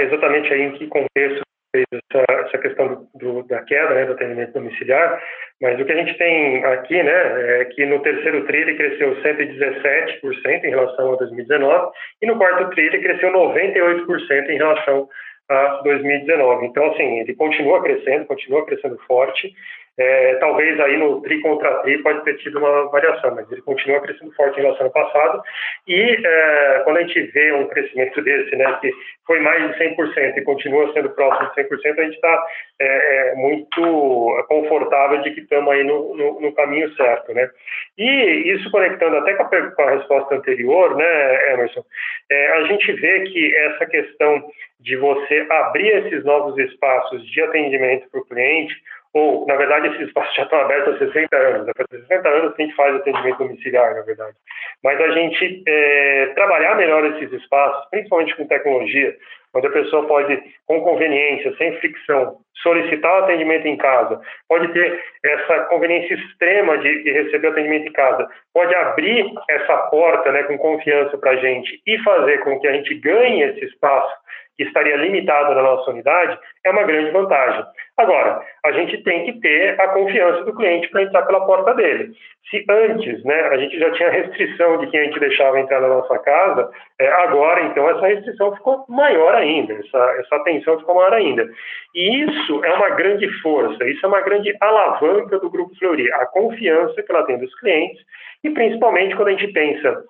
exatamente 0.00 0.52
aí 0.52 0.62
em 0.62 0.72
que 0.72 0.86
contexto 0.86 1.46
essa, 1.92 2.24
essa 2.46 2.58
questão 2.58 3.06
do, 3.14 3.42
da 3.42 3.62
queda 3.62 3.94
né, 3.94 4.06
do 4.06 4.12
atendimento 4.12 4.52
domiciliar, 4.52 5.22
mas 5.60 5.78
o 5.78 5.84
que 5.84 5.92
a 5.92 5.96
gente 5.96 6.16
tem 6.16 6.64
aqui 6.64 7.02
né, 7.02 7.60
é 7.60 7.64
que 7.66 7.84
no 7.84 8.00
terceiro 8.00 8.46
TRI 8.46 8.58
ele 8.58 8.76
cresceu 8.76 9.16
117% 9.22 10.64
em 10.64 10.70
relação 10.70 11.12
a 11.12 11.16
2019 11.16 11.92
e 12.22 12.26
no 12.26 12.38
quarto 12.38 12.70
TRI 12.70 12.86
ele 12.86 13.02
cresceu 13.02 13.30
98% 13.32 14.48
em 14.48 14.56
relação 14.56 15.08
a 15.48 15.80
2019. 15.84 16.66
Então, 16.66 16.92
assim, 16.92 17.20
ele 17.20 17.34
continua 17.34 17.82
crescendo, 17.82 18.26
continua 18.26 18.66
crescendo 18.66 18.98
forte. 19.06 19.52
É, 19.98 20.34
talvez 20.34 20.78
aí 20.78 20.96
no 20.98 21.22
tri 21.22 21.40
contra 21.40 21.76
tri 21.76 22.02
pode 22.02 22.22
ter 22.24 22.36
tido 22.36 22.58
uma 22.58 22.90
variação, 22.90 23.34
mas 23.34 23.50
ele 23.50 23.62
continua 23.62 24.00
crescendo 24.00 24.32
forte 24.34 24.58
em 24.58 24.62
relação 24.62 24.86
ao 24.86 24.92
passado. 24.92 25.42
E 25.88 26.18
é, 26.22 26.80
quando 26.84 26.98
a 26.98 27.00
gente 27.00 27.20
vê 27.32 27.52
um 27.52 27.66
crescimento 27.66 28.20
desse, 28.22 28.54
né, 28.56 28.78
que 28.80 28.92
foi 29.26 29.40
mais 29.40 29.72
de 29.72 29.78
100% 29.78 30.36
e 30.36 30.42
continua 30.42 30.92
sendo 30.92 31.10
próximo 31.10 31.50
de 31.50 31.62
100%, 31.62 31.98
a 31.98 32.02
gente 32.02 32.14
está 32.14 32.46
é, 32.78 32.86
é, 32.86 33.34
muito 33.36 34.44
confortável 34.48 35.22
de 35.22 35.30
que 35.30 35.40
estamos 35.40 35.72
aí 35.72 35.82
no, 35.82 36.14
no, 36.14 36.40
no, 36.42 36.52
caminho 36.54 36.94
certo, 36.94 37.32
né? 37.32 37.48
E 37.96 38.52
isso 38.52 38.70
conectando 38.70 39.16
até 39.16 39.34
com 39.34 39.42
a, 39.42 39.70
com 39.70 39.82
a 39.82 39.90
resposta 39.92 40.34
anterior, 40.34 40.94
né, 40.96 41.52
Emerson, 41.54 41.82
é, 42.30 42.52
a 42.52 42.64
gente 42.64 42.92
vê 42.92 43.20
que 43.20 43.56
essa 43.56 43.86
questão 43.86 44.44
de 44.80 44.96
você 44.96 45.46
abrir 45.50 45.88
esses 45.88 46.24
novos 46.24 46.56
espaços 46.58 47.26
de 47.30 47.40
atendimento 47.42 48.08
para 48.10 48.20
o 48.20 48.26
cliente 48.26 48.74
ou, 49.16 49.46
na 49.46 49.56
verdade, 49.56 49.88
esses 49.88 50.08
espaços 50.08 50.34
já 50.34 50.42
estão 50.42 50.60
abertos 50.60 50.94
há 50.96 50.98
60 50.98 51.36
anos. 51.38 51.68
Há 51.70 51.84
60 51.90 52.28
anos 52.28 52.52
a 52.52 52.62
gente 52.62 52.74
faz 52.74 52.94
atendimento 52.94 53.38
domiciliar, 53.38 53.94
na 53.94 54.02
verdade. 54.02 54.36
Mas 54.84 55.00
a 55.00 55.08
gente 55.12 55.62
é, 55.66 56.32
trabalhar 56.34 56.74
melhor 56.76 57.02
esses 57.06 57.32
espaços, 57.32 57.88
principalmente 57.88 58.36
com 58.36 58.46
tecnologia, 58.46 59.16
onde 59.54 59.68
a 59.68 59.70
pessoa 59.70 60.06
pode, 60.06 60.38
com 60.66 60.82
conveniência, 60.82 61.56
sem 61.56 61.72
fricção, 61.78 62.36
solicitar 62.62 63.22
o 63.22 63.24
atendimento 63.24 63.66
em 63.66 63.78
casa, 63.78 64.20
pode 64.50 64.68
ter 64.74 65.02
essa 65.24 65.60
conveniência 65.60 66.12
extrema 66.12 66.76
de, 66.76 67.02
de 67.02 67.10
receber 67.10 67.48
o 67.48 67.50
atendimento 67.52 67.88
em 67.88 67.92
casa, 67.92 68.28
pode 68.52 68.74
abrir 68.74 69.32
essa 69.48 69.78
porta 69.88 70.30
né, 70.30 70.42
com 70.42 70.58
confiança 70.58 71.16
para 71.16 71.30
a 71.30 71.36
gente 71.36 71.80
e 71.86 71.98
fazer 72.00 72.40
com 72.40 72.60
que 72.60 72.68
a 72.68 72.72
gente 72.72 72.94
ganhe 72.96 73.44
esse 73.44 73.64
espaço 73.64 74.14
que 74.56 74.64
estaria 74.64 74.96
limitado 74.96 75.54
na 75.54 75.62
nossa 75.62 75.90
unidade, 75.90 76.38
é 76.64 76.70
uma 76.70 76.84
grande 76.84 77.10
vantagem. 77.10 77.64
Agora, 77.96 78.42
a 78.64 78.72
gente 78.72 79.02
tem 79.02 79.24
que 79.24 79.40
ter 79.40 79.80
a 79.80 79.88
confiança 79.88 80.44
do 80.44 80.54
cliente 80.54 80.88
para 80.88 81.02
entrar 81.02 81.22
pela 81.22 81.46
porta 81.46 81.74
dele. 81.74 82.12
Se 82.50 82.64
antes 82.68 83.24
né, 83.24 83.40
a 83.48 83.56
gente 83.56 83.78
já 83.78 83.90
tinha 83.92 84.10
restrição 84.10 84.78
de 84.78 84.86
quem 84.88 85.00
a 85.00 85.04
gente 85.04 85.18
deixava 85.18 85.60
entrar 85.60 85.80
na 85.80 85.88
nossa 85.88 86.18
casa, 86.18 86.70
é, 86.98 87.08
agora, 87.24 87.62
então, 87.64 87.88
essa 87.90 88.06
restrição 88.06 88.54
ficou 88.54 88.84
maior 88.88 89.34
ainda, 89.34 89.74
essa, 89.74 90.16
essa 90.20 90.36
atenção 90.36 90.78
ficou 90.78 90.94
maior 90.94 91.12
ainda. 91.12 91.46
E 91.94 92.24
isso 92.24 92.64
é 92.64 92.72
uma 92.74 92.90
grande 92.90 93.28
força, 93.40 93.84
isso 93.84 94.04
é 94.04 94.08
uma 94.08 94.20
grande 94.20 94.54
alavanca 94.60 95.38
do 95.38 95.50
Grupo 95.50 95.74
Fleury, 95.78 96.10
a 96.12 96.26
confiança 96.26 97.02
que 97.02 97.12
ela 97.12 97.24
tem 97.24 97.38
dos 97.38 97.54
clientes, 97.58 98.00
e 98.44 98.50
principalmente 98.50 99.16
quando 99.16 99.28
a 99.28 99.32
gente 99.32 99.52
pensa 99.52 100.04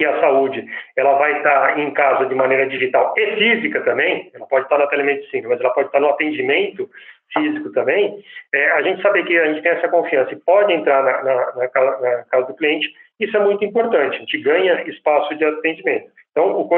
que 0.00 0.06
a 0.06 0.18
saúde 0.18 0.64
ela 0.96 1.18
vai 1.18 1.36
estar 1.36 1.78
em 1.78 1.90
casa 1.90 2.24
de 2.24 2.34
maneira 2.34 2.66
digital 2.66 3.12
e 3.18 3.36
física 3.36 3.82
também, 3.82 4.30
ela 4.32 4.46
pode 4.46 4.64
estar 4.64 4.78
na 4.78 4.86
telemedicina, 4.86 5.46
mas 5.46 5.60
ela 5.60 5.74
pode 5.74 5.88
estar 5.88 6.00
no 6.00 6.08
atendimento 6.08 6.88
físico 7.34 7.70
também, 7.72 8.18
é, 8.54 8.70
a 8.70 8.80
gente 8.80 9.02
saber 9.02 9.24
que 9.24 9.36
a 9.36 9.52
gente 9.52 9.62
tem 9.62 9.72
essa 9.72 9.90
confiança 9.90 10.32
e 10.32 10.40
pode 10.40 10.72
entrar 10.72 11.04
na, 11.04 11.22
na, 11.22 11.52
na, 11.54 12.00
na 12.00 12.24
casa 12.24 12.46
do 12.46 12.56
cliente, 12.56 12.88
isso 13.20 13.36
é 13.36 13.40
muito 13.40 13.62
importante, 13.62 14.16
a 14.16 14.20
gente 14.20 14.38
ganha 14.38 14.88
espaço 14.88 15.34
de 15.36 15.44
atendimento. 15.44 16.10
Então, 16.30 16.52
o, 16.52 16.68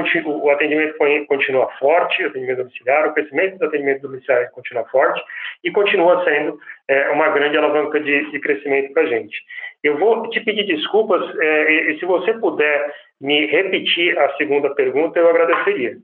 o 0.45 0.51
atendimento 0.51 0.97
continua 1.27 1.69
forte, 1.79 2.25
o 2.25 2.27
atendimento 2.27 2.59
domiciliar, 2.59 3.07
o 3.07 3.13
crescimento 3.13 3.59
do 3.59 3.67
atendimento 3.67 4.03
domiciliar 4.03 4.51
continua 4.51 4.85
forte 4.87 5.23
e 5.63 5.71
continua 5.71 6.25
sendo 6.25 6.59
é, 6.89 7.11
uma 7.11 7.29
grande 7.29 7.57
alavanca 7.59 8.01
de, 8.01 8.31
de 8.31 8.41
crescimento 8.41 8.93
para 8.93 9.03
a 9.03 9.07
gente. 9.07 9.37
Eu 9.83 9.99
vou 9.99 10.29
te 10.31 10.41
pedir 10.41 10.65
desculpas, 10.65 11.23
é, 11.39 11.97
se 11.99 12.05
você 12.07 12.33
puder 12.35 12.95
me 13.23 13.47
repetir 13.47 14.19
a 14.19 14.37
segunda 14.37 14.75
pergunta, 14.75 15.19
eu 15.19 15.31
agradeceria. 15.31 15.97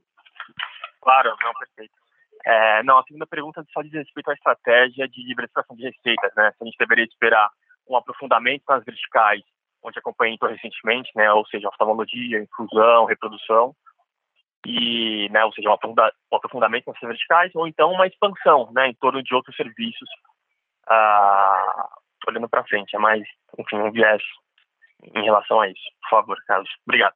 Claro, 1.03 1.37
não, 1.43 1.53
perfeito. 1.55 1.93
É, 2.47 2.83
não, 2.83 2.99
a 2.99 3.03
segunda 3.03 3.27
pergunta 3.27 3.65
só 3.73 3.83
diz 3.83 3.93
respeito 3.93 4.31
à 4.31 4.35
estratégia 4.35 5.09
de 5.09 5.27
diversificação 5.27 5.77
de 5.77 5.85
receitas, 5.85 6.33
né? 6.37 6.51
Se 6.53 6.63
a 6.63 6.65
gente 6.65 6.79
deveria 6.79 7.05
esperar 7.05 7.51
um 7.89 7.97
aprofundamento 7.97 8.63
nas 8.69 8.85
verticais 8.85 9.43
onde 9.83 9.99
acompanhei 9.99 10.35
então 10.35 10.49
recentemente, 10.49 11.11
né, 11.15 11.33
ou 11.33 11.47
seja, 11.47 11.69
oftalmologia, 11.69 12.41
infusão, 12.41 13.05
reprodução, 13.05 13.75
e, 14.67 15.29
né, 15.31 15.45
ou 15.45 15.53
seja, 15.53 15.71
um 15.71 16.37
aprofundamento 16.37 16.89
nessas 16.89 17.09
verticais, 17.09 17.55
ou 17.55 17.67
então 17.67 17.93
uma 17.93 18.07
expansão, 18.07 18.71
né, 18.73 18.89
em 18.89 18.95
torno 18.95 19.23
de 19.23 19.35
outros 19.35 19.55
serviços, 19.57 20.09
ah, 20.89 21.89
olhando 22.27 22.49
para 22.49 22.65
frente, 22.65 22.95
é 22.95 22.99
mais, 22.99 23.23
enfim, 23.59 23.77
um 23.77 23.93
viés 23.93 24.23
em 25.03 25.25
relação 25.25 25.61
a 25.61 25.69
isso. 25.69 25.83
Por 26.03 26.11
favor, 26.11 26.37
Carlos. 26.47 26.71
Obrigado. 26.87 27.15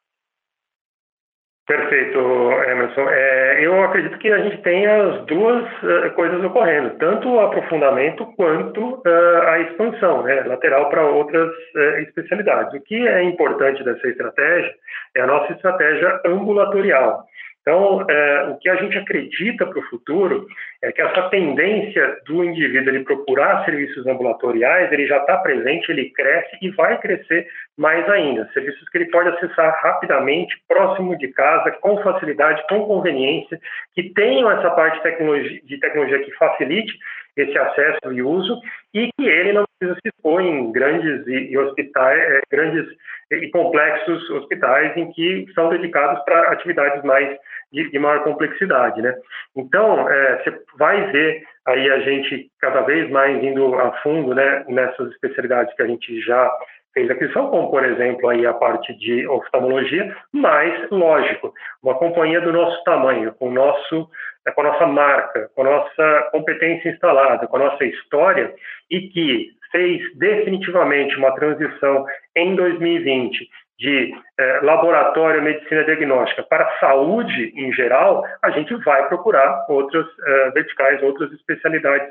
Perfeito, 1.64 2.18
Emerson. 2.18 3.08
É, 3.08 3.64
eu 3.64 3.84
acredito 3.84 4.18
que 4.18 4.32
a 4.32 4.38
gente 4.42 4.60
tem 4.62 4.84
as 4.84 5.24
duas 5.26 5.64
uh, 5.84 6.12
coisas 6.14 6.42
ocorrendo, 6.42 6.98
tanto 6.98 7.28
o 7.28 7.38
aprofundamento 7.38 8.26
quanto 8.36 8.96
uh, 8.96 9.42
a 9.46 9.60
expansão, 9.60 10.24
né, 10.24 10.42
lateral 10.42 10.90
para 10.90 11.06
outras 11.06 11.48
uh, 11.48 12.00
especialidades. 12.00 12.74
O 12.74 12.82
que 12.82 13.06
é 13.06 13.22
importante 13.22 13.84
dessa 13.84 14.08
estratégia 14.08 14.74
é 15.16 15.20
a 15.20 15.26
nossa 15.26 15.52
estratégia 15.52 16.20
ambulatorial. 16.26 17.24
Então, 17.62 18.04
é, 18.10 18.48
o 18.48 18.58
que 18.58 18.68
a 18.68 18.74
gente 18.74 18.98
acredita 18.98 19.64
para 19.64 19.78
o 19.78 19.88
futuro 19.88 20.46
é 20.82 20.90
que 20.90 21.00
essa 21.00 21.28
tendência 21.28 22.18
do 22.26 22.44
indivíduo 22.44 22.88
ele 22.88 23.04
procurar 23.04 23.64
serviços 23.64 24.04
ambulatoriais, 24.04 24.92
ele 24.92 25.06
já 25.06 25.18
está 25.18 25.36
presente, 25.36 25.90
ele 25.90 26.10
cresce 26.10 26.58
e 26.60 26.70
vai 26.70 26.98
crescer 27.00 27.46
mais 27.78 28.08
ainda. 28.10 28.50
Serviços 28.52 28.88
que 28.88 28.98
ele 28.98 29.10
pode 29.10 29.28
acessar 29.28 29.78
rapidamente, 29.80 30.60
próximo 30.66 31.16
de 31.16 31.28
casa, 31.28 31.70
com 31.80 32.02
facilidade, 32.02 32.66
com 32.68 32.84
conveniência, 32.84 33.60
que 33.94 34.10
tenham 34.10 34.50
essa 34.50 34.70
parte 34.70 34.96
de 34.96 35.02
tecnologia, 35.04 35.60
de 35.62 35.78
tecnologia 35.78 36.18
que 36.18 36.32
facilite 36.32 36.92
esse 37.36 37.56
acesso 37.58 38.12
e 38.12 38.22
uso 38.22 38.60
e 38.92 39.10
que 39.16 39.26
ele 39.26 39.52
não 39.52 39.64
precisa 39.78 39.98
se 40.02 40.08
expor 40.08 40.40
em 40.42 40.70
grandes 40.70 41.26
e, 41.26 41.56
hospitais, 41.56 42.18
é, 42.18 42.40
grandes 42.50 42.86
e 43.30 43.48
complexos 43.50 44.28
hospitais 44.30 44.96
em 44.96 45.10
que 45.12 45.46
são 45.54 45.68
dedicados 45.70 46.22
para 46.24 46.52
atividades 46.52 47.02
mais 47.02 47.36
de, 47.72 47.90
de, 47.90 47.98
maior 47.98 48.22
complexidade, 48.22 49.00
né? 49.00 49.14
Então, 49.56 50.08
é, 50.08 50.42
você 50.42 50.62
vai 50.78 51.10
ver 51.10 51.42
aí 51.66 51.90
a 51.90 52.00
gente 52.00 52.50
cada 52.60 52.82
vez 52.82 53.08
mais 53.10 53.42
indo 53.42 53.74
a 53.76 53.92
fundo, 54.02 54.34
né, 54.34 54.64
nessas 54.68 55.10
especialidades 55.12 55.74
que 55.74 55.82
a 55.82 55.86
gente 55.86 56.20
já 56.20 56.52
fez 56.92 57.10
aquisição, 57.10 57.48
como 57.48 57.70
por 57.70 57.84
exemplo 57.84 58.28
aí 58.28 58.46
a 58.46 58.52
parte 58.52 58.92
de 58.98 59.26
oftalmologia, 59.26 60.14
mas 60.32 60.90
lógico, 60.90 61.54
uma 61.82 61.94
companhia 61.94 62.40
do 62.40 62.52
nosso 62.52 62.82
tamanho, 62.84 63.32
com 63.34 63.48
o 63.48 63.52
nosso 63.52 64.08
com 64.50 64.60
a 64.62 64.64
nossa 64.64 64.86
marca, 64.86 65.50
com 65.54 65.62
a 65.62 65.70
nossa 65.70 66.28
competência 66.32 66.90
instalada, 66.90 67.46
com 67.46 67.56
a 67.56 67.70
nossa 67.70 67.84
história 67.84 68.52
e 68.90 69.08
que 69.08 69.50
fez 69.70 70.02
definitivamente 70.18 71.16
uma 71.16 71.34
transição 71.34 72.04
em 72.36 72.54
2020 72.54 73.48
de 73.78 74.14
eh, 74.38 74.60
laboratório 74.62 75.42
medicina 75.42 75.82
diagnóstica 75.84 76.42
para 76.44 76.70
saúde 76.78 77.52
em 77.56 77.72
geral, 77.72 78.24
a 78.42 78.50
gente 78.50 78.74
vai 78.84 79.08
procurar 79.08 79.66
outras 79.68 80.06
eh, 80.06 80.50
verticais, 80.54 81.02
outras 81.02 81.32
especialidades 81.32 82.08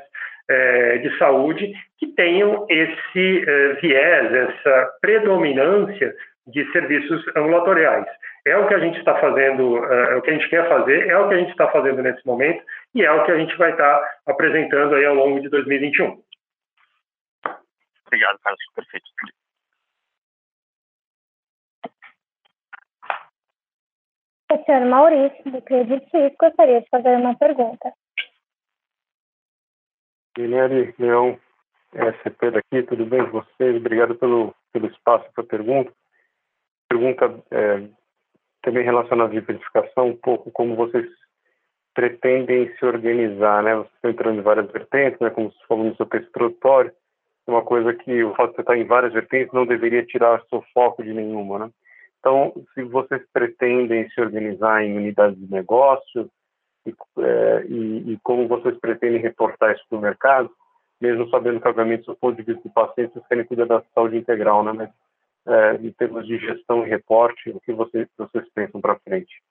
eh, 0.50 0.98
de 0.98 1.16
saúde 1.18 1.72
que 1.98 2.08
tenham 2.08 2.66
esse 2.68 3.46
viés, 3.80 4.34
essa 4.34 4.90
predominância 5.00 6.12
de 6.46 6.70
serviços 6.72 7.24
ambulatoriais. 7.36 8.06
É 8.44 8.56
o 8.56 8.66
que 8.66 8.74
a 8.74 8.80
gente 8.80 8.98
está 8.98 9.20
fazendo, 9.20 9.84
é 9.84 10.16
o 10.16 10.22
que 10.22 10.30
a 10.30 10.32
gente 10.32 10.48
quer 10.48 10.68
fazer, 10.68 11.08
é 11.08 11.16
o 11.16 11.28
que 11.28 11.34
a 11.34 11.38
gente 11.38 11.50
está 11.50 11.70
fazendo 11.70 12.02
nesse 12.02 12.26
momento 12.26 12.64
e 12.92 13.04
é 13.04 13.12
o 13.12 13.24
que 13.24 13.30
a 13.30 13.38
gente 13.38 13.56
vai 13.56 13.70
estar 13.70 13.98
tá 13.98 14.20
apresentando 14.26 14.96
aí 14.96 15.04
ao 15.04 15.14
longo 15.14 15.40
de 15.40 15.48
2021. 15.48 16.20
Obrigado, 18.06 18.38
Carlos. 18.40 18.60
Perfeito. 18.74 19.06
O 24.52 24.64
senhor 24.64 24.84
Maurício, 24.86 25.50
do 25.50 25.62
Credit 25.62 26.10
Suisse, 26.10 26.36
gostaria 26.38 26.82
de 26.82 26.88
fazer 26.90 27.16
uma 27.16 27.34
pergunta. 27.38 27.90
Guilherme 30.36 30.94
Leão, 30.98 31.38
SCP 31.94 32.50
daqui, 32.50 32.82
tudo 32.82 33.06
bem 33.06 33.24
com 33.24 33.40
vocês? 33.40 33.76
Obrigado 33.76 34.14
pelo, 34.16 34.54
pelo 34.72 34.88
espaço 34.88 35.26
para 35.32 35.44
a 35.44 35.46
pergunta. 35.46 35.92
Pergunta 36.88 37.42
é, 37.50 37.88
também 38.62 38.84
relacionada 38.84 39.30
à 39.30 39.40
diversificação, 39.40 40.08
um 40.08 40.16
pouco 40.16 40.50
como 40.50 40.76
vocês 40.76 41.06
pretendem 41.94 42.74
se 42.76 42.84
organizar, 42.84 43.62
né? 43.62 43.74
Vocês 43.74 43.94
estão 43.94 44.10
entrando 44.10 44.38
em 44.38 44.42
várias 44.42 44.70
vertentes, 44.70 45.20
né? 45.20 45.30
Como 45.30 45.50
você 45.50 45.66
falou 45.68 45.84
no 45.84 45.96
seu 45.96 46.06
texto 46.06 46.28
introdutório, 46.28 46.92
uma 47.46 47.62
coisa 47.62 47.92
que 47.92 48.22
o 48.22 48.34
fato 48.34 48.50
de 48.50 48.56
você 48.56 48.60
estar 48.62 48.76
em 48.76 48.86
várias 48.86 49.12
vertentes 49.12 49.52
não 49.52 49.66
deveria 49.66 50.04
tirar 50.04 50.42
seu 50.48 50.64
foco 50.72 51.02
de 51.02 51.12
nenhuma, 51.12 51.58
né? 51.58 51.70
Então, 52.20 52.52
se 52.72 52.82
vocês 52.84 53.20
pretendem 53.32 54.08
se 54.10 54.20
organizar 54.20 54.84
em 54.84 54.96
unidades 54.96 55.38
de 55.38 55.50
negócio 55.50 56.30
e, 56.86 56.94
é, 57.18 57.64
e, 57.68 58.12
e 58.12 58.18
como 58.22 58.46
vocês 58.46 58.78
pretendem 58.78 59.20
reportar 59.20 59.74
isso 59.74 59.84
para 59.88 59.98
o 59.98 60.00
mercado, 60.00 60.50
mesmo 61.00 61.28
sabendo 61.30 61.60
que, 61.60 61.66
obviamente, 61.66 62.06
do 62.06 62.14
ponto 62.14 62.36
de 62.36 62.44
vista 62.44 62.62
do 62.62 62.72
paciente, 62.72 63.12
vocês 63.12 63.26
querem 63.26 63.44
cuidar 63.44 63.66
da 63.66 63.82
saúde 63.92 64.16
integral, 64.16 64.62
né? 64.62 64.72
Mas, 64.72 64.90
é, 65.46 65.74
em 65.76 65.92
termos 65.92 66.26
de 66.26 66.38
gestão 66.38 66.86
e 66.86 66.88
reporte, 66.88 67.50
o 67.50 67.60
que 67.60 67.72
vocês, 67.72 68.08
vocês 68.16 68.44
pensam 68.54 68.80
para 68.80 68.98
frente? 69.00 69.42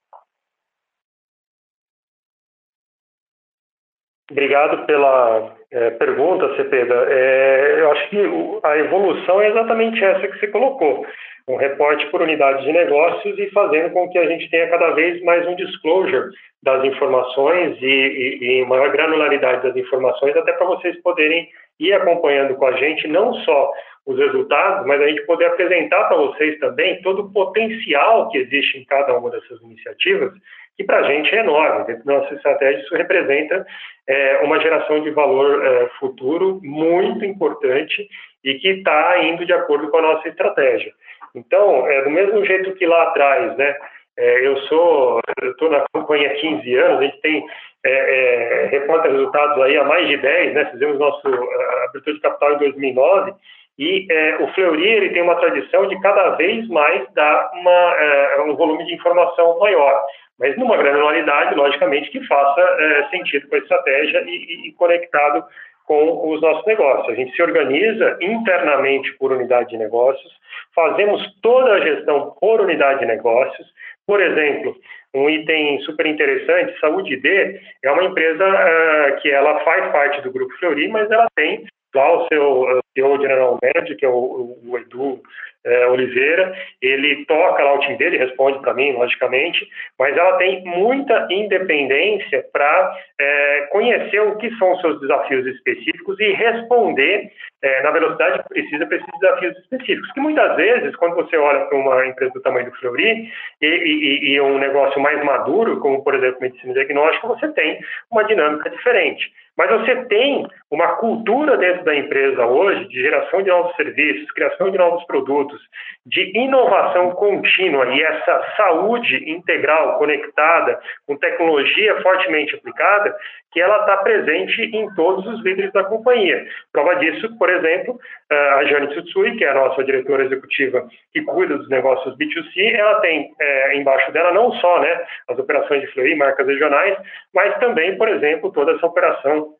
Obrigado 4.30 4.86
pela 4.86 5.54
é, 5.70 5.90
pergunta, 5.90 6.56
Cepeda. 6.56 6.94
É, 7.10 7.80
eu 7.80 7.92
acho 7.92 8.08
que 8.08 8.18
a 8.62 8.78
evolução 8.78 9.42
é 9.42 9.48
exatamente 9.48 10.02
essa 10.02 10.26
que 10.26 10.38
você 10.38 10.48
colocou. 10.48 11.06
Um 11.48 11.56
reporte 11.56 12.06
por 12.06 12.22
unidade 12.22 12.64
de 12.64 12.72
negócios 12.72 13.38
e 13.38 13.50
fazendo 13.50 13.92
com 13.92 14.08
que 14.08 14.18
a 14.18 14.26
gente 14.26 14.48
tenha 14.50 14.68
cada 14.68 14.90
vez 14.90 15.22
mais 15.22 15.46
um 15.46 15.56
disclosure 15.56 16.30
das 16.62 16.84
informações 16.84 17.76
e, 17.80 17.84
e, 17.84 18.60
e 18.60 18.64
maior 18.66 18.90
granularidade 18.92 19.62
das 19.62 19.76
informações, 19.76 20.36
até 20.36 20.52
para 20.52 20.66
vocês 20.66 21.00
poderem 21.02 21.48
ir 21.80 21.92
acompanhando 21.92 22.54
com 22.54 22.66
a 22.66 22.72
gente 22.72 23.08
não 23.08 23.34
só 23.34 23.72
os 24.06 24.18
resultados, 24.18 24.86
mas 24.86 25.00
a 25.00 25.08
gente 25.08 25.22
poder 25.26 25.46
apresentar 25.46 26.04
para 26.04 26.16
vocês 26.16 26.58
também 26.58 27.00
todo 27.02 27.22
o 27.22 27.32
potencial 27.32 28.28
que 28.30 28.38
existe 28.38 28.78
em 28.78 28.84
cada 28.84 29.16
uma 29.16 29.30
dessas 29.30 29.60
iniciativas 29.62 30.32
que 30.76 30.84
para 30.84 31.00
a 31.00 31.02
gente 31.02 31.34
é 31.34 31.40
enorme. 31.40 31.86
Dentro 31.86 32.04
da 32.04 32.18
nossa 32.18 32.34
estratégia, 32.34 32.80
isso 32.80 32.94
representa 32.94 33.66
é, 34.08 34.38
uma 34.42 34.58
geração 34.60 35.00
de 35.02 35.10
valor 35.10 35.64
é, 35.64 35.88
futuro 35.98 36.60
muito 36.62 37.24
importante 37.24 38.08
e 38.42 38.54
que 38.54 38.68
está 38.68 39.22
indo 39.22 39.44
de 39.44 39.52
acordo 39.52 39.88
com 39.90 39.98
a 39.98 40.02
nossa 40.02 40.28
estratégia. 40.28 40.92
Então, 41.34 41.86
é, 41.86 42.02
do 42.02 42.10
mesmo 42.10 42.44
jeito 42.44 42.74
que 42.74 42.86
lá 42.86 43.04
atrás, 43.04 43.56
né, 43.56 43.76
é, 44.18 44.46
eu 44.46 44.56
sou, 44.62 45.20
estou 45.42 45.70
na 45.70 45.84
companhia 45.92 46.30
há 46.30 46.34
15 46.34 46.74
anos, 46.76 46.98
a 46.98 47.02
gente 47.02 47.20
tem 47.20 47.44
é, 47.84 47.90
é, 47.90 48.66
reporta 48.66 49.08
resultados 49.08 49.62
aí 49.62 49.76
há 49.76 49.84
mais 49.84 50.06
de 50.06 50.16
10, 50.18 50.54
né, 50.54 50.64
fizemos 50.66 50.98
nosso 50.98 51.26
abertura 51.26 52.14
de 52.14 52.20
capital 52.20 52.52
em 52.54 52.58
2009, 52.58 53.32
e 53.78 54.06
é, 54.10 54.36
o 54.36 54.48
Fleury 54.52 54.86
ele 54.86 55.10
tem 55.10 55.22
uma 55.22 55.36
tradição 55.36 55.88
de 55.88 55.98
cada 56.00 56.30
vez 56.36 56.68
mais 56.68 57.10
dar 57.14 57.50
uma, 57.54 57.70
é, 57.70 58.40
um 58.42 58.54
volume 58.54 58.84
de 58.84 58.94
informação 58.94 59.58
maior. 59.58 60.04
Mas 60.38 60.56
numa 60.58 60.76
granularidade, 60.76 61.54
logicamente, 61.54 62.10
que 62.10 62.24
faça 62.26 62.60
é, 62.60 63.08
sentido 63.10 63.48
com 63.48 63.54
a 63.54 63.58
estratégia 63.58 64.22
e, 64.26 64.68
e, 64.68 64.72
conectado 64.72 65.44
com 65.86 66.30
os 66.30 66.40
nossos 66.40 66.64
negócios. 66.66 67.08
A 67.08 67.14
gente 67.14 67.34
se 67.34 67.42
organiza 67.42 68.16
internamente 68.20 69.12
por 69.18 69.32
unidade 69.32 69.70
de 69.70 69.78
negócios, 69.78 70.32
fazemos 70.74 71.22
toda 71.42 71.72
a 71.72 71.80
gestão 71.80 72.34
por 72.40 72.60
unidade 72.60 73.00
de 73.00 73.06
negócios. 73.06 73.66
Por 74.06 74.20
exemplo, 74.20 74.76
um 75.14 75.28
item 75.28 75.80
super 75.80 76.06
interessante, 76.06 76.78
Saúde 76.80 77.16
D 77.16 77.60
é 77.84 77.90
uma 77.90 78.04
empresa 78.04 78.44
uh, 78.44 79.20
que 79.20 79.30
ela 79.30 79.60
faz 79.60 79.92
parte 79.92 80.20
do 80.22 80.32
Grupo 80.32 80.52
Fleury, 80.58 80.88
mas 80.88 81.10
ela 81.10 81.26
tem 81.36 81.64
lá 81.94 82.16
o 82.16 82.26
seu 82.28 82.80
CEO 82.94 83.20
General 83.20 83.58
Manager, 83.62 83.96
que 83.96 84.04
é 84.04 84.08
o, 84.08 84.56
o 84.64 84.78
Edu 84.78 85.20
é, 85.64 85.86
Oliveira, 85.86 86.54
ele 86.80 87.24
toca 87.26 87.62
lá 87.62 87.74
o 87.74 87.78
time 87.80 87.96
dele, 87.96 88.18
responde 88.18 88.60
para 88.60 88.74
mim, 88.74 88.92
logicamente, 88.92 89.68
mas 89.98 90.16
ela 90.16 90.36
tem 90.36 90.62
muita 90.64 91.26
independência 91.30 92.44
para 92.52 92.98
é, 93.20 93.68
conhecer 93.70 94.20
o 94.20 94.36
que 94.36 94.50
são 94.56 94.72
os 94.72 94.80
seus 94.80 95.00
desafios 95.00 95.46
específicos 95.46 96.18
e 96.20 96.32
responder 96.32 97.30
é, 97.62 97.82
na 97.82 97.90
velocidade 97.90 98.42
que 98.42 98.48
precisa 98.48 98.86
para 98.86 98.96
esses 98.96 99.20
desafios 99.20 99.56
específicos. 99.58 100.12
Que 100.12 100.20
muitas 100.20 100.56
vezes, 100.56 100.96
quando 100.96 101.14
você 101.14 101.36
olha 101.36 101.64
para 101.66 101.78
uma 101.78 102.06
empresa 102.06 102.32
do 102.32 102.42
tamanho 102.42 102.66
do 102.66 102.76
Fleury 102.76 103.32
e, 103.60 103.66
e, 103.66 104.32
e 104.32 104.40
um 104.40 104.58
negócio 104.58 105.00
mais 105.00 105.24
maduro, 105.24 105.78
como 105.80 106.02
por 106.02 106.14
exemplo 106.14 106.40
medicina 106.40 106.74
diagnóstica, 106.74 107.28
você 107.28 107.48
tem 107.48 107.78
uma 108.10 108.24
dinâmica 108.24 108.68
diferente. 108.68 109.32
Mas 109.56 109.70
você 109.70 110.04
tem 110.06 110.46
uma 110.70 110.96
cultura 110.96 111.58
dentro 111.58 111.84
da 111.84 111.94
empresa 111.94 112.46
hoje 112.46 112.88
de 112.88 113.00
geração 113.02 113.42
de 113.42 113.50
novos 113.50 113.76
serviços, 113.76 114.30
criação 114.32 114.70
de 114.70 114.78
novos 114.78 115.04
produtos, 115.04 115.60
de 116.06 116.32
inovação 116.36 117.10
contínua 117.10 117.86
e 117.94 118.02
essa 118.02 118.54
saúde 118.56 119.30
integral, 119.30 119.98
conectada, 119.98 120.80
com 121.06 121.18
tecnologia 121.18 122.00
fortemente 122.00 122.54
aplicada, 122.54 123.14
que 123.52 123.60
ela 123.60 123.80
está 123.80 123.98
presente 123.98 124.62
em 124.62 124.92
todos 124.94 125.26
os 125.26 125.44
líderes 125.44 125.70
da 125.72 125.84
companhia. 125.84 126.46
Prova 126.72 126.94
disso, 126.96 127.36
por 127.36 127.50
exemplo, 127.52 127.98
a 128.30 128.64
Jane 128.64 128.88
Tsutsui, 128.88 129.36
que 129.36 129.44
é 129.44 129.50
a 129.50 129.54
nossa 129.54 129.84
diretora 129.84 130.24
executiva 130.24 130.86
que 131.12 131.22
cuida 131.22 131.56
dos 131.56 131.68
negócios 131.68 132.16
B2C, 132.16 132.74
ela 132.74 133.00
tem 133.00 133.32
é, 133.40 133.76
embaixo 133.76 134.10
dela 134.12 134.32
não 134.32 134.52
só 134.54 134.80
né, 134.80 135.04
as 135.28 135.38
operações 135.38 135.82
de 135.82 135.86
Fleury, 135.88 136.16
marcas 136.16 136.46
regionais, 136.46 136.96
mas 137.34 137.58
também, 137.58 137.96
por 137.96 138.08
exemplo, 138.08 138.52
toda 138.52 138.72
essa 138.72 138.86
operação 138.86 139.54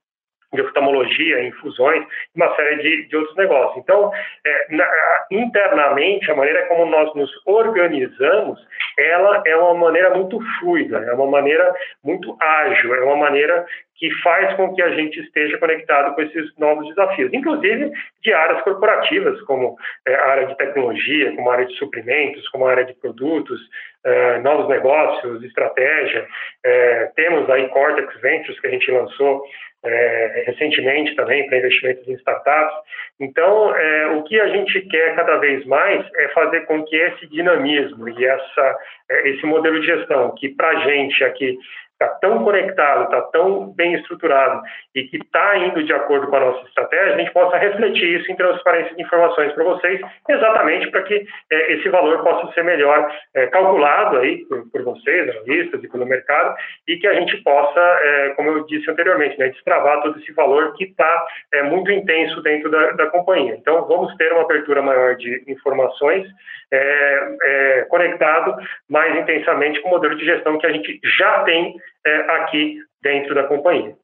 de 0.52 0.62
oftalmologia, 0.62 1.42
infusões, 1.44 2.04
uma 2.34 2.54
série 2.56 2.82
de, 2.82 3.08
de 3.08 3.16
outros 3.16 3.36
negócios. 3.36 3.82
Então, 3.82 4.12
é, 4.44 4.66
na, 4.76 4.88
internamente, 5.30 6.30
a 6.30 6.34
maneira 6.34 6.66
como 6.66 6.86
nós 6.86 7.14
nos 7.14 7.30
organizamos, 7.46 8.60
ela 8.98 9.42
é 9.46 9.56
uma 9.56 9.74
maneira 9.74 10.10
muito 10.10 10.38
fluida, 10.58 10.98
é 10.98 11.12
uma 11.14 11.26
maneira 11.26 11.74
muito 12.04 12.36
ágil, 12.40 12.94
é 12.94 13.00
uma 13.04 13.16
maneira 13.16 13.64
que 13.96 14.10
faz 14.20 14.52
com 14.54 14.74
que 14.74 14.82
a 14.82 14.90
gente 14.96 15.20
esteja 15.20 15.56
conectado 15.58 16.14
com 16.16 16.22
esses 16.22 16.52
novos 16.58 16.88
desafios, 16.88 17.32
inclusive 17.32 17.92
de 18.22 18.32
áreas 18.32 18.60
corporativas, 18.62 19.40
como 19.42 19.76
é, 20.04 20.14
a 20.14 20.26
área 20.26 20.46
de 20.48 20.56
tecnologia, 20.56 21.34
como 21.36 21.48
a 21.48 21.54
área 21.54 21.66
de 21.66 21.74
suprimentos, 21.76 22.48
como 22.48 22.66
a 22.66 22.72
área 22.72 22.84
de 22.84 22.94
produtos, 22.94 23.60
é, 24.04 24.38
novos 24.40 24.68
negócios, 24.68 25.44
estratégia. 25.44 26.26
É, 26.64 27.12
temos 27.14 27.48
aí 27.48 27.68
Cortex 27.68 28.20
Ventures, 28.20 28.58
que 28.60 28.66
a 28.66 28.70
gente 28.70 28.90
lançou 28.90 29.44
é, 29.84 30.44
recentemente 30.46 31.14
também 31.16 31.46
para 31.46 31.58
investimentos 31.58 32.06
em 32.06 32.14
startups. 32.14 32.74
Então, 33.20 33.74
é, 33.76 34.06
o 34.08 34.22
que 34.22 34.40
a 34.40 34.48
gente 34.48 34.80
quer 34.82 35.14
cada 35.16 35.36
vez 35.38 35.64
mais 35.66 36.04
é 36.16 36.28
fazer 36.28 36.62
com 36.62 36.84
que 36.84 36.96
esse 36.96 37.26
dinamismo 37.26 38.08
e 38.08 38.24
essa, 38.24 38.78
é, 39.10 39.28
esse 39.30 39.44
modelo 39.44 39.80
de 39.80 39.86
gestão, 39.86 40.34
que 40.36 40.48
para 40.48 40.68
a 40.68 40.76
gente 40.86 41.24
aqui 41.24 41.58
está 42.02 42.08
tão 42.20 42.44
conectado, 42.44 43.04
está 43.04 43.20
tão 43.22 43.72
bem 43.72 43.94
estruturado 43.94 44.62
e 44.94 45.04
que 45.04 45.16
está 45.18 45.56
indo 45.58 45.82
de 45.82 45.92
acordo 45.92 46.26
com 46.26 46.36
a 46.36 46.40
nossa 46.40 46.66
estratégia, 46.66 47.14
a 47.14 47.18
gente 47.18 47.32
possa 47.32 47.56
refletir 47.56 48.20
isso 48.20 48.30
em 48.30 48.36
transparência 48.36 48.94
de 48.94 49.02
informações 49.02 49.52
para 49.52 49.64
vocês, 49.64 50.00
exatamente 50.28 50.90
para 50.90 51.02
que 51.02 51.26
é, 51.50 51.72
esse 51.74 51.88
valor 51.88 52.22
possa 52.22 52.52
ser 52.52 52.64
melhor 52.64 53.10
é, 53.34 53.46
calculado 53.46 54.18
aí 54.18 54.44
por, 54.46 54.70
por, 54.70 54.82
vocês, 54.82 55.30
analistas 55.30 55.82
e 55.82 55.88
pelo 55.88 56.06
mercado, 56.06 56.54
e 56.88 56.96
que 56.96 57.06
a 57.06 57.14
gente 57.14 57.36
possa, 57.38 57.80
é, 57.80 58.30
como 58.30 58.50
eu 58.50 58.66
disse 58.66 58.90
anteriormente, 58.90 59.38
né, 59.38 59.48
destravar 59.48 60.02
todo 60.02 60.18
esse 60.18 60.32
valor 60.32 60.74
que 60.74 60.84
está 60.84 61.26
é, 61.52 61.62
muito 61.62 61.90
intenso 61.90 62.42
dentro 62.42 62.70
da, 62.70 62.92
da 62.92 63.06
companhia. 63.06 63.54
Então, 63.54 63.86
vamos 63.86 64.14
ter 64.16 64.32
uma 64.32 64.42
abertura 64.42 64.82
maior 64.82 65.16
de 65.16 65.44
informações 65.46 66.26
é, 66.72 67.36
é, 67.42 67.86
conectado 67.88 68.56
mais 68.88 69.14
intensamente 69.16 69.80
com 69.80 69.88
o 69.88 69.92
modelo 69.92 70.16
de 70.16 70.24
gestão 70.24 70.58
que 70.58 70.66
a 70.66 70.72
gente 70.72 70.98
já 71.18 71.44
tem 71.44 71.76
é, 72.06 72.16
aqui 72.42 72.78
dentro 73.00 73.34
da 73.34 73.46
companhia. 73.46 73.96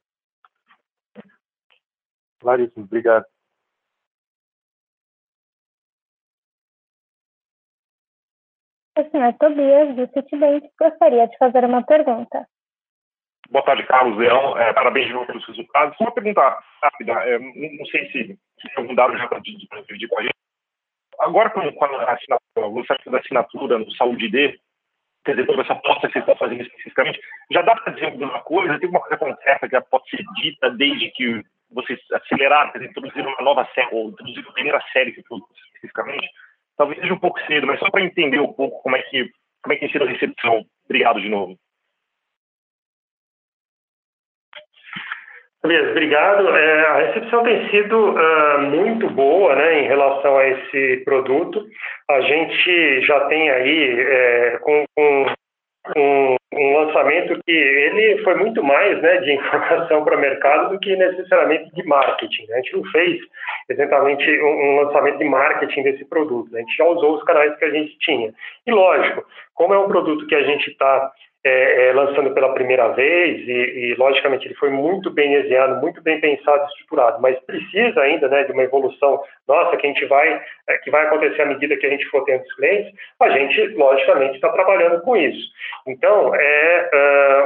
Claríssimo, 2.39 2.85
obrigado. 2.85 3.25
O 8.97 9.11
senhor 9.11 9.33
Tobias, 9.39 9.95
do 9.95 10.07
Citibank, 10.13 10.69
gostaria 10.77 11.27
de 11.27 11.37
fazer 11.37 11.63
uma 11.63 11.83
pergunta. 11.85 12.45
Boa 13.49 13.63
tarde, 13.63 13.85
Carlos 13.87 14.17
Leão. 14.17 14.57
É, 14.57 14.73
parabéns 14.73 15.07
de 15.07 15.13
novo 15.13 15.25
pelos 15.25 15.45
resultados. 15.47 15.97
Uma 15.99 16.11
pergunta 16.11 16.41
rápida. 16.83 17.13
É, 17.13 17.39
não, 17.39 17.85
sei 17.87 18.05
se, 18.11 18.39
se 18.61 18.67
tem 18.75 18.77
algum 18.77 18.93
dado 18.93 19.17
já 19.17 19.27
para 19.27 19.39
dividir 19.39 20.07
com 20.07 20.19
a 20.19 20.21
gente. 20.21 20.35
Agora, 21.19 21.49
com, 21.49 21.71
com 21.71 21.85
a 21.85 22.13
assinatura, 22.13 22.67
o 22.67 23.11
da 23.11 23.19
assinatura 23.19 23.79
no 23.79 23.91
Saúde 23.93 24.29
D, 24.29 24.59
quer 25.25 25.31
dizer, 25.31 25.45
toda 25.45 25.61
essa 25.61 25.73
aposta 25.73 26.07
que 26.07 26.13
vocês 26.13 26.23
estão 26.23 26.35
fazendo 26.35 26.61
especificamente, 26.61 27.19
já 27.51 27.61
dá 27.61 27.75
para 27.75 27.93
dizer 27.93 28.05
alguma 28.07 28.41
coisa? 28.41 28.79
Tem 28.79 28.87
alguma 28.87 29.01
coisa 29.01 29.17
concreta 29.17 29.69
que 29.69 29.81
pode 29.89 30.09
ser 30.09 30.23
dita 30.41 30.69
desde 30.71 31.11
que 31.11 31.43
vocês 31.71 31.99
aceleraram, 32.13 32.71
introduziram 32.81 33.29
uma 33.29 33.41
nova 33.41 33.67
série, 33.75 33.89
ou 33.91 34.09
introduziram 34.09 34.49
a 34.49 34.53
primeira 34.53 34.83
série 34.91 35.11
que 35.11 35.23
produtos 35.23 35.57
especificamente? 35.65 36.27
Talvez 36.77 36.99
seja 36.99 37.13
um 37.13 37.19
pouco 37.19 37.39
cedo, 37.41 37.67
mas 37.67 37.79
só 37.79 37.89
para 37.91 38.03
entender 38.03 38.39
um 38.39 38.53
pouco 38.53 38.81
como 38.81 38.95
é 38.95 39.01
que 39.03 39.29
como 39.61 39.73
é 39.73 39.75
que 39.75 39.81
tem 39.81 39.91
sido 39.91 40.05
a 40.05 40.07
recepção. 40.07 40.65
Obrigado 40.85 41.19
de 41.21 41.27
novo. 41.27 41.59
Beleza, 45.61 45.91
obrigado. 45.91 46.55
É, 46.55 46.87
a 46.87 46.95
recepção 47.07 47.43
tem 47.43 47.69
sido 47.69 48.11
uh, 48.11 48.61
muito 48.61 49.09
boa 49.09 49.55
né, 49.55 49.81
em 49.81 49.87
relação 49.87 50.37
a 50.37 50.47
esse 50.47 51.03
produto. 51.03 51.65
A 52.09 52.21
gente 52.21 53.01
já 53.01 53.19
tem 53.25 53.49
aí, 53.49 53.99
é, 53.99 54.57
com, 54.61 54.85
com 54.95 55.25
um, 55.97 56.35
um, 56.53 56.77
lançamento 56.77 57.39
que 57.45 57.51
ele 57.51 58.23
foi 58.23 58.35
muito 58.35 58.63
mais 58.63 59.01
né, 59.01 59.17
de 59.17 59.33
informação 59.33 60.05
para 60.05 60.15
o 60.15 60.21
mercado 60.21 60.69
do 60.69 60.79
que 60.79 60.95
necessariamente 60.95 61.69
de 61.75 61.83
marketing. 61.83 62.45
Né? 62.47 62.55
A 62.55 62.61
gente 62.61 62.77
não 62.77 62.83
fez 62.91 63.19
exatamente 63.69 64.41
um, 64.41 64.45
um, 64.45 64.75
lançamento 64.81 65.17
de 65.17 65.25
marketing 65.25 65.83
desse 65.83 66.05
produto. 66.05 66.49
Né? 66.51 66.59
A 66.59 66.61
gente 66.61 66.77
já 66.77 66.85
usou 66.85 67.15
os 67.15 67.23
canais 67.23 67.53
que 67.57 67.65
a 67.65 67.69
gente 67.69 67.97
tinha. 67.99 68.33
E 68.65 68.71
lógico, 68.71 69.25
como 69.53 69.73
é 69.73 69.79
um 69.79 69.89
produto 69.89 70.25
que 70.25 70.35
a 70.35 70.43
gente 70.43 70.69
está 70.69 71.11
é, 71.45 71.87
é, 71.87 71.93
lançando 71.93 72.33
pela 72.33 72.53
primeira 72.53 72.89
vez 72.89 73.47
e, 73.47 73.51
e, 73.51 73.95
logicamente, 73.95 74.45
ele 74.45 74.55
foi 74.55 74.69
muito 74.69 75.09
bem 75.09 75.31
desenhado, 75.31 75.79
muito 75.79 76.01
bem 76.01 76.19
pensado, 76.19 76.65
estruturado, 76.67 77.21
mas 77.21 77.39
precisa 77.45 78.01
ainda 78.01 78.27
né, 78.27 78.43
de 78.43 78.51
uma 78.51 78.63
evolução 78.63 79.21
nossa 79.47 79.77
que 79.77 79.87
a 79.87 79.89
gente 79.89 80.05
vai, 80.05 80.41
é, 80.67 80.77
que 80.79 80.91
vai 80.91 81.05
acontecer 81.05 81.41
à 81.41 81.45
medida 81.45 81.77
que 81.77 81.85
a 81.85 81.89
gente 81.89 82.05
for 82.07 82.25
tendo 82.25 82.43
os 82.43 82.55
clientes, 82.55 82.93
a 83.21 83.29
gente, 83.29 83.67
logicamente, 83.69 84.35
está 84.35 84.49
trabalhando 84.49 85.01
com 85.01 85.15
isso. 85.15 85.49
Então, 85.87 86.35
é 86.35 86.89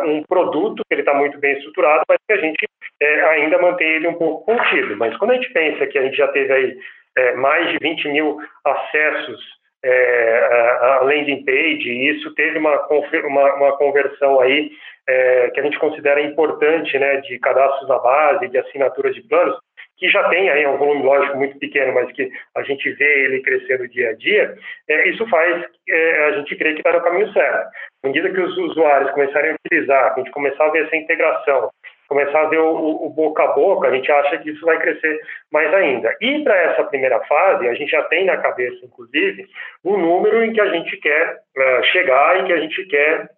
uh, 0.06 0.10
um 0.10 0.24
produto 0.24 0.82
que 0.88 0.94
ele 0.94 1.02
está 1.02 1.14
muito 1.14 1.38
bem 1.40 1.54
estruturado, 1.54 2.04
mas 2.08 2.18
que 2.28 2.34
a 2.34 2.38
gente 2.38 2.68
é, 3.00 3.22
ainda 3.26 3.60
mantém 3.60 3.88
ele 3.88 4.08
um 4.08 4.16
pouco 4.16 4.46
contido. 4.46 4.98
Mas 4.98 5.16
quando 5.18 5.32
a 5.32 5.36
gente 5.36 5.52
pensa 5.54 5.86
que 5.86 5.98
a 5.98 6.02
gente 6.02 6.18
já 6.18 6.28
teve 6.30 6.52
aí 6.52 6.78
é, 7.18 7.36
mais 7.36 7.70
de 7.70 7.78
20 7.80 8.08
mil 8.10 8.38
acessos 8.66 9.63
é, 9.84 10.78
a, 10.82 11.00
landing 11.04 11.44
page, 11.44 11.90
e 11.90 12.12
isso 12.12 12.34
teve 12.36 12.58
uma, 12.58 12.88
uma, 13.26 13.56
uma 13.56 13.78
conversão 13.78 14.40
aí 14.40 14.72
é, 15.08 15.50
que 15.50 15.60
a 15.60 15.64
gente 15.64 15.78
considera 15.80 16.22
importante, 16.22 16.98
né, 16.98 17.18
de 17.18 17.38
cadastros 17.40 17.90
na 17.90 18.00
base, 18.00 18.48
de 18.48 18.58
assinaturas 18.58 19.14
de 19.14 19.22
planos, 19.28 19.58
que 19.98 20.10
já 20.10 20.28
tem 20.30 20.50
aí 20.50 20.66
um 20.66 20.78
volume 20.78 21.04
lógico 21.04 21.38
muito 21.38 21.58
pequeno, 21.60 21.94
mas 21.94 22.12
que 22.14 22.30
a 22.56 22.64
gente 22.64 22.90
vê 22.94 23.26
ele 23.26 23.42
crescendo 23.42 23.88
dia 23.88 24.10
a 24.10 24.14
dia, 24.14 24.56
é, 24.90 25.10
isso 25.10 25.28
faz 25.30 25.66
é, 25.90 26.26
a 26.26 26.32
gente 26.34 26.56
crer 26.56 26.74
que 26.74 26.80
está 26.80 26.94
no 26.94 27.04
caminho 27.04 27.32
certo. 27.32 27.70
À 28.04 28.08
medida 28.08 28.30
que 28.30 28.42
os 28.42 28.58
usuários 28.58 29.12
começarem 29.12 29.52
a 29.52 29.56
utilizar, 29.66 30.14
a 30.14 30.18
gente 30.18 30.32
começar 30.32 30.66
a 30.66 30.72
ver 30.72 30.86
essa 30.86 30.96
integração, 30.96 31.70
começar 32.08 32.42
a 32.42 32.48
ver 32.48 32.60
o, 32.60 33.06
o, 33.06 33.10
boca 33.10 33.44
a 33.44 33.48
boca, 33.48 33.88
a 33.88 33.96
gente 33.96 34.12
acha 34.12 34.38
que 34.38 34.52
isso 34.52 34.66
vai 34.66 34.78
crescer 34.80 35.20
mais 35.52 35.74
ainda. 35.74 36.16
E 36.22 36.44
para 36.44 36.56
essa 36.56 36.84
primeira 36.84 37.20
fase, 37.22 37.68
a 37.68 37.74
gente 37.74 37.90
já 37.90 38.04
tem 38.04 38.26
na 38.26 38.38
cabeça, 38.38 38.86
inclusive, 38.86 39.48
um 39.84 39.98
número 39.98 40.44
em 40.44 40.54
que 40.54 40.62
a 40.62 40.68
gente 40.68 40.98
quer 40.98 41.38
uh, 41.58 41.84
chegar 41.86 42.40
e 42.40 42.46
que 42.46 42.54
a 42.54 42.58
gente 42.58 42.86
quer, 42.86 43.30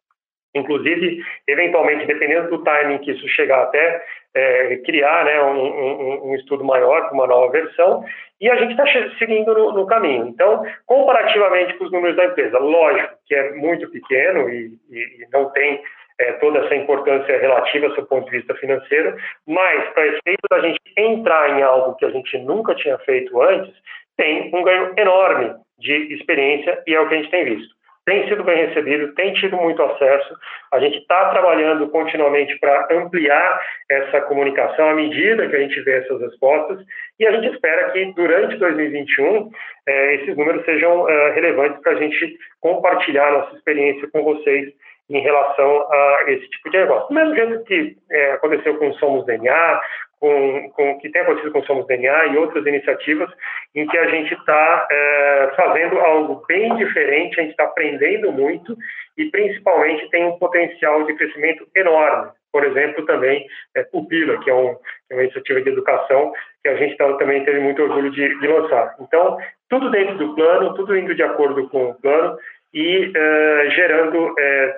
inclusive, 0.54 1.24
eventualmente, 1.48 2.06
dependendo 2.06 2.50
do 2.50 2.64
timing 2.64 3.00
que 3.00 3.12
isso 3.12 3.28
chegar 3.30 3.64
até, 3.64 4.04
é, 4.34 4.78
criar 4.86 5.24
né, 5.24 5.42
um, 5.42 5.58
um, 5.58 6.30
um, 6.30 6.36
estudo 6.36 6.64
maior 6.64 7.08
com 7.08 7.16
uma 7.16 7.28
nova 7.28 7.52
versão, 7.52 8.04
e 8.40 8.50
a 8.50 8.56
gente 8.58 8.72
está 8.72 8.86
seguindo 9.18 9.54
no, 9.54 9.72
no, 9.72 9.88
caminho. 9.88 10.28
Então, 10.28 10.66
comparativamente 10.86 11.74
com 11.76 11.86
os 11.86 11.92
números 11.92 12.18
da 12.18 12.26
empresa, 12.26 12.60
lógico 12.60 13.16
que 13.26 13.34
é 13.34 13.54
muito 13.54 13.90
pequeno 13.90 14.50
e, 14.50 14.78
e, 14.92 15.24
e 15.24 15.28
não 15.32 15.50
tem 15.52 15.82
é, 16.20 16.34
toda 16.34 16.60
essa 16.60 16.76
importância 16.76 17.40
relativa 17.40 17.90
do 17.90 18.06
ponto 18.06 18.26
de 18.26 18.38
vista 18.38 18.56
financeiro, 18.56 19.16
mas 19.48 19.90
para 19.94 20.08
efeito 20.08 20.48
da 20.50 20.60
gente 20.62 20.80
entrar 20.98 21.58
em 21.58 21.64
algo 21.64 21.96
que 21.96 22.06
a 22.06 22.10
gente 22.10 22.38
nunca 22.40 22.76
tinha 22.76 22.98
feito 23.00 23.42
antes, 23.42 23.74
tem 24.18 24.52
um 24.54 24.64
ganho 24.64 24.94
enorme 24.98 25.54
de 25.80 26.14
experiência 26.14 26.82
e 26.88 26.96
é 26.96 27.00
o 27.00 27.08
que 27.08 27.16
a 27.16 27.18
gente 27.18 27.32
tem 27.32 27.46
visto. 27.46 27.76
Tem 28.06 28.28
sido 28.28 28.44
bem 28.44 28.68
recebido, 28.68 29.16
tem 29.16 29.34
tido 29.34 29.58
muito 29.58 29.82
acesso, 29.82 30.36
a 30.72 30.80
gente 30.80 31.00
está 31.00 31.30
trabalhando 31.32 31.90
continuamente 31.90 32.56
para 32.60 32.88
ampliar 32.92 33.60
essa 33.90 34.22
comunicação 34.22 34.92
à 34.92 34.94
medida 34.94 35.50
que 35.50 35.56
a 35.56 35.60
gente 35.60 35.82
vê 35.82 35.98
essas 35.98 36.22
respostas 36.22 36.86
e 37.20 37.26
a 37.26 37.32
gente 37.32 37.52
espera 37.52 37.90
que 37.90 38.14
durante 38.14 38.58
2021 38.58 39.50
é, 39.88 40.16
esses 40.16 40.38
números 40.38 40.64
sejam 40.66 41.10
é, 41.10 41.32
relevantes 41.32 41.82
para 41.82 41.94
a 41.94 41.96
gente 41.96 42.38
compartilhar 42.60 43.32
nossa 43.32 43.56
experiência 43.56 44.08
com 44.12 44.24
vocês 44.24 44.72
em 45.10 45.20
relação 45.20 45.88
a 45.92 46.24
esse 46.28 46.50
tipo 46.50 46.70
de 46.70 46.78
negócio. 46.78 47.14
Mesmo 47.14 47.36
jeito 47.36 47.64
que 47.66 47.98
é, 48.12 48.32
aconteceu 48.32 48.78
com 48.78 48.90
o 48.90 48.94
Somos 48.96 49.26
DNA, 49.26 49.82
com, 50.20 50.72
com 50.72 51.00
que 51.00 51.10
tem 51.10 51.22
acontecido 51.22 51.52
com 51.52 51.60
o 51.60 51.66
Somos 51.66 51.86
DNA 51.88 52.28
e 52.28 52.38
outras 52.38 52.66
iniciativas 52.66 53.30
em 53.76 53.86
que 53.88 53.98
a 53.98 54.08
gente 54.08 54.34
está 54.34 54.88
é, 54.92 55.54
fazendo 55.56 56.00
algo 56.00 56.44
bem 56.48 56.76
diferente, 56.76 57.40
a 57.40 57.44
gente 57.44 57.52
está 57.52 57.66
aprendendo 57.66 58.32
muito 58.32 58.76
e 59.18 59.26
principalmente 59.26 60.10
tem 60.10 60.26
um 60.26 60.38
potencial 60.40 61.04
de 61.04 61.14
crescimento 61.14 61.68
enorme. 61.76 62.32
Por 62.52 62.64
exemplo, 62.64 63.06
também 63.06 63.46
é, 63.76 63.84
Pupila, 63.84 64.40
que 64.40 64.50
é, 64.50 64.54
um, 64.54 64.76
é 65.10 65.14
uma 65.14 65.24
iniciativa 65.24 65.62
de 65.62 65.70
educação 65.70 66.32
que 66.64 66.70
a 66.70 66.76
gente 66.76 66.96
tá, 66.96 67.14
também 67.18 67.44
teve 67.44 67.60
muito 67.60 67.84
orgulho 67.84 68.10
de, 68.12 68.40
de 68.40 68.48
lançar. 68.48 68.96
Então, 69.02 69.38
tudo 69.70 69.92
dentro 69.92 70.18
do 70.18 70.34
plano, 70.36 70.74
tudo 70.74 70.98
indo 70.98 71.14
de 71.14 71.22
acordo 71.22 71.68
com 71.70 71.90
o 71.90 71.96
plano 71.96 72.38
e 72.76 73.08
uh, 73.08 73.72
gerando 73.72 74.32
uh, 74.32 74.36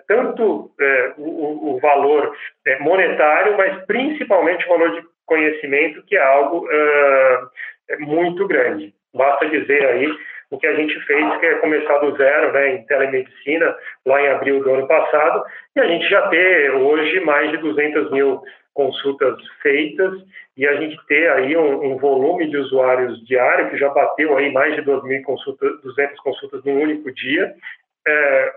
tanto 0.07 0.43
uh, 0.45 0.71
o, 1.17 1.73
o, 1.73 1.79
valor 1.79 2.31
monetário, 2.79 3.57
mas 3.57 3.83
principalmente 3.85 4.63
o 4.65 4.69
valor 4.69 4.91
de 4.91 5.07
conhecimento, 5.25 6.03
que 6.03 6.15
é 6.15 6.21
algo 6.21 6.67
muito 7.99 8.47
grande. 8.47 8.93
Basta 9.13 9.49
dizer 9.49 9.85
aí 9.85 10.07
o 10.51 10.57
que 10.57 10.67
a 10.67 10.75
gente 10.75 10.97
fez, 11.05 11.37
que 11.39 11.45
é 11.45 11.55
começar 11.55 11.97
do 11.97 12.15
zero 12.15 12.53
né, 12.53 12.75
em 12.75 12.85
telemedicina, 12.85 13.75
lá 14.05 14.21
em 14.21 14.27
abril 14.27 14.63
do 14.63 14.73
ano 14.73 14.87
passado, 14.87 15.43
e 15.75 15.79
a 15.79 15.87
gente 15.87 16.07
já 16.07 16.27
ter 16.29 16.71
hoje 16.71 17.19
mais 17.21 17.51
de 17.51 17.57
200 17.57 18.11
mil 18.11 18.41
consultas 18.73 19.35
feitas 19.61 20.13
e 20.55 20.67
a 20.67 20.75
gente 20.75 20.97
ter 21.07 21.29
aí 21.31 21.57
um, 21.57 21.93
um 21.93 21.97
volume 21.97 22.47
de 22.47 22.57
usuários 22.57 23.19
diário 23.25 23.69
que 23.69 23.77
já 23.77 23.89
bateu 23.89 24.37
aí 24.37 24.51
mais 24.51 24.75
de 24.75 24.83
2.000 24.83 25.23
consultas, 25.23 25.81
200 25.81 26.19
consultas 26.19 26.63
num 26.63 26.81
único 26.81 27.11
dia, 27.11 27.53
é, 28.07 28.51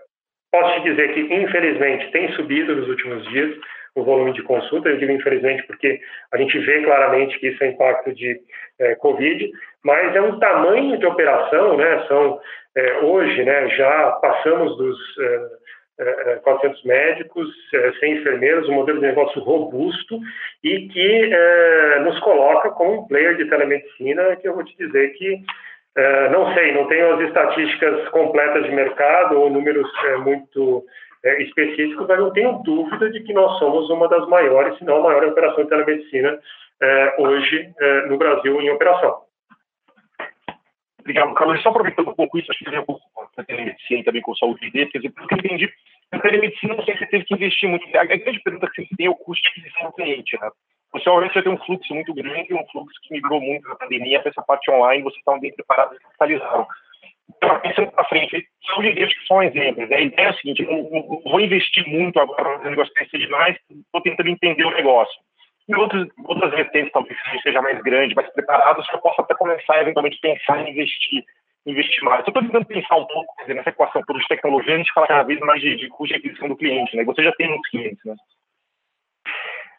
posso 0.53 0.75
te 0.75 0.91
dizer 0.91 1.13
que, 1.13 1.21
infelizmente, 1.21 2.11
tem 2.13 2.33
subido 2.33 2.77
nos 2.77 2.89
últimos 2.89 3.25
dias 3.29 3.57
o 3.95 4.05
volume 4.05 4.33
de 4.33 4.43
consulta. 4.43 4.89
Eu 4.89 4.99
digo 4.99 5.13
infelizmente 5.13 5.65
porque 5.67 6.01
a 6.33 6.37
gente 6.37 6.59
vê 6.61 6.83
claramente 6.83 7.39
que 7.39 7.49
isso 7.49 7.63
é 7.65 7.69
impacto 7.69 8.15
de 8.15 8.41
é, 8.79 8.95
Covid, 8.97 9.51
mas 9.85 10.15
é 10.15 10.21
um 10.21 10.39
tamanho 10.39 10.97
de 10.99 11.07
operação, 11.07 11.77
né? 11.77 12.05
São, 12.07 12.41
é, 12.77 12.99
hoje, 12.99 13.45
né, 13.45 13.69
já 13.71 14.13
passamos 14.23 14.77
dos 14.77 14.99
é, 15.19 16.37
400 16.43 16.85
é, 16.85 16.89
médicos, 16.89 17.49
100 18.01 18.13
é, 18.13 18.15
enfermeiros, 18.17 18.69
um 18.69 18.75
modelo 18.75 19.01
de 19.01 19.07
negócio 19.07 19.43
robusto 19.43 20.19
e 20.63 20.89
que 20.89 21.31
é, 21.33 22.01
nos 22.01 22.19
coloca 22.21 22.71
como 22.71 23.01
um 23.03 23.07
player 23.07 23.37
de 23.37 23.47
telemedicina 23.47 24.37
que 24.37 24.49
eu 24.49 24.55
vou 24.55 24.65
te 24.65 24.77
dizer 24.77 25.11
que 25.11 25.43
é, 25.97 26.29
não 26.31 26.53
sei, 26.55 26.73
não 26.73 26.87
tenho 26.87 27.15
as 27.15 27.21
estatísticas 27.21 28.09
completas 28.11 28.65
de 28.65 28.71
mercado 28.71 29.41
ou 29.41 29.51
números 29.51 29.91
é, 30.05 30.17
muito 30.19 30.85
é, 31.25 31.43
específicos, 31.43 32.07
mas 32.07 32.19
não 32.19 32.33
tenho 32.33 32.63
dúvida 32.63 33.11
de 33.11 33.21
que 33.23 33.33
nós 33.33 33.59
somos 33.59 33.91
uma 33.91 34.09
das 34.09 34.27
maiores, 34.29 34.79
se 34.79 34.85
não 34.85 34.99
a 34.99 35.03
maior 35.03 35.25
operação 35.25 35.65
de 35.65 35.71
telemedicina 35.71 36.39
é, 36.81 37.15
hoje 37.19 37.73
é, 37.79 38.07
no 38.07 38.17
Brasil 38.17 38.61
em 38.61 38.71
operação. 38.71 39.23
Obrigado, 41.01 41.35
Carlos. 41.35 41.63
Só 41.63 41.71
aproveitando 41.71 42.11
um 42.11 42.15
pouco 42.15 42.39
isso, 42.39 42.51
acho 42.51 42.65
que 42.65 42.71
tem 42.71 42.79
um 42.79 42.85
pouco 42.85 43.03
com 43.13 43.41
a 43.41 43.45
telemedicina 43.45 44.01
e 44.01 44.05
também 44.05 44.23
com 44.23 44.35
saúde 44.37 44.71
de 44.71 44.87
quer 44.87 44.99
dizer, 44.99 45.13
porque 45.13 45.35
eu 45.35 45.39
entendi, 45.39 45.73
a 46.13 46.19
telemedicina 46.21 46.75
você 46.77 46.95
teve 47.07 47.25
que 47.25 47.35
investir 47.35 47.69
muito. 47.69 47.85
A 47.97 48.05
grande 48.05 48.41
pergunta 48.41 48.71
que 48.71 48.83
você 48.83 48.97
tem 48.97 49.07
é 49.07 49.11
o 49.11 49.15
custo 49.15 49.43
de 49.43 49.49
aquisição 49.49 49.89
do 49.89 49.97
cliente, 49.97 50.39
né? 50.41 50.51
Você 50.93 51.09
obviamente 51.09 51.35
vai 51.35 51.43
ter 51.43 51.49
um 51.49 51.59
fluxo 51.59 51.95
muito 51.95 52.15
grande, 52.15 52.55
um 52.55 52.67
fluxo 52.73 52.99
que 53.03 53.15
migrou 53.15 53.41
muito 53.41 53.69
na 53.69 53.77
pandemia 53.77 54.21
para 54.21 54.31
essa 54.31 54.43
parte 54.43 54.71
online, 54.71 55.03
vocês 55.03 55.19
estão 55.19 55.39
bem 55.39 55.53
preparados 55.55 55.97
e 55.97 56.01
capitalizaram. 56.01 56.67
Então, 57.37 57.61
pensando 57.61 57.93
para 57.93 58.05
frente, 58.05 58.49
saúde 58.67 58.93
de 58.93 59.07
que 59.07 59.27
são 59.27 59.43
exemplos. 59.43 59.89
Né? 59.89 59.97
A 59.97 60.01
ideia 60.01 60.27
é 60.27 60.31
a 60.31 60.35
seguinte, 60.35 60.63
eu 60.63 61.23
vou 61.25 61.41
investir 61.41 61.87
muito 61.89 62.19
agora 62.19 62.59
no 62.59 62.71
negócio 62.71 62.93
crescer 62.95 63.19
demais, 63.19 63.57
estou 63.71 64.03
tentando 64.03 64.29
entender 64.29 64.65
o 64.65 64.75
negócio. 64.75 65.15
E 65.69 65.75
outros, 65.77 66.09
outras 66.25 66.51
vertentes, 66.51 66.93
talvez 66.93 67.17
seja 67.43 67.63
mais 67.63 67.81
grande, 67.83 68.15
mais 68.15 68.29
preparado, 68.33 68.85
você 68.85 68.99
possa 68.99 69.23
até 69.23 69.35
começar 69.35 69.81
eventualmente 69.81 70.19
pensar 70.21 70.61
em 70.61 70.71
investir 70.71 71.25
investir 71.67 72.03
mais. 72.03 72.21
Eu 72.21 72.31
estou 72.31 72.43
tentando 72.43 72.65
pensar 72.65 72.97
um 72.97 73.07
pouco 73.07 73.35
dizer, 73.41 73.55
nessa 73.55 73.69
equação 73.69 74.03
toda 74.07 74.19
de 74.19 74.29
tecnologia, 74.29 74.75
a 74.75 74.79
gente 74.79 74.93
fala 74.93 75.07
cada 75.07 75.23
vez 75.23 75.39
mais 75.41 75.61
de, 75.61 75.77
de 75.77 75.89
custo 75.89 76.15
de 76.15 76.19
aquisição 76.19 76.49
do 76.49 76.57
cliente, 76.57 76.97
né? 76.97 77.05
Você 77.05 77.23
já 77.23 77.33
tem 77.33 77.49
muitos 77.49 77.71
clientes, 77.71 78.05
né? 78.05 78.15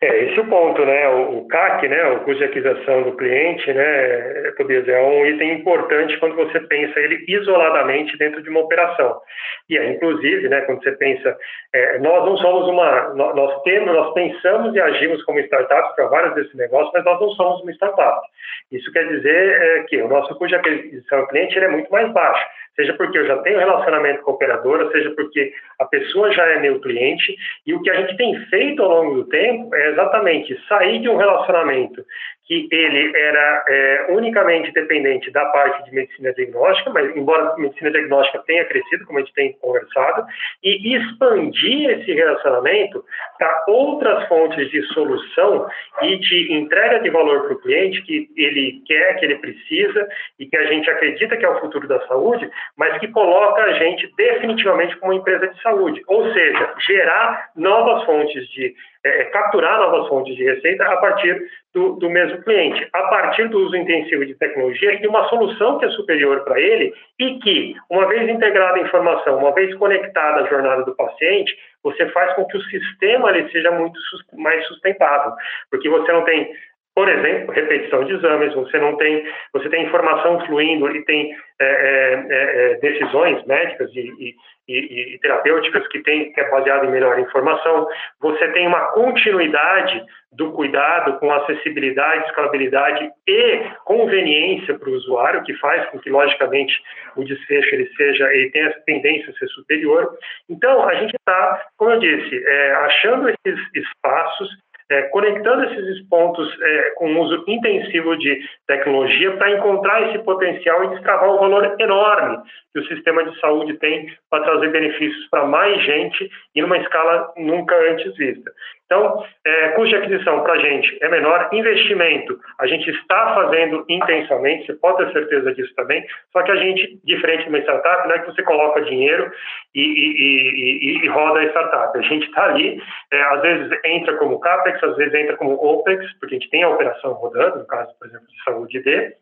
É, 0.04 0.24
esse 0.24 0.40
é 0.40 0.42
o 0.42 0.48
ponto, 0.48 0.84
né? 0.84 1.08
O, 1.10 1.48
CAC, 1.48 1.88
né? 1.88 2.04
O 2.08 2.22
custo 2.22 2.40
de 2.40 2.46
aquisição 2.46 3.04
do 3.04 3.16
cliente, 3.16 3.72
né? 3.72 4.52
Tobias, 4.58 4.88
é 4.88 5.00
um 5.00 5.24
item 5.28 5.60
importante 5.60 6.18
quando 6.18 6.36
você 6.36 6.60
pensa 6.60 7.00
ele 7.00 7.24
isoladamente 7.28 8.18
dentro 8.18 8.42
de 8.42 8.50
uma 8.50 8.62
operação. 8.62 9.22
E 9.70 9.78
é, 9.78 9.92
inclusive, 9.92 10.50
né? 10.50 10.62
Quando 10.62 10.82
você 10.82 10.94
pensa, 10.94 11.38
é, 11.72 12.00
nós 12.00 12.26
não 12.26 12.36
somos 12.38 12.68
uma, 12.68 13.14
nós 13.14 13.62
temos, 13.62 13.94
nós 13.94 14.12
pensamos 14.16 14.74
e 14.76 14.82
agimos 14.82 15.24
como 15.24 15.40
startups 15.40 15.96
para 15.96 16.08
vários 16.08 16.34
desses 16.34 16.56
negócios, 16.56 16.92
mas 16.96 17.06
nós 17.06 17.22
não 17.22 17.30
somos 17.30 17.62
uma 17.62 17.72
startup. 17.72 18.28
Isso 18.72 18.92
quer 18.92 19.08
dizer 19.08 19.62
é, 19.62 19.84
que 19.84 20.02
o 20.02 20.08
nosso 20.08 20.30
custo 20.30 20.48
de 20.48 20.56
aquisição 20.56 21.22
do 21.22 21.28
cliente 21.28 21.60
é 21.60 21.68
muito 21.68 21.92
mais 21.92 22.12
baixo 22.12 22.44
seja 22.76 22.94
porque 22.94 23.18
eu 23.18 23.28
já 23.28 23.38
tenho 23.40 23.60
relacionamento 23.60 24.22
com 24.22 24.32
a 24.32 24.34
operadora, 24.34 24.92
seja 24.92 25.12
porque 25.12 25.54
a 25.80 25.86
pessoa 25.86 26.32
já 26.32 26.46
é 26.48 26.60
meu 26.60 26.80
cliente, 26.80 27.36
e 27.66 27.74
o 27.74 27.82
que 27.82 27.90
a 27.90 28.02
gente 28.02 28.18
tem 28.18 28.36
feito 28.48 28.82
ao 28.82 28.90
longo 28.90 29.16
do 29.16 29.30
tempo 29.30 29.74
é 29.76 29.90
exatamente 29.90 30.60
sair 30.68 31.00
de 31.00 31.10
um 31.10 31.18
relacionamento 31.18 32.04
que 32.52 32.68
ele 32.70 33.16
era 33.16 33.64
é, 33.70 34.08
unicamente 34.10 34.74
dependente 34.74 35.32
da 35.32 35.46
parte 35.46 35.86
de 35.86 35.96
medicina 35.96 36.34
diagnóstica, 36.34 36.90
mas 36.90 37.16
embora 37.16 37.54
a 37.54 37.58
medicina 37.58 37.92
diagnóstica 37.92 38.44
tenha 38.46 38.66
crescido, 38.66 39.06
como 39.06 39.20
a 39.20 39.22
gente 39.22 39.34
tem 39.34 39.54
conversado, 39.54 40.26
e 40.62 40.96
expandir 40.96 41.90
esse 41.92 42.12
relacionamento 42.12 43.06
para 43.38 43.64
outras 43.68 44.28
fontes 44.28 44.70
de 44.70 44.82
solução 44.94 45.68
e 46.02 46.18
de 46.18 46.54
entrega 46.54 47.00
de 47.00 47.10
valor 47.10 47.44
para 47.44 47.54
o 47.54 47.62
cliente 47.62 48.02
que 48.02 48.30
ele 48.36 48.82
quer, 48.86 49.18
que 49.18 49.26
ele 49.26 49.36
precisa 49.36 50.08
e 50.38 50.46
que 50.46 50.58
a 50.58 50.66
gente 50.66 50.90
acredita 50.90 51.38
que 51.38 51.46
é 51.46 51.50
o 51.50 51.60
futuro 51.62 51.88
da 51.88 52.06
saúde, 52.08 52.50
mas 52.76 52.98
que 53.00 53.08
coloca 53.08 53.62
a 53.62 53.74
gente 53.74 54.12
definitivamente 54.18 54.98
como 54.98 55.14
uma 55.14 55.20
empresa 55.20 55.48
de 55.48 55.62
saúde, 55.62 56.02
ou 56.08 56.34
seja, 56.34 56.74
gerar 56.80 57.52
novas 57.56 58.04
fontes 58.04 58.46
de 58.50 58.76
é, 59.04 59.22
é, 59.22 59.26
capturar 59.26 59.80
novas 59.80 60.08
fontes 60.08 60.36
de 60.36 60.44
receita 60.44 60.86
a 60.86 60.98
partir 60.98 61.42
do, 61.74 61.94
do, 61.94 62.10
mesmo 62.10 62.42
cliente, 62.44 62.88
a 62.94 63.04
partir 63.04 63.48
do 63.50 63.66
uso 63.66 63.76
intensivo 63.76 64.26
de 64.26 64.36
tecnologia 64.36 64.94
e 65.02 65.08
uma 65.08 65.28
solução 65.28 65.80
que 65.80 65.86
é 65.86 65.90
superior 65.90 66.44
para 66.44 66.60
ele 66.60 66.94
e 67.20 67.40
que, 67.40 67.76
uma 67.90 68.08
vez 68.08 68.30
integrada 68.30 68.78
a 68.78 68.82
informação, 68.82 69.40
uma 69.40 69.54
vez 69.54 69.74
conectada 69.76 70.42
à 70.42 70.48
jornada 70.48 70.84
do 70.84 70.96
paciente, 70.96 71.58
você 71.84 72.08
faz 72.10 72.34
com 72.36 72.46
que 72.46 72.58
o 72.58 72.64
sistema 72.64 73.32
ele 73.32 73.50
seja 73.50 73.72
muito 73.72 74.00
mais 74.34 74.66
sustentável, 74.68 75.34
porque 75.72 75.90
você 75.90 76.12
não 76.12 76.24
tem 76.24 76.52
por 76.94 77.08
exemplo, 77.08 77.54
repetição 77.54 78.04
de 78.04 78.14
exames, 78.14 78.54
você 78.54 78.78
não 78.78 78.98
tem, 78.98 79.26
você 79.54 79.70
tem 79.70 79.86
informação 79.86 80.46
fluindo 80.46 80.94
e 80.94 81.06
tem 81.06 81.34
é, 81.60 81.66
é, 81.66 82.28
é, 82.30 82.72
é 82.72 82.76
decisões 82.80 83.46
médicas 83.46 83.90
e, 83.96 84.36
e, 84.68 85.16
e, 85.16 85.20
terapêuticas 85.20 85.88
que, 85.88 86.02
tem, 86.04 86.34
que 86.34 86.40
é 86.40 86.50
baseada 86.50 86.86
em 86.86 86.92
melhor 86.92 87.18
informação, 87.20 87.88
você 88.20 88.48
tem 88.50 88.68
uma 88.68 88.92
continuidade 88.92 90.04
do 90.34 90.52
cuidado 90.52 91.18
com 91.20 91.32
acessibilidade, 91.32 92.26
escalabilidade 92.26 93.10
e 93.28 93.64
conveniência 93.86 94.78
para 94.78 94.90
o 94.90 94.94
usuário, 94.94 95.44
que 95.44 95.54
faz 95.56 95.86
com 95.90 96.00
que, 96.00 96.10
logicamente, 96.10 96.74
o 97.16 97.24
desfecho 97.24 97.76
ele 97.76 97.90
seja, 97.96 98.34
ele 98.34 98.50
tenha 98.52 98.72
tendência 98.86 99.30
a 99.30 99.34
ser 99.34 99.48
superior. 99.50 100.10
Então, 100.50 100.88
a 100.88 100.96
gente 100.96 101.16
está, 101.16 101.66
como 101.78 101.92
eu 101.92 102.00
disse, 102.00 102.44
é, 102.46 102.72
achando 102.76 103.30
esses 103.30 103.60
espaços 103.76 104.50
é, 104.92 105.04
conectando 105.04 105.64
esses 105.64 106.06
pontos 106.10 106.48
é, 106.62 106.92
com 106.96 107.20
uso 107.22 107.44
intensivo 107.48 108.18
de 108.18 108.42
tecnologia 108.68 109.32
para 109.38 109.52
encontrar 109.52 110.10
esse 110.10 110.20
potencial 110.20 110.84
e 110.84 110.90
destravar 110.90 111.30
o 111.30 111.40
valor 111.40 111.76
enorme 111.80 112.38
que 112.74 112.80
o 112.80 112.88
sistema 112.88 113.24
de 113.24 113.40
saúde 113.40 113.78
tem 113.78 114.14
para 114.30 114.44
trazer 114.44 114.70
benefícios 114.70 115.28
para 115.30 115.46
mais 115.46 115.82
gente 115.84 116.30
e 116.54 116.62
numa 116.62 116.78
escala 116.78 117.34
nunca 117.38 117.76
antes 117.90 118.16
vista. 118.18 118.52
Então, 118.92 119.24
é, 119.46 119.70
custo 119.70 119.88
de 119.88 119.96
aquisição 119.96 120.44
para 120.44 120.52
a 120.52 120.58
gente 120.58 120.98
é 121.02 121.08
menor, 121.08 121.48
investimento 121.54 122.38
a 122.60 122.68
gente 122.68 122.90
está 122.90 123.34
fazendo 123.34 123.86
intensamente, 123.88 124.66
você 124.66 124.74
pode 124.74 124.98
ter 124.98 125.14
certeza 125.14 125.56
disso 125.56 125.74
também, 125.76 126.06
só 126.34 126.44
que 126.44 126.52
a 126.52 126.58
gente, 126.58 127.00
diferente 127.06 127.44
de 127.44 127.50
uma 127.50 127.60
startup, 127.60 128.06
não 128.06 128.16
é 128.16 128.20
que 128.20 128.26
você 128.26 128.44
coloca 128.44 128.82
dinheiro 128.82 129.32
e, 129.74 129.82
e, 129.82 131.00
e, 131.00 131.06
e 131.06 131.08
roda 131.08 131.40
a 131.40 131.46
startup. 131.46 131.98
A 131.98 132.02
gente 132.02 132.26
está 132.26 132.44
ali, 132.48 132.84
é, 133.14 133.22
às 133.22 133.42
vezes 133.42 133.80
entra 133.86 134.18
como 134.18 134.42
CAPEX, 134.42 134.84
às 134.84 134.98
vezes 134.98 135.14
entra 135.14 135.38
como 135.38 135.54
OPEX, 135.54 136.12
porque 136.20 136.36
a 136.36 136.40
gente 136.40 136.50
tem 136.50 136.64
a 136.64 136.70
operação 136.70 137.14
rodando, 137.14 137.60
no 137.60 137.68
caso, 137.68 137.98
por 137.98 138.10
exemplo, 138.10 138.28
de 138.28 138.44
saúde 138.44 138.78
D, 138.82 139.16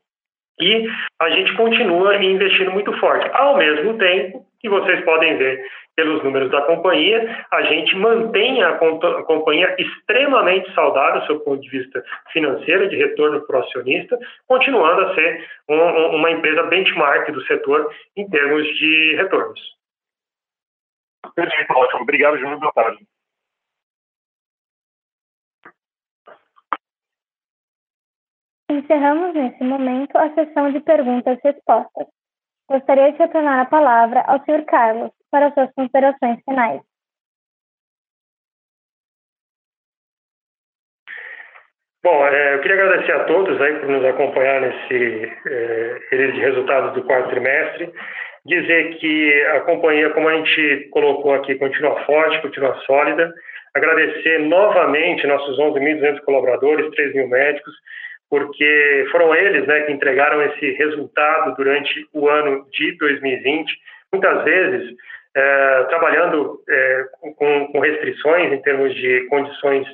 e 0.59 0.89
a 1.21 1.29
gente 1.29 1.53
continua 1.53 2.15
investindo 2.17 2.71
muito 2.71 2.91
forte. 2.99 3.29
Ao 3.33 3.55
mesmo 3.55 3.99
tempo 3.99 4.48
que 4.59 4.69
vocês 4.69 5.03
podem 5.05 5.37
ver 5.37 5.65
pelos 5.95 6.23
números 6.23 6.49
da 6.49 6.61
companhia, 6.61 7.45
a 7.51 7.61
gente 7.63 7.95
mantém 7.95 8.63
a 8.63 8.77
companhia 8.77 9.75
extremamente 9.77 10.73
saudável 10.73 11.19
do 11.19 11.27
seu 11.27 11.39
ponto 11.41 11.61
de 11.61 11.69
vista 11.69 12.03
financeiro, 12.31 12.87
de 12.89 12.95
retorno 12.95 13.41
para 13.45 13.57
o 13.57 13.63
acionista, 13.63 14.17
continuando 14.47 15.01
a 15.01 15.15
ser 15.15 15.45
um, 15.67 16.15
uma 16.15 16.31
empresa 16.31 16.63
benchmark 16.63 17.29
do 17.31 17.43
setor 17.45 17.93
em 18.15 18.29
termos 18.29 18.65
de 18.77 19.15
retornos. 19.15 19.59
Perfeito, 21.35 21.73
ótimo. 21.73 22.01
Obrigado, 22.03 22.37
Júnior. 22.37 22.59
Boa 22.59 22.71
tarde. 22.71 23.05
Encerramos 28.71 29.33
nesse 29.33 29.63
momento 29.63 30.15
a 30.15 30.33
sessão 30.33 30.71
de 30.71 30.79
perguntas 30.79 31.37
e 31.43 31.47
respostas. 31.47 32.07
Gostaria 32.69 33.11
de 33.11 33.17
retornar 33.17 33.59
a 33.61 33.65
palavra 33.65 34.21
ao 34.27 34.39
Sr. 34.45 34.63
Carlos 34.65 35.11
para 35.31 35.51
suas 35.53 35.73
considerações 35.73 36.39
finais. 36.45 36.81
Bom, 42.03 42.27
é, 42.27 42.53
eu 42.53 42.61
queria 42.61 42.81
agradecer 42.81 43.11
a 43.11 43.23
todos 43.25 43.59
aí 43.59 43.79
por 43.79 43.89
nos 43.89 44.05
acompanhar 44.05 44.61
nesse 44.61 45.31
é, 45.47 46.31
de 46.31 46.39
resultados 46.39 46.93
do 46.93 47.03
quarto 47.03 47.29
trimestre. 47.29 47.91
Dizer 48.45 48.97
que 48.99 49.45
a 49.47 49.61
companhia, 49.61 50.11
como 50.11 50.29
a 50.29 50.35
gente 50.35 50.89
colocou 50.91 51.33
aqui, 51.33 51.55
continua 51.55 51.99
forte, 52.05 52.41
continua 52.41 52.79
sólida. 52.85 53.33
Agradecer 53.73 54.39
novamente 54.39 55.27
nossos 55.27 55.57
11.200 55.57 56.21
colaboradores, 56.21 56.89
3 56.91 57.15
mil 57.15 57.27
médicos, 57.27 57.73
porque 58.29 59.07
foram 59.11 59.33
eles 59.33 59.65
né, 59.65 59.81
que 59.81 59.91
entregaram 59.91 60.41
esse 60.43 60.71
resultado 60.73 61.55
durante 61.55 62.07
o 62.13 62.29
ano 62.29 62.65
de 62.71 62.95
2020, 62.97 63.71
muitas 64.13 64.43
vezes 64.43 64.95
é, 65.35 65.83
trabalhando 65.89 66.61
é, 66.69 67.05
com, 67.37 67.67
com, 67.67 67.79
restrições 67.79 68.51
em 68.51 68.61
termos 68.61 68.93
de 68.95 69.25
condições 69.29 69.87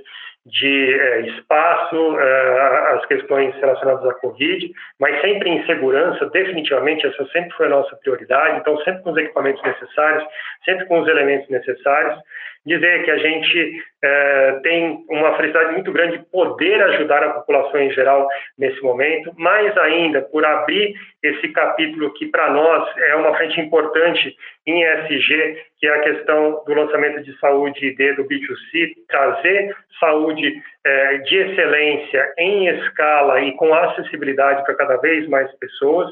de 0.45 0.93
é, 0.93 1.21
espaço, 1.21 2.19
é, 2.19 2.93
as 2.93 3.05
questões 3.07 3.55
relacionadas 3.55 4.05
à 4.05 4.13
Covid, 4.15 4.71
mas 4.99 5.19
sempre 5.21 5.49
em 5.49 5.65
segurança, 5.65 6.29
definitivamente, 6.29 7.07
essa 7.07 7.25
sempre 7.27 7.51
foi 7.57 7.65
a 7.65 7.69
nossa 7.69 7.95
prioridade, 7.97 8.59
então 8.59 8.77
sempre 8.83 9.01
com 9.01 9.11
os 9.11 9.17
equipamentos 9.17 9.63
necessários, 9.63 10.23
sempre 10.63 10.85
com 10.85 10.99
os 10.99 11.07
elementos 11.07 11.49
necessários, 11.49 12.19
dizer 12.65 13.03
que 13.03 13.11
a 13.11 13.17
gente 13.17 13.83
é, 14.03 14.59
tem 14.63 15.05
uma 15.09 15.35
felicidade 15.35 15.73
muito 15.73 15.91
grande 15.91 16.17
de 16.17 16.25
poder 16.25 16.81
ajudar 16.81 17.23
a 17.23 17.33
população 17.33 17.79
em 17.79 17.91
geral 17.91 18.27
nesse 18.57 18.81
momento, 18.81 19.31
mais 19.37 19.75
ainda 19.77 20.21
por 20.21 20.43
abrir 20.43 20.95
esse 21.21 21.47
capítulo 21.49 22.13
que 22.13 22.25
para 22.27 22.49
nós 22.49 22.97
é 22.97 23.15
uma 23.15 23.35
frente 23.35 23.59
importante 23.61 24.35
em 24.67 24.83
ESG, 24.83 25.57
que 25.79 25.87
é 25.87 25.93
a 25.93 26.01
questão 26.01 26.63
do 26.65 26.73
lançamento 26.73 27.23
de 27.23 27.37
saúde 27.39 27.87
ID 27.87 28.15
do 28.15 28.25
B2C, 28.25 28.93
trazer 29.07 29.75
saúde 29.99 30.61
é, 30.83 31.17
de 31.19 31.35
excelência 31.35 32.33
em 32.37 32.67
escala 32.67 33.41
e 33.41 33.51
com 33.53 33.73
acessibilidade 33.73 34.63
para 34.63 34.75
cada 34.75 34.97
vez 34.97 35.27
mais 35.27 35.51
pessoas 35.59 36.09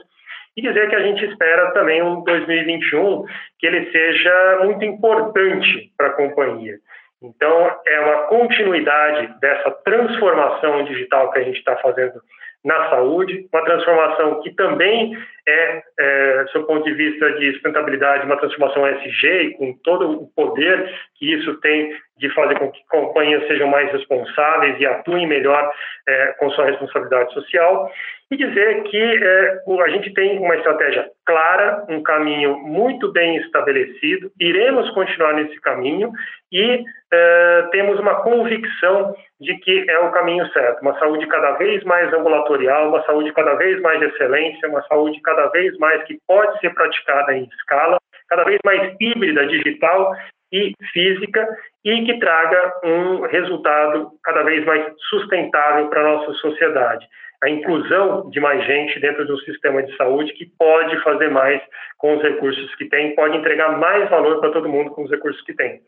e 0.56 0.62
dizer 0.62 0.88
que 0.90 0.96
a 0.96 1.02
gente 1.02 1.26
espera 1.26 1.72
também 1.72 2.02
um 2.04 2.24
2021 2.24 3.26
que 3.58 3.66
ele 3.66 3.92
seja 3.92 4.60
muito 4.64 4.86
importante 4.86 5.92
para 5.98 6.08
a 6.08 6.14
companhia. 6.14 6.76
Então, 7.24 7.76
é 7.88 8.00
uma 8.02 8.28
continuidade 8.28 9.34
dessa 9.40 9.72
transformação 9.84 10.84
digital 10.84 11.32
que 11.32 11.40
a 11.40 11.44
gente 11.44 11.58
está 11.58 11.76
fazendo 11.78 12.22
na 12.64 12.90
saúde, 12.90 13.48
uma 13.52 13.64
transformação 13.64 14.42
que 14.42 14.54
também 14.56 15.18
é, 15.48 15.84
é, 16.00 16.46
seu 16.52 16.64
ponto 16.66 16.84
de 16.84 16.94
vista 16.94 17.32
de 17.34 17.52
sustentabilidade, 17.54 18.26
uma 18.26 18.38
transformação 18.38 18.88
SG, 18.88 19.28
e 19.28 19.52
com 19.58 19.74
todo 19.84 20.24
o 20.24 20.28
poder 20.36 20.90
que 21.16 21.34
isso 21.34 21.60
tem 21.60 21.96
de 22.18 22.30
fazer 22.34 22.58
com 22.58 22.72
que 22.72 22.80
companhias 22.88 23.46
sejam 23.48 23.68
mais 23.68 23.92
responsáveis 23.92 24.80
e 24.80 24.86
atuem 24.86 25.28
melhor 25.28 25.72
é, 26.08 26.28
com 26.40 26.50
sua 26.52 26.66
responsabilidade 26.66 27.34
social, 27.34 27.92
e 28.32 28.38
dizer 28.38 28.84
que 28.84 28.98
é, 28.98 29.62
a 29.84 29.90
gente 29.90 30.14
tem 30.14 30.40
uma 30.40 30.56
estratégia 30.56 31.08
clara, 31.26 31.86
um 31.90 32.02
caminho 32.02 32.58
muito 32.58 33.12
bem 33.12 33.38
estabelecido, 33.38 34.32
iremos 34.40 34.90
continuar 34.92 35.34
nesse 35.34 35.60
caminho 35.62 36.12
e 36.52 36.84
é, 37.12 37.68
temos 37.72 38.00
uma 38.00 38.22
convicção 38.22 39.16
de 39.40 39.58
que 39.58 39.86
é 39.90 40.00
o 40.00 40.12
caminho 40.12 40.48
certo, 40.52 40.82
uma 40.82 40.98
saúde 41.00 41.28
cada 41.28 41.52
vez 41.54 41.84
mais 41.84 42.12
ambulatorial, 42.14 42.90
uma 42.90 43.04
saúde 43.06 43.32
cada 43.34 43.56
vez 43.56 43.82
mais 43.82 44.00
de 44.00 44.06
excelência, 44.06 44.70
uma 44.70 44.82
saúde 44.84 45.20
cada 45.22 45.33
vez 45.50 45.78
mais 45.78 46.04
que 46.04 46.18
pode 46.28 46.60
ser 46.60 46.74
praticada 46.74 47.34
em 47.34 47.48
escala, 47.60 47.98
cada 48.30 48.44
vez 48.44 48.60
mais 48.66 48.96
híbrida, 49.00 49.46
digital 49.48 50.16
e 50.52 50.74
física 50.92 51.48
e 51.84 52.06
que 52.06 52.20
traga 52.20 52.74
um 52.84 53.22
resultado 53.22 54.12
cada 54.24 54.44
vez 54.44 54.64
mais 54.66 54.86
sustentável 55.10 55.90
para 55.90 56.02
a 56.02 56.04
nossa 56.04 56.32
sociedade. 56.34 57.06
A 57.44 57.50
inclusão 57.50 58.30
de 58.30 58.40
mais 58.40 58.64
gente 58.66 59.00
dentro 59.02 59.26
do 59.26 59.38
sistema 59.42 59.84
de 59.84 59.96
saúde 59.98 60.32
que 60.34 60.46
pode 60.58 60.98
fazer 61.04 61.30
mais 61.30 61.62
com 61.98 62.16
os 62.16 62.24
recursos 62.24 62.74
que 62.76 62.86
tem, 62.86 63.16
pode 63.16 63.36
entregar 63.36 63.78
mais 63.78 64.10
valor 64.10 64.40
para 64.40 64.52
todo 64.52 64.70
mundo 64.70 64.92
com 64.92 65.04
os 65.04 65.12
recursos 65.12 65.42
que 65.44 65.54
tem. 65.54 65.82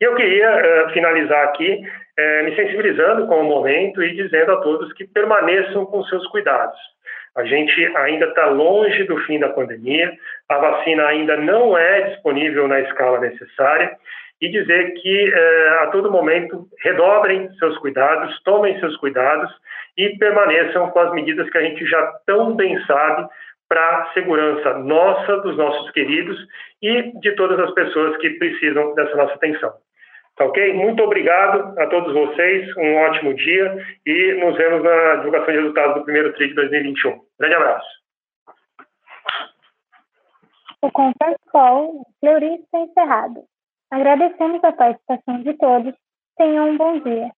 E 0.00 0.04
eu 0.04 0.14
queria 0.14 0.50
uh, 0.50 0.92
finalizar 0.92 1.44
aqui 1.44 1.80
uh, 1.80 2.44
me 2.44 2.54
sensibilizando 2.54 3.26
com 3.26 3.40
o 3.40 3.44
momento 3.44 4.02
e 4.02 4.14
dizendo 4.14 4.52
a 4.52 4.60
todos 4.60 4.92
que 4.92 5.06
permaneçam 5.06 5.86
com 5.86 6.04
seus 6.04 6.26
cuidados. 6.28 6.78
A 7.38 7.44
gente 7.44 7.96
ainda 7.96 8.26
está 8.26 8.46
longe 8.46 9.04
do 9.04 9.16
fim 9.18 9.38
da 9.38 9.48
pandemia, 9.48 10.12
a 10.48 10.58
vacina 10.58 11.06
ainda 11.06 11.36
não 11.36 11.78
é 11.78 12.10
disponível 12.10 12.66
na 12.66 12.80
escala 12.80 13.20
necessária 13.20 13.96
e 14.40 14.48
dizer 14.48 14.92
que 14.94 15.28
uh, 15.28 15.82
a 15.84 15.86
todo 15.92 16.10
momento 16.10 16.66
redobrem 16.82 17.48
seus 17.60 17.78
cuidados, 17.78 18.42
tomem 18.42 18.76
seus 18.80 18.96
cuidados 18.96 19.48
e 19.96 20.18
permaneçam 20.18 20.90
com 20.90 20.98
as 20.98 21.12
medidas 21.12 21.48
que 21.48 21.58
a 21.58 21.62
gente 21.62 21.86
já 21.86 22.12
tão 22.26 22.56
bem 22.56 22.76
sabe 22.86 23.28
para 23.68 23.98
a 23.98 24.12
segurança 24.14 24.74
nossa, 24.78 25.36
dos 25.36 25.56
nossos 25.56 25.92
queridos 25.92 26.36
e 26.82 27.02
de 27.20 27.36
todas 27.36 27.60
as 27.60 27.70
pessoas 27.72 28.16
que 28.16 28.30
precisam 28.30 28.96
dessa 28.96 29.14
nossa 29.14 29.34
atenção. 29.34 29.74
Tá 30.38 30.44
ok? 30.44 30.72
Muito 30.72 31.02
obrigado 31.02 31.76
a 31.80 31.86
todos 31.88 32.14
vocês, 32.14 32.74
um 32.76 32.94
ótimo 32.98 33.34
dia 33.34 33.84
e 34.06 34.34
nos 34.34 34.56
vemos 34.56 34.84
na 34.84 35.16
divulgação 35.16 35.52
de 35.52 35.58
resultados 35.58 35.94
do 35.96 36.04
primeiro 36.04 36.32
TRI 36.34 36.48
de 36.48 36.54
2021. 36.54 37.20
Grande 37.40 37.54
abraço. 37.56 37.88
O 40.80 40.92
Conference 40.92 41.40
Call 41.50 42.06
Fleury 42.20 42.54
está 42.54 42.78
encerrado. 42.78 43.42
Agradecemos 43.90 44.62
a 44.62 44.70
participação 44.70 45.42
de 45.42 45.54
todos. 45.54 45.92
Tenham 46.36 46.70
um 46.70 46.76
bom 46.76 47.00
dia. 47.00 47.32